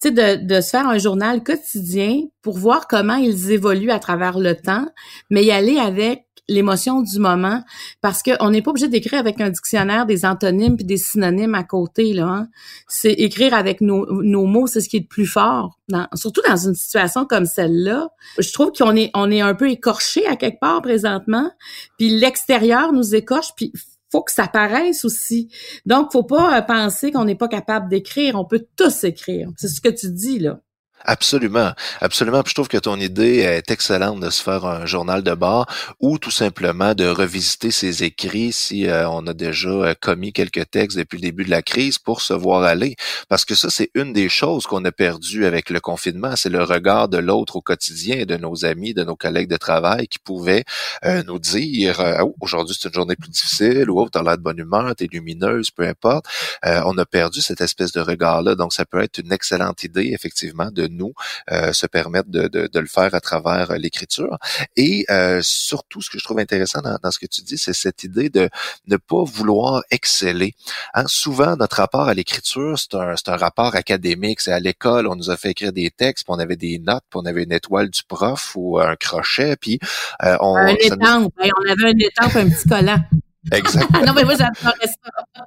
tu 0.00 0.08
sais, 0.08 0.10
de, 0.10 0.46
de 0.46 0.60
se 0.60 0.70
faire 0.70 0.86
un 0.86 0.98
journal 0.98 1.42
quotidien 1.42 2.22
pour 2.42 2.58
voir 2.58 2.86
comment 2.86 3.16
ils 3.16 3.50
évoluent 3.50 3.90
à 3.90 3.98
travers 3.98 4.38
le 4.38 4.54
temps, 4.54 4.86
mais 5.30 5.44
y 5.44 5.50
aller 5.50 5.78
avec 5.78 6.27
l'émotion 6.48 7.02
du 7.02 7.18
moment 7.18 7.62
parce 8.00 8.22
qu'on 8.22 8.50
n'est 8.50 8.62
pas 8.62 8.70
obligé 8.70 8.88
d'écrire 8.88 9.20
avec 9.20 9.40
un 9.40 9.50
dictionnaire 9.50 10.06
des 10.06 10.24
antonymes 10.24 10.76
puis 10.76 10.84
des 10.84 10.96
synonymes 10.96 11.54
à 11.54 11.64
côté 11.64 12.14
là. 12.14 12.26
Hein. 12.26 12.48
C'est 12.88 13.12
écrire 13.12 13.54
avec 13.54 13.80
nos, 13.80 14.06
mots, 14.46 14.66
c'est 14.66 14.80
ce 14.80 14.88
qui 14.88 14.96
est 14.96 15.00
le 15.00 15.06
plus 15.06 15.26
fort. 15.26 15.78
surtout 16.14 16.42
dans 16.48 16.56
une 16.56 16.74
situation 16.74 17.26
comme 17.26 17.46
celle-là, 17.46 18.08
je 18.38 18.52
trouve 18.52 18.72
qu'on 18.72 18.96
est 18.96 19.10
on 19.14 19.30
est 19.30 19.40
un 19.40 19.54
peu 19.54 19.70
écorché 19.70 20.26
à 20.26 20.36
quelque 20.36 20.60
part 20.60 20.82
présentement, 20.82 21.50
puis 21.98 22.10
l'extérieur 22.10 22.92
nous 22.92 23.14
écorche 23.14 23.54
puis 23.56 23.72
faut 24.10 24.22
que 24.22 24.32
ça 24.32 24.48
paraisse 24.48 25.04
aussi. 25.04 25.50
Donc 25.86 26.12
faut 26.12 26.22
pas 26.22 26.58
euh, 26.58 26.62
penser 26.62 27.12
qu'on 27.12 27.24
n'est 27.24 27.34
pas 27.34 27.48
capable 27.48 27.88
d'écrire, 27.88 28.36
on 28.36 28.44
peut 28.44 28.66
tous 28.76 29.04
écrire. 29.04 29.50
C'est 29.56 29.68
ce 29.68 29.80
que 29.80 29.88
tu 29.88 30.10
dis 30.10 30.38
là. 30.38 30.60
Absolument, 31.04 31.72
absolument. 32.00 32.42
Puis 32.42 32.50
je 32.50 32.54
trouve 32.54 32.68
que 32.68 32.76
ton 32.76 32.96
idée 32.96 33.38
est 33.38 33.70
excellente 33.70 34.20
de 34.20 34.30
se 34.30 34.42
faire 34.42 34.64
un 34.66 34.84
journal 34.84 35.22
de 35.22 35.32
bord 35.32 35.66
ou 36.00 36.18
tout 36.18 36.32
simplement 36.32 36.94
de 36.94 37.06
revisiter 37.06 37.70
ses 37.70 38.02
écrits 38.02 38.52
si 38.52 38.88
euh, 38.88 39.08
on 39.08 39.26
a 39.26 39.32
déjà 39.32 39.68
euh, 39.68 39.94
commis 40.00 40.32
quelques 40.32 40.68
textes 40.70 40.98
depuis 40.98 41.16
le 41.16 41.22
début 41.22 41.44
de 41.44 41.50
la 41.50 41.62
crise 41.62 41.98
pour 41.98 42.20
se 42.20 42.34
voir 42.34 42.64
aller. 42.64 42.96
Parce 43.28 43.44
que 43.44 43.54
ça, 43.54 43.70
c'est 43.70 43.90
une 43.94 44.12
des 44.12 44.28
choses 44.28 44.66
qu'on 44.66 44.84
a 44.84 44.92
perdu 44.92 45.46
avec 45.46 45.70
le 45.70 45.78
confinement, 45.80 46.34
c'est 46.34 46.48
le 46.50 46.64
regard 46.64 47.08
de 47.08 47.18
l'autre 47.18 47.56
au 47.56 47.62
quotidien, 47.62 48.24
de 48.24 48.36
nos 48.36 48.64
amis, 48.64 48.92
de 48.92 49.04
nos 49.04 49.16
collègues 49.16 49.48
de 49.48 49.56
travail 49.56 50.08
qui 50.08 50.18
pouvaient 50.18 50.64
euh, 51.04 51.22
nous 51.26 51.38
dire 51.38 52.18
oh, 52.20 52.34
aujourd'hui 52.40 52.76
c'est 52.78 52.88
une 52.88 52.94
journée 52.94 53.16
plus 53.16 53.30
difficile 53.30 53.88
ou 53.88 54.00
oh, 54.00 54.08
t'as 54.10 54.22
l'air 54.22 54.36
de 54.36 54.42
bonne 54.42 54.58
humeur, 54.58 54.94
t'es 54.96 55.06
lumineuse, 55.10 55.70
peu 55.70 55.86
importe. 55.86 56.26
on 56.64 56.98
a 56.98 57.06
perdu 57.06 57.40
cette 57.40 57.60
espèce 57.60 57.92
de 57.92 58.00
regard-là. 58.00 58.56
Donc 58.56 58.72
ça 58.72 58.84
peut 58.84 59.00
être 59.00 59.18
une 59.18 59.32
excellente 59.32 59.84
idée 59.84 60.10
effectivement 60.12 60.70
de 60.70 60.87
nous 60.88 61.12
euh, 61.50 61.72
se 61.72 61.86
permettre 61.86 62.28
de, 62.28 62.48
de, 62.48 62.78
le 62.78 62.86
faire 62.86 63.14
à 63.14 63.20
travers 63.20 63.70
euh, 63.70 63.76
l'écriture. 63.76 64.38
Et 64.76 65.04
euh, 65.10 65.40
surtout, 65.42 66.02
ce 66.02 66.10
que 66.10 66.18
je 66.18 66.24
trouve 66.24 66.38
intéressant 66.38 66.80
dans, 66.80 66.98
dans 67.02 67.10
ce 67.10 67.18
que 67.18 67.26
tu 67.26 67.42
dis, 67.42 67.58
c'est 67.58 67.72
cette 67.72 68.04
idée 68.04 68.30
de 68.30 68.48
ne 68.86 68.96
pas 68.96 69.22
vouloir 69.24 69.82
exceller. 69.90 70.54
Hein, 70.94 71.04
souvent, 71.06 71.56
notre 71.56 71.76
rapport 71.76 72.08
à 72.08 72.14
l'écriture, 72.14 72.78
c'est 72.78 72.94
un, 72.94 73.14
un 73.26 73.36
rapport 73.36 73.74
académique. 73.74 74.40
C'est 74.40 74.52
à 74.52 74.60
l'école, 74.60 75.06
on 75.06 75.16
nous 75.16 75.30
a 75.30 75.36
fait 75.36 75.50
écrire 75.50 75.72
des 75.72 75.90
textes, 75.90 76.24
puis 76.24 76.34
on 76.36 76.40
avait 76.40 76.56
des 76.56 76.78
notes, 76.78 77.04
puis 77.10 77.20
on 77.22 77.26
avait 77.26 77.44
une 77.44 77.52
étoile 77.52 77.90
du 77.90 78.02
prof 78.02 78.52
ou 78.56 78.78
un 78.78 78.96
crochet, 78.96 79.56
puis 79.56 79.78
on... 80.20 80.56
Un 80.56 80.66
étampe, 80.68 81.32
on 81.38 81.70
avait 81.70 81.84
un 81.84 81.98
étampe, 81.98 82.36
un 82.36 82.48
petit 82.48 82.68
collant. 82.68 82.98
Exactement. 83.52 84.00
non, 84.06 84.12
mais 84.14 84.24
moi, 84.24 84.34
j'adorais 84.34 84.86
ça. 84.86 85.44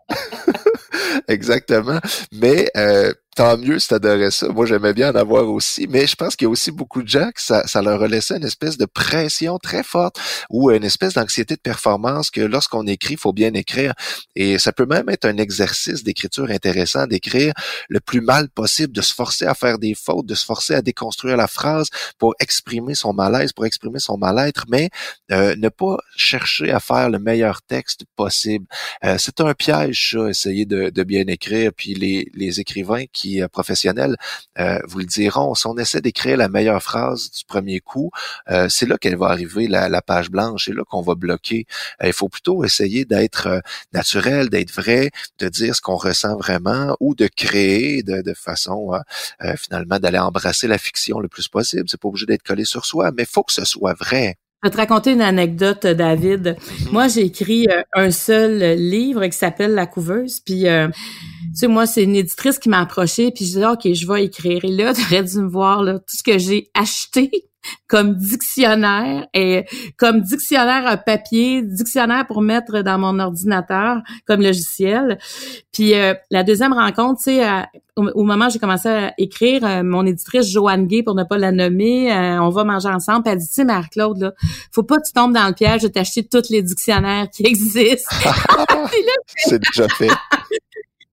Exactement. 1.28 2.00
Mais 2.32 2.70
euh, 2.78 3.14
tant 3.36 3.58
mieux 3.58 3.80
si 3.80 3.88
t'adorais 3.88 4.32
ça. 4.32 4.50
Moi, 4.50 4.66
j'aimais 4.66 4.94
bien 4.94 5.12
en 5.12 5.16
avoir 5.16 5.48
aussi, 5.48 5.88
mais 5.88 6.06
je 6.06 6.16
pense 6.16 6.36
qu'il 6.36 6.46
y 6.46 6.50
a 6.50 6.52
aussi 6.52 6.72
beaucoup 6.72 7.02
de 7.02 7.08
gens 7.08 7.30
que 7.32 7.42
ça, 7.42 7.66
ça 7.66 7.82
leur 7.82 8.02
a 8.04 8.08
laissé 8.08 8.36
une 8.36 8.44
espèce 8.44 8.78
de 8.78 8.86
pression 8.86 9.58
très 9.58 9.84
forte 9.84 10.20
ou 10.50 10.70
une 10.72 10.84
espèce 10.84 11.14
d'anxiété 11.14 11.56
de 11.56 11.62
performance 11.62 12.30
que 12.30 12.42
lorsqu'on 12.42 12.86
écrit, 12.88 13.14
il 13.14 13.20
faut 13.20 13.34
bien 13.34 13.54
écrire. 13.54 13.94
Et 14.36 14.60
ça 14.60 14.74
peut 14.74 14.86
même 14.86 15.10
être 15.10 15.26
un 15.26 15.38
exercice 15.38 16.04
d'écriture 16.04 16.50
intéressant 16.50 17.08
d'écrire 17.08 17.54
le 17.90 18.00
plus 18.00 18.22
mal 18.22 18.50
possible, 18.50 18.94
de 18.94 19.02
se 19.02 19.14
forcer 19.14 19.46
à 19.46 19.54
faire 19.54 19.80
des 19.80 19.96
fautes, 19.96 20.26
de 20.26 20.36
se 20.36 20.46
forcer 20.46 20.76
à 20.76 20.82
déconstruire 20.82 21.38
la 21.38 21.48
phrase 21.48 21.88
pour 22.20 22.36
exprimer 22.40 22.96
son 22.96 23.14
malaise, 23.14 23.54
pour 23.54 23.66
exprimer 23.66 24.00
son 24.00 24.18
mal-être, 24.18 24.66
mais 24.68 24.90
euh, 25.32 25.56
ne 25.58 25.70
pas 25.70 25.98
chercher 26.18 26.72
à 26.72 26.80
faire 26.80 27.10
le 27.10 27.20
meilleur 27.20 27.62
texte 27.62 28.04
possible. 28.16 28.66
Euh, 29.06 29.16
c'est 29.18 29.40
un 29.40 29.54
piège, 29.54 30.12
ça, 30.12 30.30
essayer 30.30 30.66
de, 30.66 30.90
de 30.90 31.04
bien 31.04 31.26
écrire. 31.28 31.72
Puis 31.76 31.94
les, 31.94 32.30
les 32.34 32.60
écrivains 32.60 33.06
qui 33.12 33.21
qui 33.22 33.42
euh, 33.42 33.48
professionnels 33.48 34.16
euh, 34.60 34.80
vous 34.88 35.00
le 35.00 35.06
diront. 35.06 35.54
Si 35.54 35.68
on 35.68 35.78
essaie 35.78 36.02
d'écrire 36.02 36.38
la 36.38 36.50
meilleure 36.50 36.82
phrase 36.82 37.30
du 37.32 37.46
premier 37.46 37.80
coup, 37.80 38.10
euh, 38.50 38.68
c'est 38.70 38.88
là 38.88 38.98
qu'elle 38.98 39.18
va 39.18 39.28
arriver, 39.28 39.68
la, 39.68 40.02
page 40.02 40.32
blanche, 40.32 40.66
c'est 40.66 40.74
là 40.74 40.84
qu'on 40.90 41.02
va 41.02 41.14
bloquer. 41.14 41.68
il 42.04 42.14
faut 42.14 42.30
plutôt 42.30 42.64
essayer 42.64 43.06
d'être 43.06 43.62
naturel, 43.94 44.50
d'être 44.50 44.72
vrai, 44.72 45.12
de 45.40 45.48
dire 45.48 45.76
ce 45.76 45.82
qu'on 45.82 45.96
ressent 45.96 46.36
vraiment 46.38 46.96
ou 47.00 47.14
de 47.14 47.28
créer 47.28 48.02
de, 48.02 48.22
de 48.22 48.34
façon 48.34 48.92
finalement 49.58 50.00
d'aller 50.00 50.18
embrasser 50.18 50.68
la 50.68 50.80
fiction 50.80 51.20
le 51.20 51.28
plus 51.28 51.48
possible. 51.48 51.84
C'est 51.88 52.00
pas 52.00 52.08
obligé 52.08 52.26
d'être 52.26 52.44
collé 52.44 52.66
sur 52.66 52.86
soi, 52.86 53.12
mais 53.16 53.26
faut 53.26 53.44
que 53.44 53.54
ce 53.54 53.66
soit 53.66 53.94
vrai. 53.94 54.38
Je 54.64 54.70
vais 54.70 54.72
te 54.72 54.78
raconter 54.78 55.12
une 55.12 55.22
anecdote, 55.22 55.86
David. 55.86 56.56
Mhm. 56.58 56.92
Moi, 56.92 57.08
j'ai 57.08 57.26
écrit 57.26 57.68
un 57.94 58.12
seul 58.12 58.76
livre 58.78 59.26
qui 59.28 59.38
s'appelle 59.38 59.74
La 59.74 59.86
couveuse. 59.86 60.40
Puis, 60.40 60.66
tu 61.54 61.60
sais, 61.60 61.68
moi, 61.68 61.86
c'est 61.86 62.04
une 62.04 62.16
éditrice 62.16 62.60
qui 62.60 62.70
m'a 62.70 62.80
approché, 62.80 63.32
puis 63.32 63.46
je 63.46 63.60
dis 63.60 63.66
OK, 63.66 63.94
je 63.94 64.08
vais 64.08 64.26
écrire. 64.26 64.64
Et 64.64 64.72
là, 64.72 64.94
tu 64.96 65.02
aurais 65.02 65.24
dû 65.24 65.38
me 65.38 65.50
voir 65.50 65.84
là, 65.84 66.00
tout 66.00 66.18
ce 66.18 66.24
que 66.24 66.38
j'ai 66.38 66.70
acheté 66.74 67.32
comme 67.88 68.16
dictionnaire 68.16 69.28
et 69.34 69.66
comme 69.98 70.22
dictionnaire 70.22 70.88
à 70.88 70.98
papier, 70.98 71.62
dictionnaire 71.62 72.26
pour 72.28 72.42
mettre 72.42 72.82
dans 72.82 72.98
mon 72.98 73.20
ordinateur 73.20 74.02
comme 74.26 74.42
logiciel. 74.42 75.20
Puis 75.72 75.94
euh, 75.94 76.14
la 76.32 76.44
deuxième 76.44 76.74
rencontre, 76.74 77.22
tu 77.24 77.36
sais, 77.36 77.66
au, 77.96 78.24
moment 78.24 78.48
où 78.48 78.50
j'ai 78.50 78.60
commencé 78.60 78.88
à 78.88 79.14
écrire, 79.18 79.66
euh, 79.66 79.84
mon 79.84 80.06
éditrice 80.06 80.50
Joanne 80.50 80.88
Gay, 80.88 81.04
pour 81.04 81.16
ne 81.16 81.24
pas 81.24 81.38
la 81.38 81.52
nommer, 81.52 82.12
euh, 82.12 82.42
on 82.42 82.50
va 82.50 82.64
manger 82.64 82.90
ensemble. 82.90 83.24
Elle 83.28 83.38
dit, 83.38 83.48
tu 83.48 83.54
sais, 83.54 83.66
Marie-Claude, 83.66 84.20
là, 84.20 84.34
faut 84.72 84.84
pas 84.84 84.98
que 84.98 85.06
tu 85.06 85.14
tombes 85.14 85.34
dans 85.34 85.48
le 85.48 85.54
piège 85.54 85.82
de 85.84 85.88
t'acheter 85.88 86.24
tous 86.24 86.50
les 86.50 86.62
dictionnaires 86.62 87.30
qui 87.30 87.44
existent. 87.46 88.16
c'est 89.36 89.62
déjà 89.62 89.88
fait. 89.90 90.10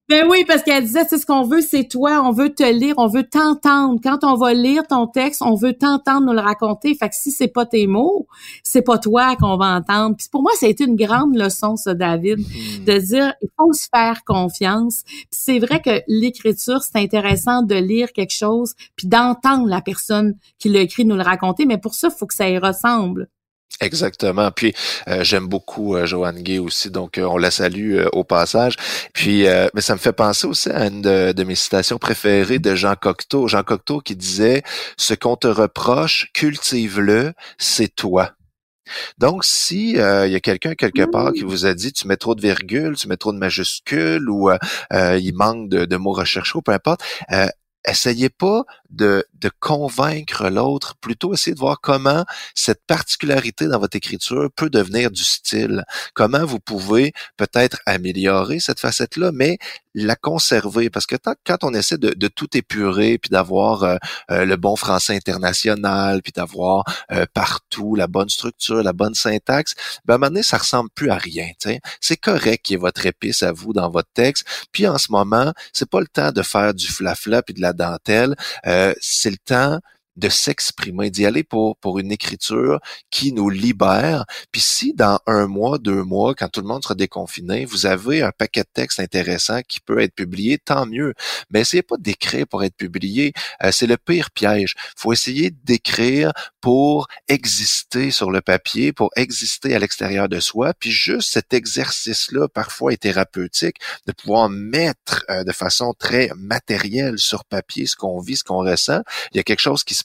Ben 0.08 0.26
oui, 0.26 0.46
parce 0.46 0.62
qu'elle 0.62 0.84
disait, 0.84 1.04
c'est 1.06 1.18
ce 1.18 1.26
qu'on 1.26 1.42
veut, 1.42 1.60
c'est 1.60 1.84
toi, 1.84 2.22
on 2.24 2.32
veut 2.32 2.54
te 2.54 2.62
lire, 2.62 2.94
on 2.96 3.08
veut 3.08 3.24
t'entendre. 3.24 4.00
Quand 4.02 4.24
on 4.24 4.36
va 4.36 4.54
lire 4.54 4.86
ton 4.86 5.06
texte, 5.06 5.42
on 5.42 5.54
veut 5.54 5.74
t'entendre 5.74 6.26
nous 6.28 6.32
le 6.32 6.40
raconter. 6.40 6.94
Fait 6.94 7.10
que 7.10 7.14
si 7.14 7.30
c'est 7.30 7.48
pas 7.48 7.66
tes 7.66 7.86
mots, 7.86 8.26
c'est 8.62 8.80
pas 8.80 8.96
toi 8.96 9.36
qu'on 9.36 9.58
va 9.58 9.66
entendre. 9.76 10.16
Puis 10.16 10.28
pour 10.32 10.40
moi, 10.40 10.52
ça 10.58 10.64
a 10.64 10.70
été 10.70 10.84
une 10.84 10.96
grande 10.96 11.36
leçon, 11.36 11.76
ça, 11.76 11.92
David, 11.92 12.38
hmm. 12.38 12.84
de 12.86 12.98
dire, 12.98 13.34
il 13.42 13.50
faut 13.54 13.74
se 13.74 13.86
faire 13.94 14.24
confiance. 14.24 15.02
Puis 15.04 15.26
c'est 15.30 15.58
vrai 15.58 15.82
que 15.82 16.00
l'écriture, 16.08 16.82
c'est 16.82 16.96
intéressant 16.96 17.62
de 17.62 17.74
lire 17.74 18.12
quelque 18.12 18.34
chose, 18.34 18.72
puis 18.96 19.08
d'entendre 19.08 19.68
la 19.68 19.82
personne 19.82 20.36
qui 20.58 20.70
l'a 20.70 20.80
écrit 20.80 21.04
nous 21.04 21.16
le 21.16 21.22
raconter, 21.22 21.66
mais 21.66 21.76
pour 21.76 21.94
ça, 21.94 22.08
il 22.10 22.16
faut 22.16 22.26
que 22.26 22.34
ça 22.34 22.48
y 22.48 22.56
ressemble. 22.56 23.28
Exactement. 23.80 24.50
Puis 24.50 24.74
euh, 25.08 25.22
j'aime 25.22 25.46
beaucoup 25.46 25.94
euh, 25.94 26.04
Joanne 26.04 26.42
Gay 26.42 26.58
aussi, 26.58 26.90
donc 26.90 27.16
euh, 27.16 27.22
on 27.24 27.36
la 27.36 27.52
salue 27.52 28.00
au 28.12 28.24
passage. 28.24 28.74
Puis 29.12 29.46
mais 29.74 29.80
ça 29.80 29.94
me 29.94 29.98
fait 29.98 30.12
penser 30.12 30.46
aussi 30.46 30.70
à 30.70 30.86
une 30.86 31.02
de, 31.02 31.44
mes 31.44 31.54
citations 31.54 31.98
préférées 31.98 32.58
de 32.58 32.74
Jean 32.74 32.94
Cocteau. 32.96 33.46
Jean 33.46 33.62
Cocteau 33.62 34.00
qui 34.00 34.16
disait 34.16 34.62
Ce 34.96 35.14
qu'on 35.14 35.36
te 35.36 35.46
reproche, 35.46 36.30
cultive-le, 36.34 37.32
c'est 37.58 37.94
toi. 37.94 38.32
Donc, 39.18 39.44
si 39.44 39.90
il 39.92 39.96
y 39.96 40.34
a 40.34 40.40
quelqu'un 40.40 40.74
quelque 40.74 41.04
part 41.04 41.32
qui 41.32 41.42
vous 41.42 41.66
a 41.66 41.74
dit 41.74 41.92
tu 41.92 42.06
mets 42.08 42.16
trop 42.16 42.34
de 42.34 42.40
virgules, 42.40 42.96
tu 42.96 43.06
mets 43.08 43.16
trop 43.18 43.32
de 43.32 43.38
majuscules 43.38 44.28
ou 44.28 44.50
il 44.92 45.32
manque 45.34 45.68
de, 45.68 45.84
de 45.84 45.96
mots 45.96 46.12
recherchés, 46.12 46.58
peu 46.64 46.72
importe, 46.72 47.02
essayez 47.88 48.28
pas 48.28 48.64
de, 48.90 49.24
de 49.34 49.50
convaincre 49.60 50.48
l'autre, 50.48 50.96
plutôt 51.00 51.34
essayez 51.34 51.54
de 51.54 51.60
voir 51.60 51.80
comment 51.80 52.24
cette 52.54 52.84
particularité 52.86 53.66
dans 53.66 53.78
votre 53.78 53.96
écriture 53.96 54.48
peut 54.54 54.70
devenir 54.70 55.10
du 55.10 55.24
style, 55.24 55.84
comment 56.14 56.44
vous 56.44 56.60
pouvez 56.60 57.12
peut-être 57.36 57.80
améliorer 57.86 58.60
cette 58.60 58.80
facette-là, 58.80 59.30
mais 59.32 59.58
la 59.94 60.16
conserver, 60.16 60.90
parce 60.90 61.06
que 61.06 61.16
quand 61.44 61.64
on 61.64 61.74
essaie 61.74 61.98
de, 61.98 62.28
tout 62.28 62.56
épurer, 62.56 63.18
puis 63.18 63.30
d'avoir 63.30 63.82
euh, 63.82 63.96
euh, 64.30 64.44
le 64.44 64.56
bon 64.56 64.76
français 64.76 65.16
international, 65.16 66.22
puis 66.22 66.32
d'avoir 66.32 66.84
euh, 67.10 67.26
partout 67.34 67.94
la 67.94 68.06
bonne 68.06 68.28
structure, 68.28 68.82
la 68.82 68.92
bonne 68.92 69.14
syntaxe, 69.14 69.74
ben 70.04 70.14
à 70.14 70.16
un 70.16 70.30
moment 70.30 70.42
ça 70.42 70.58
ressemble 70.58 70.90
plus 70.94 71.10
à 71.10 71.16
rien. 71.16 71.48
C'est 72.00 72.16
correct 72.16 72.64
qu'il 72.64 72.74
y 72.74 72.76
ait 72.76 72.80
votre 72.80 73.06
épice 73.06 73.42
à 73.42 73.52
vous 73.52 73.72
dans 73.72 73.90
votre 73.90 74.10
texte, 74.14 74.46
puis 74.72 74.86
en 74.86 74.98
ce 74.98 75.10
moment, 75.10 75.52
c'est 75.72 75.88
pas 75.88 76.00
le 76.00 76.06
temps 76.06 76.32
de 76.32 76.42
faire 76.42 76.74
du 76.74 76.86
flafla 76.86 77.42
puis 77.42 77.54
de 77.54 77.60
la 77.60 77.72
dentelle. 77.78 78.34
Euh, 78.66 78.92
c'est 79.00 79.30
le 79.30 79.38
temps 79.38 79.78
de 80.18 80.28
s'exprimer, 80.28 81.10
d'y 81.10 81.26
aller 81.26 81.44
pour, 81.44 81.76
pour 81.78 81.98
une 81.98 82.12
écriture 82.12 82.80
qui 83.10 83.32
nous 83.32 83.48
libère. 83.48 84.24
Puis 84.52 84.60
si 84.60 84.92
dans 84.92 85.20
un 85.26 85.46
mois, 85.46 85.78
deux 85.78 86.02
mois, 86.02 86.34
quand 86.34 86.48
tout 86.48 86.60
le 86.60 86.66
monde 86.66 86.82
sera 86.82 86.94
déconfiné, 86.94 87.64
vous 87.64 87.86
avez 87.86 88.22
un 88.22 88.32
paquet 88.32 88.62
de 88.62 88.68
textes 88.72 89.00
intéressants 89.00 89.62
qui 89.66 89.80
peut 89.80 90.00
être 90.00 90.14
publié, 90.14 90.58
tant 90.58 90.86
mieux. 90.86 91.14
Mais 91.50 91.60
essayez 91.60 91.82
pas 91.82 91.96
d'écrire 91.98 92.46
pour 92.46 92.64
être 92.64 92.76
publié. 92.76 93.32
Euh, 93.62 93.70
c'est 93.72 93.86
le 93.86 93.96
pire 93.96 94.30
piège. 94.30 94.74
faut 94.96 95.12
essayer 95.12 95.50
d'écrire 95.64 96.32
pour 96.60 97.08
exister 97.28 98.10
sur 98.10 98.30
le 98.30 98.40
papier, 98.40 98.92
pour 98.92 99.10
exister 99.16 99.74
à 99.74 99.78
l'extérieur 99.78 100.28
de 100.28 100.40
soi. 100.40 100.74
Puis 100.78 100.90
juste 100.90 101.30
cet 101.32 101.54
exercice-là, 101.54 102.48
parfois, 102.48 102.92
est 102.92 102.98
thérapeutique, 102.98 103.76
de 104.06 104.12
pouvoir 104.12 104.48
mettre 104.48 105.24
euh, 105.30 105.44
de 105.44 105.52
façon 105.52 105.94
très 105.98 106.30
matérielle 106.36 107.18
sur 107.18 107.44
papier 107.44 107.86
ce 107.86 107.96
qu'on 107.96 108.20
vit, 108.20 108.36
ce 108.36 108.44
qu'on 108.44 108.64
ressent. 108.64 109.02
Il 109.32 109.36
y 109.36 109.40
a 109.40 109.42
quelque 109.42 109.60
chose 109.60 109.84
qui 109.84 109.94
se 109.94 110.04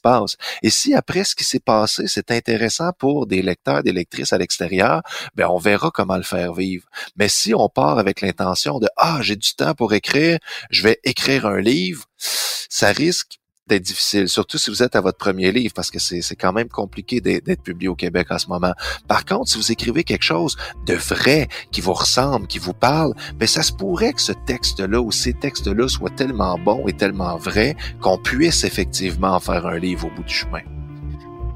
Et 0.62 0.70
si 0.70 0.94
après 0.94 1.24
ce 1.24 1.36
qui 1.36 1.44
s'est 1.44 1.60
passé, 1.60 2.08
c'est 2.08 2.32
intéressant 2.32 2.92
pour 2.98 3.28
des 3.28 3.42
lecteurs, 3.42 3.84
des 3.84 3.92
lectrices 3.92 4.34
à 4.34 4.38
l'extérieur, 4.38 5.02
ben 5.36 5.48
on 5.48 5.58
verra 5.58 5.92
comment 5.92 6.18
le 6.18 6.24
faire 6.24 6.54
vivre. 6.54 6.86
Mais 7.16 7.30
si 7.30 7.54
on 7.54 7.70
part 7.70 8.00
avec 8.00 8.22
l'intention 8.22 8.80
de 8.80 8.88
ah 8.98 9.20
j'ai 9.22 9.36
du 9.36 9.54
temps 9.56 9.74
pour 9.74 9.94
écrire, 9.94 10.40
je 10.70 10.84
vais 10.84 11.00
écrire 11.04 11.46
un 11.46 11.60
livre, 11.60 12.06
ça 12.18 12.92
risque 12.92 13.40
d'être 13.68 13.84
difficile, 13.84 14.28
surtout 14.28 14.58
si 14.58 14.70
vous 14.70 14.84
êtes 14.84 14.96
à 14.96 15.02
votre 15.02 15.18
premier 15.18 15.52
livre, 15.52 15.74
parce 15.74 15.90
que 15.90 16.00
c'est 16.00 16.36
quand 16.36 16.52
même 16.52 16.68
compliqué 16.68 17.22
d'être 17.22 17.62
publié 17.62 17.88
au 17.88 17.96
Québec 17.96 18.28
en 18.30 18.38
ce 18.38 18.48
moment. 18.48 18.74
Par 19.08 19.26
contre, 19.26 19.50
si 19.50 19.58
vous 19.58 19.72
écrivez 19.72 20.04
quelque 20.04 20.24
chose 20.24 20.58
de 20.86 20.96
vrai, 20.96 21.48
qui 21.72 21.82
vous 21.82 21.94
ressemble, 21.94 22.48
qui 22.48 22.60
vous 22.60 22.74
parle, 22.74 23.14
ben 23.36 23.48
ça 23.48 23.64
se 23.64 23.72
pourrait 23.72 24.14
que 24.14 24.22
ce 24.22 24.34
texte-là 24.46 25.00
ou 25.00 25.12
ces 25.12 25.34
textes-là 25.34 25.88
soient 25.88 26.10
tellement 26.10 26.58
bons 26.58 26.88
et 26.88 26.94
tellement 26.94 27.38
vrais 27.38 27.76
qu'on 28.02 28.18
puisse 28.18 28.64
effectivement 28.64 29.36
en 29.36 29.40
faire 29.40 29.66
un 29.66 29.80
livre 29.80 30.08
au 30.08 30.10
bout 30.10 30.24
du 30.24 30.34
chemin. 30.34 30.62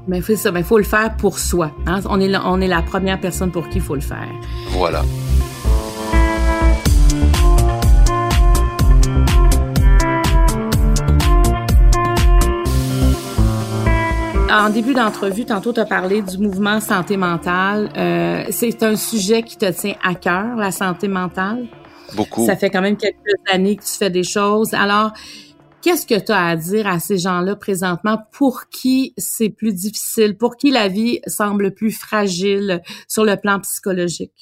Mais 0.06 0.18
il 0.18 0.22
faut, 0.22 0.34
faut 0.64 0.78
le 0.78 0.84
faire 0.84 1.14
pour 1.16 1.38
soi. 1.38 1.70
Hein. 1.86 2.00
On, 2.08 2.18
est 2.20 2.34
on 2.36 2.60
est 2.62 2.66
la 2.66 2.80
première 2.80 3.20
personne 3.20 3.52
pour 3.52 3.68
qui 3.68 3.76
il 3.76 3.82
faut 3.82 3.94
le 3.94 4.00
faire. 4.00 4.28
Voilà. 4.70 5.04
En 14.50 14.70
début 14.70 14.94
d'entrevue, 14.94 15.44
tantôt 15.44 15.74
tu 15.74 15.80
as 15.80 15.84
parlé 15.84 16.22
du 16.22 16.38
mouvement 16.38 16.80
santé 16.80 17.18
mentale. 17.18 17.90
Euh, 17.96 18.44
c'est 18.50 18.82
un 18.82 18.96
sujet 18.96 19.42
qui 19.42 19.58
te 19.58 19.70
tient 19.70 19.94
à 20.02 20.14
cœur, 20.14 20.56
la 20.56 20.72
santé 20.72 21.06
mentale? 21.06 21.66
Beaucoup. 22.14 22.46
Ça 22.46 22.56
fait 22.56 22.70
quand 22.70 22.80
même 22.80 22.96
quelques 22.96 23.16
années 23.52 23.76
que 23.76 23.84
tu 23.84 23.92
fais 23.92 24.08
des 24.08 24.22
choses. 24.22 24.72
Alors, 24.72 25.12
qu'est-ce 25.82 26.06
que 26.06 26.18
tu 26.18 26.32
as 26.32 26.46
à 26.46 26.56
dire 26.56 26.86
à 26.86 26.98
ces 26.98 27.18
gens-là 27.18 27.56
présentement? 27.56 28.18
Pour 28.32 28.70
qui 28.70 29.12
c'est 29.18 29.50
plus 29.50 29.74
difficile, 29.74 30.38
pour 30.38 30.56
qui 30.56 30.70
la 30.70 30.88
vie 30.88 31.20
semble 31.26 31.74
plus 31.74 31.92
fragile 31.92 32.80
sur 33.06 33.26
le 33.26 33.36
plan 33.36 33.60
psychologique? 33.60 34.32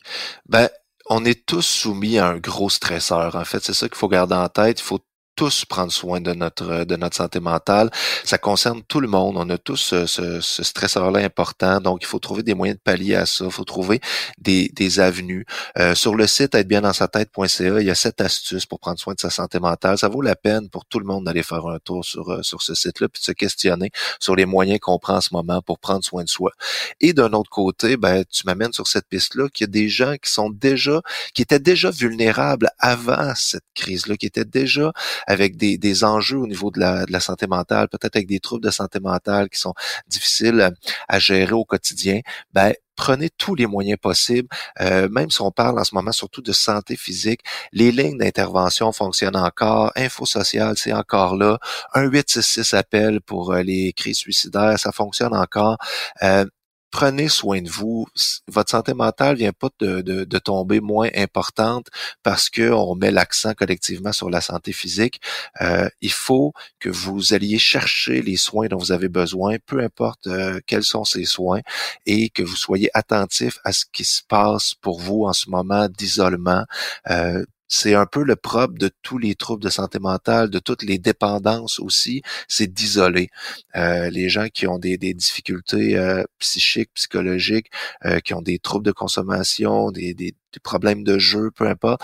Ben, 0.48 0.68
on 1.10 1.24
est 1.24 1.44
tous 1.46 1.66
soumis 1.66 2.18
à 2.18 2.28
un 2.28 2.38
gros 2.38 2.70
stresseur. 2.70 3.34
En 3.34 3.44
fait, 3.44 3.62
c'est 3.62 3.74
ça 3.74 3.88
qu'il 3.88 3.96
faut 3.98 4.08
garder 4.08 4.36
en 4.36 4.48
tête. 4.48 4.78
Il 4.78 4.84
faut 4.84 5.00
tous 5.36 5.64
prendre 5.64 5.92
soin 5.92 6.20
de 6.20 6.32
notre 6.32 6.84
de 6.84 6.96
notre 6.96 7.16
santé 7.16 7.40
mentale. 7.40 7.90
Ça 8.24 8.38
concerne 8.38 8.82
tout 8.82 9.00
le 9.00 9.08
monde. 9.08 9.36
On 9.36 9.48
a 9.50 9.58
tous 9.58 9.76
ce, 9.76 10.06
ce, 10.06 10.40
ce 10.40 10.64
stresseur-là 10.64 11.20
important. 11.20 11.80
Donc, 11.80 11.98
il 12.02 12.06
faut 12.06 12.18
trouver 12.18 12.42
des 12.42 12.54
moyens 12.54 12.78
de 12.78 12.82
pallier 12.82 13.14
à 13.14 13.26
ça. 13.26 13.44
Il 13.44 13.50
faut 13.50 13.64
trouver 13.64 14.00
des, 14.38 14.68
des 14.70 15.00
avenues. 15.00 15.44
Euh, 15.78 15.94
sur 15.94 16.14
le 16.14 16.26
site 16.26 16.54
être 16.54 16.66
bien 16.66 16.80
dans 16.80 16.92
sa 16.92 17.08
tête.ca, 17.08 17.80
il 17.80 17.86
y 17.86 17.90
a 17.90 17.94
sept 17.94 18.20
astuces 18.20 18.66
pour 18.66 18.80
prendre 18.80 18.98
soin 18.98 19.14
de 19.14 19.20
sa 19.20 19.30
santé 19.30 19.60
mentale. 19.60 19.98
Ça 19.98 20.08
vaut 20.08 20.22
la 20.22 20.36
peine 20.36 20.68
pour 20.70 20.86
tout 20.86 20.98
le 20.98 21.04
monde 21.04 21.24
d'aller 21.24 21.42
faire 21.42 21.66
un 21.66 21.78
tour 21.78 22.04
sur, 22.04 22.30
euh, 22.30 22.42
sur 22.42 22.62
ce 22.62 22.74
site-là 22.74 23.08
puis 23.08 23.20
de 23.20 23.24
se 23.24 23.32
questionner 23.32 23.90
sur 24.20 24.34
les 24.34 24.46
moyens 24.46 24.80
qu'on 24.80 24.98
prend 24.98 25.16
en 25.16 25.20
ce 25.20 25.30
moment 25.32 25.60
pour 25.62 25.78
prendre 25.78 26.04
soin 26.04 26.24
de 26.24 26.28
soi. 26.28 26.52
Et 27.00 27.12
d'un 27.12 27.32
autre 27.32 27.50
côté, 27.50 27.96
ben, 27.96 28.24
tu 28.30 28.44
m'amènes 28.46 28.72
sur 28.72 28.86
cette 28.86 29.06
piste-là 29.08 29.48
qu'il 29.48 29.64
y 29.66 29.68
a 29.68 29.72
des 29.72 29.88
gens 29.88 30.14
qui 30.14 30.30
sont 30.30 30.50
déjà, 30.50 31.02
qui 31.34 31.42
étaient 31.42 31.60
déjà 31.60 31.90
vulnérables 31.90 32.70
avant 32.78 33.34
cette 33.34 33.64
crise-là, 33.74 34.16
qui 34.16 34.26
étaient 34.26 34.44
déjà 34.44 34.92
avec 35.26 35.56
des, 35.56 35.78
des 35.78 36.04
enjeux 36.04 36.38
au 36.38 36.46
niveau 36.46 36.70
de 36.70 36.80
la, 36.80 37.06
de 37.06 37.12
la 37.12 37.20
santé 37.20 37.46
mentale, 37.46 37.88
peut-être 37.88 38.16
avec 38.16 38.28
des 38.28 38.40
troubles 38.40 38.64
de 38.64 38.70
santé 38.70 39.00
mentale 39.00 39.48
qui 39.48 39.58
sont 39.58 39.74
difficiles 40.08 40.70
à, 41.08 41.18
gérer 41.18 41.52
au 41.52 41.64
quotidien, 41.64 42.20
ben 42.52 42.72
prenez 42.96 43.28
tous 43.30 43.54
les 43.54 43.66
moyens 43.66 43.98
possibles, 44.00 44.48
euh, 44.80 45.08
même 45.10 45.30
si 45.30 45.42
on 45.42 45.50
parle 45.50 45.78
en 45.78 45.84
ce 45.84 45.94
moment 45.94 46.12
surtout 46.12 46.40
de 46.40 46.52
santé 46.52 46.96
physique, 46.96 47.40
les 47.72 47.92
lignes 47.92 48.18
d'intervention 48.18 48.90
fonctionnent 48.90 49.36
encore, 49.36 49.92
Info 49.96 50.24
Social, 50.24 50.76
c'est 50.78 50.94
encore 50.94 51.36
là, 51.36 51.58
un 51.94 52.04
866 52.04 52.74
appel 52.74 53.20
pour 53.20 53.52
euh, 53.52 53.62
les 53.62 53.92
crises 53.92 54.18
suicidaires, 54.18 54.78
ça 54.78 54.92
fonctionne 54.92 55.34
encore. 55.34 55.76
Euh, 56.22 56.46
prenez 56.90 57.28
soin 57.28 57.60
de 57.62 57.68
vous. 57.68 58.06
Votre 58.48 58.70
santé 58.70 58.94
mentale 58.94 59.36
vient 59.36 59.52
pas 59.52 59.68
de, 59.80 60.00
de, 60.02 60.38
tomber 60.38 60.80
moins 60.80 61.08
importante 61.14 61.88
parce 62.22 62.48
que 62.48 62.70
on 62.70 62.94
met 62.94 63.10
l'accent 63.10 63.54
collectivement 63.54 64.12
sur 64.12 64.30
la 64.30 64.40
santé 64.40 64.72
physique. 64.72 65.20
Euh, 65.60 65.88
il 66.00 66.12
faut 66.12 66.52
que 66.78 66.88
vous 66.88 67.34
alliez 67.34 67.58
chercher 67.58 68.22
les 68.22 68.36
soins 68.36 68.68
dont 68.68 68.78
vous 68.78 68.92
avez 68.92 69.08
besoin, 69.08 69.56
peu 69.66 69.80
importe 69.82 70.26
euh, 70.26 70.60
quels 70.66 70.84
sont 70.84 71.04
ces 71.04 71.24
soins, 71.24 71.60
et 72.06 72.30
que 72.30 72.42
vous 72.42 72.56
soyez 72.56 72.90
attentif 72.94 73.58
à 73.64 73.72
ce 73.72 73.84
qui 73.92 74.04
se 74.04 74.22
passe 74.26 74.74
pour 74.74 75.00
vous 75.00 75.24
en 75.24 75.32
ce 75.32 75.50
moment 75.50 75.88
d'isolement. 75.88 76.64
Euh, 77.10 77.44
c'est 77.68 77.94
un 77.94 78.06
peu 78.06 78.22
le 78.22 78.36
propre 78.36 78.74
de 78.78 78.90
tous 79.02 79.18
les 79.18 79.34
troubles 79.34 79.62
de 79.62 79.68
santé 79.70 79.98
mentale, 79.98 80.50
de 80.50 80.58
toutes 80.58 80.82
les 80.82 80.98
dépendances 80.98 81.78
aussi, 81.80 82.22
c'est 82.48 82.72
d'isoler 82.72 83.28
euh, 83.76 84.10
les 84.10 84.28
gens 84.28 84.48
qui 84.48 84.66
ont 84.66 84.78
des, 84.78 84.96
difficultés 84.98 85.96
euh, 85.96 86.24
psychiques, 86.38 86.90
psychologiques, 86.94 87.70
euh, 88.04 88.20
qui 88.20 88.34
ont 88.34 88.42
des 88.42 88.58
troubles 88.58 88.86
de 88.86 88.92
consommation, 88.92 89.90
des, 89.90 90.14
des, 90.14 90.34
problèmes 90.62 91.04
de 91.04 91.18
jeu, 91.18 91.50
peu 91.50 91.68
importe, 91.68 92.00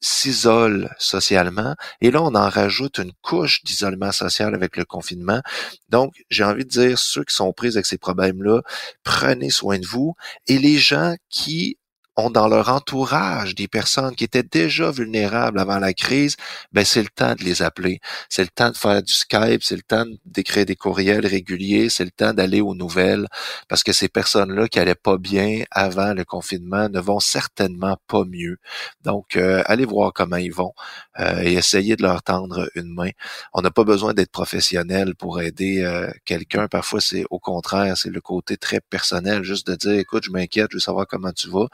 s'isolent 0.00 0.88
socialement. 0.98 1.74
Et 2.00 2.10
là, 2.10 2.22
on 2.22 2.34
en 2.34 2.48
rajoute 2.48 2.98
une 2.98 3.12
couche 3.22 3.62
d'isolement 3.64 4.12
social 4.12 4.54
avec 4.54 4.76
le 4.76 4.84
confinement. 4.84 5.42
Donc, 5.88 6.14
j'ai 6.30 6.44
envie 6.44 6.64
de 6.64 6.70
dire, 6.70 6.98
ceux 6.98 7.24
qui 7.24 7.34
sont 7.34 7.52
pris 7.52 7.68
avec 7.68 7.86
ces 7.86 7.98
problèmes-là, 7.98 8.62
prenez 9.02 9.50
soin 9.50 9.78
de 9.78 9.86
vous. 9.86 10.14
Et 10.46 10.58
les 10.58 10.78
gens 10.78 11.14
qui 11.30 11.77
ont 12.18 12.30
dans 12.30 12.48
leur 12.48 12.68
entourage 12.68 13.54
des 13.54 13.68
personnes 13.68 14.14
qui 14.16 14.24
étaient 14.24 14.42
déjà 14.42 14.90
vulnérables 14.90 15.60
avant 15.60 15.78
la 15.78 15.92
crise, 15.94 16.36
ben 16.72 16.84
c'est 16.84 17.02
le 17.02 17.08
temps 17.08 17.34
de 17.34 17.44
les 17.44 17.62
appeler. 17.62 18.00
C'est 18.28 18.42
le 18.42 18.48
temps 18.48 18.70
de 18.70 18.76
faire 18.76 19.02
du 19.02 19.12
Skype, 19.12 19.62
c'est 19.62 19.76
le 19.76 19.82
temps 19.82 20.04
d'écrire 20.26 20.66
des 20.66 20.74
courriels 20.74 21.26
réguliers, 21.26 21.88
c'est 21.88 22.04
le 22.04 22.10
temps 22.10 22.34
d'aller 22.34 22.60
aux 22.60 22.74
nouvelles, 22.74 23.26
parce 23.68 23.84
que 23.84 23.92
ces 23.92 24.08
personnes-là 24.08 24.66
qui 24.68 24.80
allaient 24.80 24.96
pas 24.96 25.16
bien 25.16 25.62
avant 25.70 26.12
le 26.12 26.24
confinement 26.24 26.88
ne 26.88 26.98
vont 26.98 27.20
certainement 27.20 27.96
pas 28.08 28.24
mieux. 28.24 28.58
Donc, 29.04 29.36
euh, 29.36 29.62
allez 29.66 29.84
voir 29.84 30.12
comment 30.12 30.36
ils 30.36 30.52
vont 30.52 30.72
euh, 31.20 31.42
et 31.42 31.54
essayez 31.54 31.94
de 31.96 32.02
leur 32.02 32.22
tendre 32.22 32.68
une 32.74 32.92
main. 32.92 33.10
On 33.52 33.62
n'a 33.62 33.70
pas 33.70 33.84
besoin 33.84 34.12
d'être 34.12 34.32
professionnel 34.32 35.14
pour 35.14 35.40
aider 35.40 35.82
euh, 35.82 36.10
quelqu'un. 36.24 36.66
Parfois, 36.66 37.00
c'est 37.00 37.24
au 37.30 37.38
contraire, 37.38 37.96
c'est 37.96 38.10
le 38.10 38.20
côté 38.20 38.56
très 38.56 38.80
personnel, 38.80 39.44
juste 39.44 39.68
de 39.68 39.76
dire, 39.76 39.98
écoute, 39.98 40.24
je 40.24 40.30
m'inquiète, 40.30 40.68
je 40.72 40.76
veux 40.76 40.80
savoir 40.80 41.06
comment 41.06 41.32
tu 41.32 41.48
vas. 41.48 41.68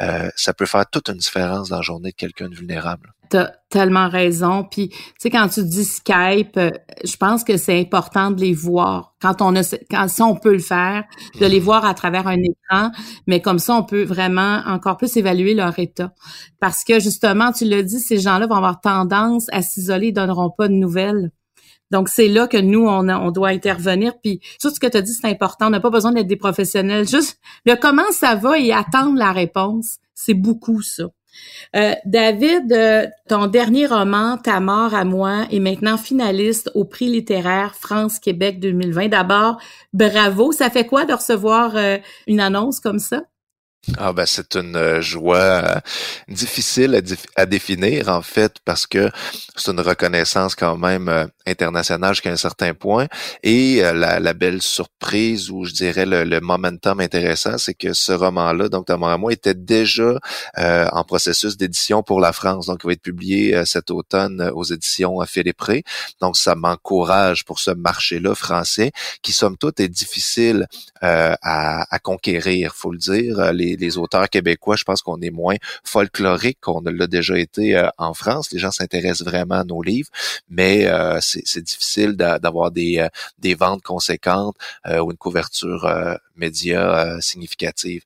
Euh, 0.00 0.30
ça 0.36 0.52
peut 0.52 0.66
faire 0.66 0.88
toute 0.88 1.08
une 1.08 1.16
différence 1.16 1.68
dans 1.68 1.76
la 1.76 1.82
journée 1.82 2.10
de 2.10 2.16
quelqu'un 2.16 2.48
de 2.48 2.54
vulnérable. 2.54 3.12
T'as 3.28 3.52
tellement 3.68 4.08
raison. 4.08 4.64
Puis, 4.64 4.88
tu 4.88 4.96
sais, 5.18 5.30
quand 5.30 5.48
tu 5.48 5.62
dis 5.62 5.84
Skype, 5.84 6.56
euh, 6.56 6.70
je 7.04 7.16
pense 7.16 7.44
que 7.44 7.56
c'est 7.56 7.78
important 7.78 8.32
de 8.32 8.40
les 8.40 8.52
voir. 8.52 9.14
Quand 9.22 9.40
on 9.40 9.54
a, 9.54 9.76
quand 9.88 10.08
si 10.08 10.22
on 10.22 10.34
peut 10.34 10.52
le 10.52 10.58
faire, 10.58 11.04
de 11.40 11.46
les 11.46 11.60
voir 11.60 11.84
à 11.84 11.94
travers 11.94 12.26
un 12.26 12.38
écran, 12.38 12.90
mais 13.28 13.40
comme 13.40 13.60
ça, 13.60 13.74
on 13.74 13.84
peut 13.84 14.02
vraiment 14.02 14.62
encore 14.66 14.96
plus 14.96 15.16
évaluer 15.16 15.54
leur 15.54 15.78
état. 15.78 16.12
Parce 16.58 16.82
que 16.82 16.98
justement, 16.98 17.52
tu 17.52 17.64
l'as 17.66 17.84
dit, 17.84 18.00
ces 18.00 18.18
gens-là 18.18 18.48
vont 18.48 18.56
avoir 18.56 18.80
tendance 18.80 19.46
à 19.52 19.62
s'isoler, 19.62 20.08
ils 20.08 20.12
donneront 20.12 20.50
pas 20.50 20.66
de 20.66 20.74
nouvelles. 20.74 21.30
Donc, 21.90 22.08
c'est 22.08 22.28
là 22.28 22.46
que 22.46 22.56
nous, 22.56 22.86
on, 22.86 23.30
doit 23.30 23.48
intervenir. 23.48 24.14
Puis, 24.22 24.40
tout 24.60 24.70
ce 24.70 24.78
que 24.80 24.86
tu 24.86 24.96
as 24.96 25.02
dit, 25.02 25.12
c'est 25.12 25.28
important. 25.28 25.66
On 25.66 25.70
n'a 25.70 25.80
pas 25.80 25.90
besoin 25.90 26.12
d'être 26.12 26.26
des 26.26 26.36
professionnels. 26.36 27.08
Juste 27.08 27.38
le 27.66 27.74
comment 27.74 28.10
ça 28.12 28.34
va 28.34 28.58
et 28.58 28.72
attendre 28.72 29.18
la 29.18 29.32
réponse, 29.32 29.98
c'est 30.14 30.34
beaucoup 30.34 30.82
ça. 30.82 31.04
Euh, 31.76 31.94
David, 32.04 32.72
euh, 32.72 33.06
ton 33.28 33.46
dernier 33.46 33.86
roman, 33.86 34.36
Ta 34.38 34.60
mort 34.60 34.94
à 34.94 35.04
moi, 35.04 35.46
est 35.50 35.60
maintenant 35.60 35.96
finaliste 35.96 36.70
au 36.74 36.84
prix 36.84 37.06
littéraire 37.06 37.74
France-Québec 37.74 38.60
2020. 38.60 39.08
D'abord, 39.08 39.60
bravo. 39.92 40.52
Ça 40.52 40.70
fait 40.70 40.86
quoi 40.86 41.04
de 41.04 41.12
recevoir 41.12 41.76
euh, 41.76 41.98
une 42.26 42.40
annonce 42.40 42.80
comme 42.80 42.98
ça? 42.98 43.22
Ah 43.96 44.12
ben 44.12 44.26
c'est 44.26 44.56
une 44.56 44.76
euh, 44.76 45.00
joie 45.00 45.38
euh, 45.38 45.80
difficile 46.28 47.02
à, 47.34 47.46
définir 47.46 48.10
en 48.10 48.20
fait 48.20 48.56
parce 48.66 48.86
que 48.86 49.10
c'est 49.56 49.70
une 49.72 49.80
reconnaissance 49.80 50.54
quand 50.54 50.76
même 50.76 51.08
euh, 51.08 51.26
internationale 51.46 52.14
jusqu'à 52.14 52.30
un 52.30 52.36
certain 52.36 52.74
point. 52.74 53.08
Et 53.42 53.80
la, 53.80 54.34
belle 54.34 54.60
surprise 54.60 55.50
ou 55.50 55.64
je 55.64 55.72
dirais 55.72 56.04
le, 56.06 56.40
momentum 56.40 57.00
intéressant 57.00 57.56
c'est 57.56 57.74
que 57.74 57.94
ce 57.94 58.12
roman-là 58.12 58.68
donc 58.68 58.90
à 58.90 58.96
moi 58.96 59.32
était 59.32 59.54
déjà 59.54 60.18
en 60.56 61.04
processus 61.04 61.56
d'édition 61.56 62.02
pour 62.02 62.20
la 62.20 62.32
France. 62.32 62.66
Donc 62.66 62.80
il 62.84 62.86
va 62.86 62.92
être 62.92 63.02
publié 63.02 63.64
cet 63.64 63.90
automne 63.90 64.50
aux 64.54 64.64
éditions 64.64 65.20
Philippe 65.26 65.60
Ré 65.60 65.84
donc 66.20 66.36
ça 66.36 66.54
m'encourage 66.54 67.44
pour 67.44 67.58
ce 67.58 67.70
marché-là 67.70 68.34
français 68.34 68.92
qui 69.22 69.32
somme 69.32 69.56
toute 69.56 69.80
est 69.80 69.88
difficile 69.88 70.66
à, 71.00 71.94
à 71.94 71.98
conquérir 71.98 72.74
faut 72.74 72.92
le 72.92 72.98
dire. 72.98 73.52
Les 73.52 73.69
les, 73.76 73.98
auteurs 73.98 74.28
québécois, 74.28 74.76
je 74.76 74.84
pense 74.84 75.02
qu'on 75.02 75.20
est 75.20 75.30
moins 75.30 75.56
folklorique 75.84 76.58
qu'on 76.60 76.80
l'a 76.80 77.06
déjà 77.06 77.38
été 77.38 77.76
euh, 77.76 77.88
en 77.98 78.14
France. 78.14 78.50
Les 78.52 78.58
gens 78.58 78.70
s'intéressent 78.70 79.26
vraiment 79.26 79.56
à 79.56 79.64
nos 79.64 79.82
livres, 79.82 80.08
mais 80.48 80.86
euh, 80.86 81.18
c'est 81.20 81.62
difficile 81.62 82.16
d'avoir 82.16 82.70
des, 82.70 82.98
euh, 82.98 83.08
des 83.38 83.54
ventes 83.54 83.82
conséquentes 83.82 84.56
ou 84.86 85.10
une 85.10 85.16
couverture 85.16 85.86
média 86.40 87.20
significative. 87.20 88.02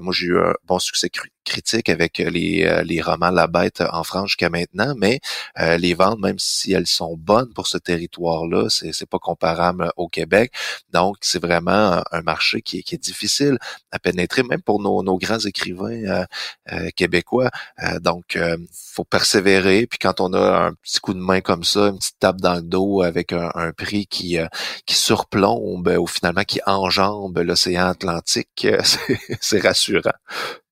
moi, 0.00 0.12
j'ai 0.16 0.26
eu 0.26 0.38
un 0.38 0.54
bon 0.66 0.78
succès 0.78 1.10
critique 1.44 1.88
avec 1.88 2.18
les, 2.18 2.82
les 2.84 3.00
romans 3.02 3.30
La 3.30 3.46
Bête 3.48 3.82
en 3.92 4.04
France 4.04 4.30
jusqu'à 4.30 4.48
maintenant, 4.48 4.94
mais 4.96 5.20
les 5.78 5.94
ventes, 5.94 6.20
même 6.20 6.38
si 6.38 6.72
elles 6.72 6.86
sont 6.86 7.16
bonnes 7.16 7.52
pour 7.52 7.66
ce 7.66 7.78
territoire-là, 7.78 8.68
c'est, 8.68 9.06
pas 9.06 9.18
comparable 9.18 9.90
au 9.96 10.08
Québec. 10.08 10.52
Donc, 10.92 11.16
c'est 11.20 11.42
vraiment 11.42 12.02
un 12.10 12.22
marché 12.22 12.62
qui, 12.62 12.78
est, 12.78 13.02
difficile 13.02 13.58
à 13.90 13.98
pénétrer, 13.98 14.42
même 14.42 14.62
pour 14.62 14.80
nos, 14.80 15.02
nos 15.02 15.18
grands 15.18 15.40
écrivains 15.40 16.04
euh, 16.04 16.24
euh, 16.72 16.90
québécois. 16.94 17.50
Euh, 17.82 17.98
donc, 18.00 18.38
faut 18.70 19.04
persévérer. 19.04 19.86
Puis 19.86 19.98
quand 19.98 20.20
on 20.20 20.32
a 20.34 20.66
un 20.66 20.74
petit 20.74 21.00
coup 21.00 21.14
de 21.14 21.18
main 21.18 21.40
comme 21.40 21.64
ça, 21.64 21.88
une 21.88 21.98
petite 21.98 22.18
tape 22.18 22.40
dans 22.40 22.56
le 22.56 22.62
dos 22.62 23.02
avec 23.02 23.32
un, 23.32 23.72
prix 23.76 24.06
qui 24.06 24.36
qui 24.86 24.94
surplombe 24.94 25.88
ou 25.98 26.06
finalement 26.06 26.44
qui 26.44 26.60
enjambe 26.66 27.38
l'océan 27.72 27.88
Atlantique, 27.88 28.66
c'est 29.40 29.60
rassurant. 29.60 30.12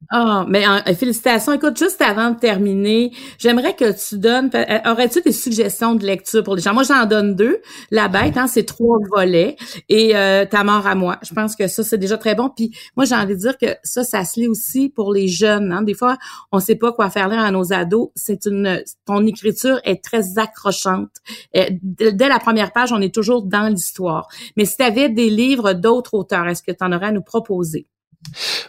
Ah, 0.09 0.47
mais 0.49 0.65
félicitations. 0.95 1.53
Écoute, 1.53 1.79
juste 1.79 2.01
avant 2.01 2.31
de 2.31 2.39
terminer, 2.39 3.13
j'aimerais 3.39 3.77
que 3.77 3.93
tu 3.93 4.19
donnes, 4.19 4.51
aurais-tu 4.87 5.21
des 5.21 5.31
suggestions 5.33 5.95
de 5.95 6.05
lecture 6.05 6.43
pour 6.43 6.57
les 6.57 6.63
gens? 6.63 6.73
Moi, 6.73 6.85
j'en 6.85 7.05
donne 7.05 7.37
deux. 7.37 7.61
La 7.91 8.09
bête, 8.09 8.37
hein, 8.37 8.47
c'est 8.47 8.65
trois 8.65 8.99
volets. 9.15 9.57
Et 9.89 10.13
Ta 10.51 10.65
mort 10.65 10.87
à 10.87 10.95
moi. 10.95 11.19
Je 11.23 11.35
pense 11.35 11.55
que 11.55 11.69
ça, 11.69 11.85
c'est 11.85 11.99
déjà 11.99 12.17
très 12.17 12.35
bon. 12.35 12.49
Puis 12.49 12.73
moi, 12.97 13.05
j'ai 13.05 13.15
envie 13.15 13.35
de 13.35 13.41
dire 13.41 13.59
que 13.59 13.67
ça, 13.85 14.03
ça 14.03 14.25
se 14.25 14.41
lit 14.41 14.49
aussi 14.49 14.89
pour 14.89 15.13
les 15.13 15.29
jeunes. 15.29 15.71
Hein. 15.71 15.83
Des 15.83 15.95
fois, 15.95 16.17
on 16.51 16.61
sait 16.61 16.77
pas 16.77 16.93
quoi 16.93 17.11
faire 17.11 17.29
lire 17.29 17.41
à 17.41 17.51
nos 17.51 17.73
ados. 17.73 18.09
C'est 18.17 18.47
une, 18.47 18.83
ton 19.05 19.25
écriture 19.27 19.81
est 19.85 20.03
très 20.03 20.39
accrochante. 20.39 21.11
Euh, 21.57 21.67
dès 21.83 22.29
la 22.29 22.39
première 22.39 22.73
page, 22.73 22.91
on 22.93 23.01
est 23.01 23.15
toujours 23.15 23.43
dans 23.43 23.69
l'histoire. 23.69 24.29
Mais 24.57 24.65
si 24.65 24.77
tu 24.77 24.83
avais 24.83 25.09
des 25.09 25.31
livres 25.31 25.75
d'autres 25.75 26.15
auteurs, 26.15 26.49
est-ce 26.49 26.63
que 26.63 26.73
tu 26.73 26.83
en 26.83 26.93
aurais 26.93 27.07
à 27.07 27.13
nous 27.13 27.23
proposer? 27.23 27.87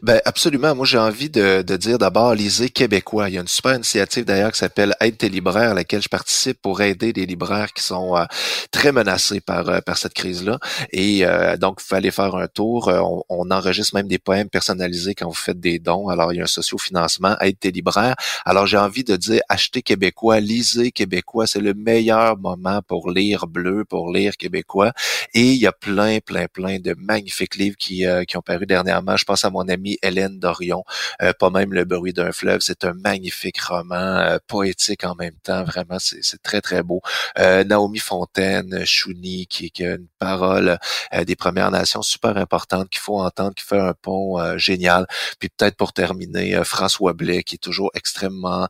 Ben 0.02 0.22
absolument. 0.26 0.74
Moi, 0.76 0.86
j'ai 0.86 0.98
envie 0.98 1.30
de, 1.30 1.62
dire 1.62 1.98
d'abord 1.98 2.34
lisez 2.34 2.70
québécois. 2.70 3.30
Il 3.30 3.36
y 3.36 3.38
a 3.38 3.42
une 3.42 3.48
super 3.48 3.76
initiative 3.76 4.24
d'ailleurs 4.24 4.52
qui 4.54 4.60
s'appelle 4.60 4.96
Aide 5.02 5.18
tes 5.18 5.30
libraires, 5.30 5.72
à 5.72 5.74
laquelle 5.74 6.02
je 6.02 6.08
participe 6.08 6.62
pour 6.62 6.82
aider 6.82 7.12
des 7.12 7.26
libraires 7.26 7.74
qui 7.74 7.84
sont 7.84 8.16
euh, 8.16 8.24
très 8.72 8.94
menacés 8.94 9.42
par 9.42 9.68
euh, 9.70 9.82
par 9.82 9.98
cette 9.98 10.14
crise-là. 10.14 10.58
Et 10.92 11.26
euh, 11.26 11.58
donc, 11.58 11.82
il 11.82 11.86
fallait 11.86 12.12
faire 12.12 12.36
un 12.36 12.48
tour. 12.48 12.88
On, 12.88 13.24
on, 13.30 13.52
enregistre 13.52 13.94
même 13.94 14.08
des 14.08 14.20
poèmes 14.20 14.50
personnalisés 14.50 15.16
quand 15.16 15.28
vous 15.28 15.34
faites 15.34 15.60
des 15.60 15.80
dons. 15.80 16.08
Alors, 16.08 16.32
il 16.32 16.38
y 16.38 16.40
a 16.40 16.44
un 16.44 16.48
socio-financement, 16.48 17.36
Aide 17.42 17.60
tes 17.60 17.72
libraires. 17.72 18.16
Alors, 18.46 18.66
j'ai 18.68 18.78
envie 18.78 19.04
de 19.04 19.18
dire 19.18 19.42
achetez 19.50 19.82
québécois, 19.82 20.40
lisez 20.40 20.92
québécois. 20.92 21.46
C'est 21.46 21.60
le 21.60 21.74
meilleur 21.74 22.38
moment 22.38 22.82
pour 22.88 23.12
lire 23.12 23.48
bleu, 23.48 23.84
pour 23.84 24.12
lire 24.12 24.38
québécois. 24.38 24.94
Et 25.34 25.52
il 25.52 25.58
y 25.58 25.68
a 25.68 25.74
plein, 25.74 26.20
plein, 26.20 26.48
plein 26.48 26.80
de 26.80 26.96
magnifiques 26.98 27.56
livres 27.56 27.78
qui, 27.78 28.06
qui 28.28 28.38
ont 28.38 28.42
paru 28.42 28.66
dernièrement. 28.66 29.18
Je 29.18 29.26
pense 29.26 29.41
à 29.46 29.50
mon 29.50 29.68
amie 29.68 29.98
Hélène 30.02 30.40
Dorion, 30.40 30.84
euh, 31.22 31.34
pas 31.34 31.50
même 31.50 31.74
le 31.74 31.86
bruit 31.86 32.14
d'un 32.14 32.32
fleuve. 32.32 32.60
C'est 32.62 32.84
un 32.86 32.94
magnifique 32.94 33.60
roman, 33.62 33.96
euh, 33.96 34.38
poétique 34.48 35.04
en 35.04 35.16
même 35.16 35.36
temps. 35.44 35.64
Vraiment, 35.64 35.98
c'est 36.00 36.42
très 36.42 36.62
très 36.62 36.84
beau. 36.84 37.02
Euh, 37.40 37.64
Naomi 37.64 38.00
Fontaine, 38.00 38.86
Chouni, 38.86 39.48
qui, 39.48 39.72
qui, 39.72 39.86
a 39.86 39.96
une 39.96 40.08
parole 40.20 40.78
des 41.26 41.36
Premières 41.36 41.72
Nations 41.72 42.02
super 42.02 42.38
importante 42.38 42.90
qu'il 42.90 43.02
faut 43.02 43.20
entendre, 43.20 43.54
qui 43.56 43.66
fait 43.66 43.80
un 43.80 43.94
pont 43.94 44.58
génial. 44.58 45.08
Puis 45.40 45.50
peut-être 45.50 45.76
pour 45.76 45.94
terminer, 45.94 46.64
François 46.64 47.14
Blais, 47.14 47.44
qui 47.44 47.56
est 47.56 47.58
toujours 47.58 47.92
extrêmement 47.96 48.68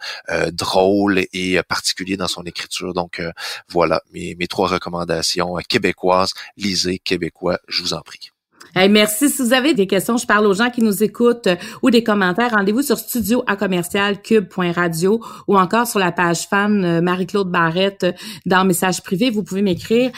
drôle 0.51 1.25
et 1.33 1.61
particulier 1.63 2.17
dans 2.17 2.27
son 2.27 2.43
écriture. 2.43 2.93
Donc 2.93 3.21
voilà 3.69 4.01
mes, 4.13 4.35
mes 4.35 4.47
trois 4.47 4.67
recommandations 4.67 5.55
québécoises. 5.67 6.33
Lisez 6.57 6.99
québécois, 6.99 7.59
je 7.67 7.81
vous 7.81 7.93
en 7.93 8.01
prie 8.01 8.30
merci. 8.75 9.29
Si 9.29 9.41
vous 9.41 9.53
avez 9.53 9.73
des 9.73 9.87
questions, 9.87 10.17
je 10.17 10.25
parle 10.25 10.45
aux 10.45 10.53
gens 10.53 10.69
qui 10.69 10.81
nous 10.81 11.03
écoutent 11.03 11.47
euh, 11.47 11.55
ou 11.81 11.89
des 11.89 12.03
commentaires. 12.03 12.51
Rendez-vous 12.51 12.81
sur 12.81 12.97
studio 12.97 13.43
à 13.47 13.55
commercial 13.55 14.21
cube.radio 14.21 15.21
ou 15.47 15.57
encore 15.57 15.87
sur 15.87 15.99
la 15.99 16.11
page 16.11 16.47
fan 16.47 16.83
euh, 16.83 17.01
Marie-Claude 17.01 17.49
Barrette 17.49 18.03
euh, 18.03 18.11
dans 18.45 18.65
message 18.65 19.01
privé. 19.03 19.29
Vous 19.29 19.43
pouvez 19.43 19.61
m'écrire. 19.61 20.11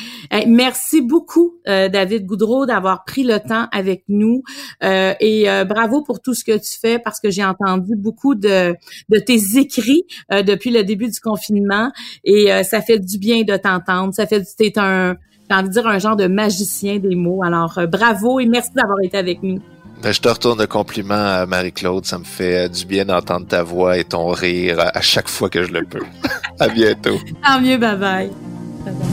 merci 0.47 1.01
beaucoup, 1.01 1.55
David 1.65 2.25
Goudreau, 2.25 2.65
d'avoir 2.65 3.03
pris 3.05 3.23
le 3.23 3.39
temps 3.39 3.67
avec 3.71 4.03
nous. 4.07 4.43
et 4.81 5.45
bravo 5.67 6.03
pour 6.03 6.21
tout 6.21 6.33
ce 6.33 6.43
que 6.43 6.57
tu 6.57 6.79
fais 6.79 6.99
parce 6.99 7.19
que 7.19 7.29
j'ai 7.29 7.43
entendu 7.43 7.95
beaucoup 7.95 8.35
de, 8.35 8.75
de 9.09 9.19
tes 9.19 9.57
écrits 9.57 10.03
depuis 10.29 10.71
le 10.71 10.83
début 10.83 11.09
du 11.09 11.19
confinement 11.19 11.91
et 12.23 12.63
ça 12.63 12.81
fait 12.81 12.99
du 12.99 13.17
bien 13.17 13.43
de 13.43 13.55
t'entendre. 13.57 14.13
Ça 14.13 14.27
fait, 14.27 14.43
t'es 14.57 14.73
un 14.77 15.15
j'ai 15.49 15.55
envie 15.55 15.67
de 15.67 15.73
dire 15.73 15.87
un 15.87 15.99
genre 15.99 16.15
de 16.15 16.27
magicien 16.27 16.99
des 16.99 17.15
mots. 17.15 17.43
Alors, 17.43 17.77
euh, 17.77 17.87
bravo 17.87 18.39
et 18.39 18.45
merci 18.45 18.71
d'avoir 18.75 18.97
été 19.03 19.17
avec 19.17 19.43
nous. 19.43 19.59
Ben, 20.01 20.11
je 20.11 20.19
te 20.19 20.27
retourne 20.27 20.59
le 20.59 20.67
compliment 20.67 21.13
à 21.15 21.45
Marie-Claude. 21.45 22.05
Ça 22.05 22.19
me 22.19 22.25
fait 22.25 22.69
du 22.69 22.85
bien 22.85 23.05
d'entendre 23.05 23.47
ta 23.47 23.63
voix 23.63 23.97
et 23.97 24.03
ton 24.03 24.27
rire 24.27 24.79
à 24.79 25.01
chaque 25.01 25.29
fois 25.29 25.49
que 25.49 25.63
je 25.63 25.71
le 25.71 25.85
peux. 25.85 26.03
à 26.59 26.67
bientôt. 26.67 27.17
Tant 27.45 27.61
mieux, 27.61 27.77
bye 27.77 27.95
bye. 27.95 28.29
bye, 28.85 28.93
bye. 28.93 29.12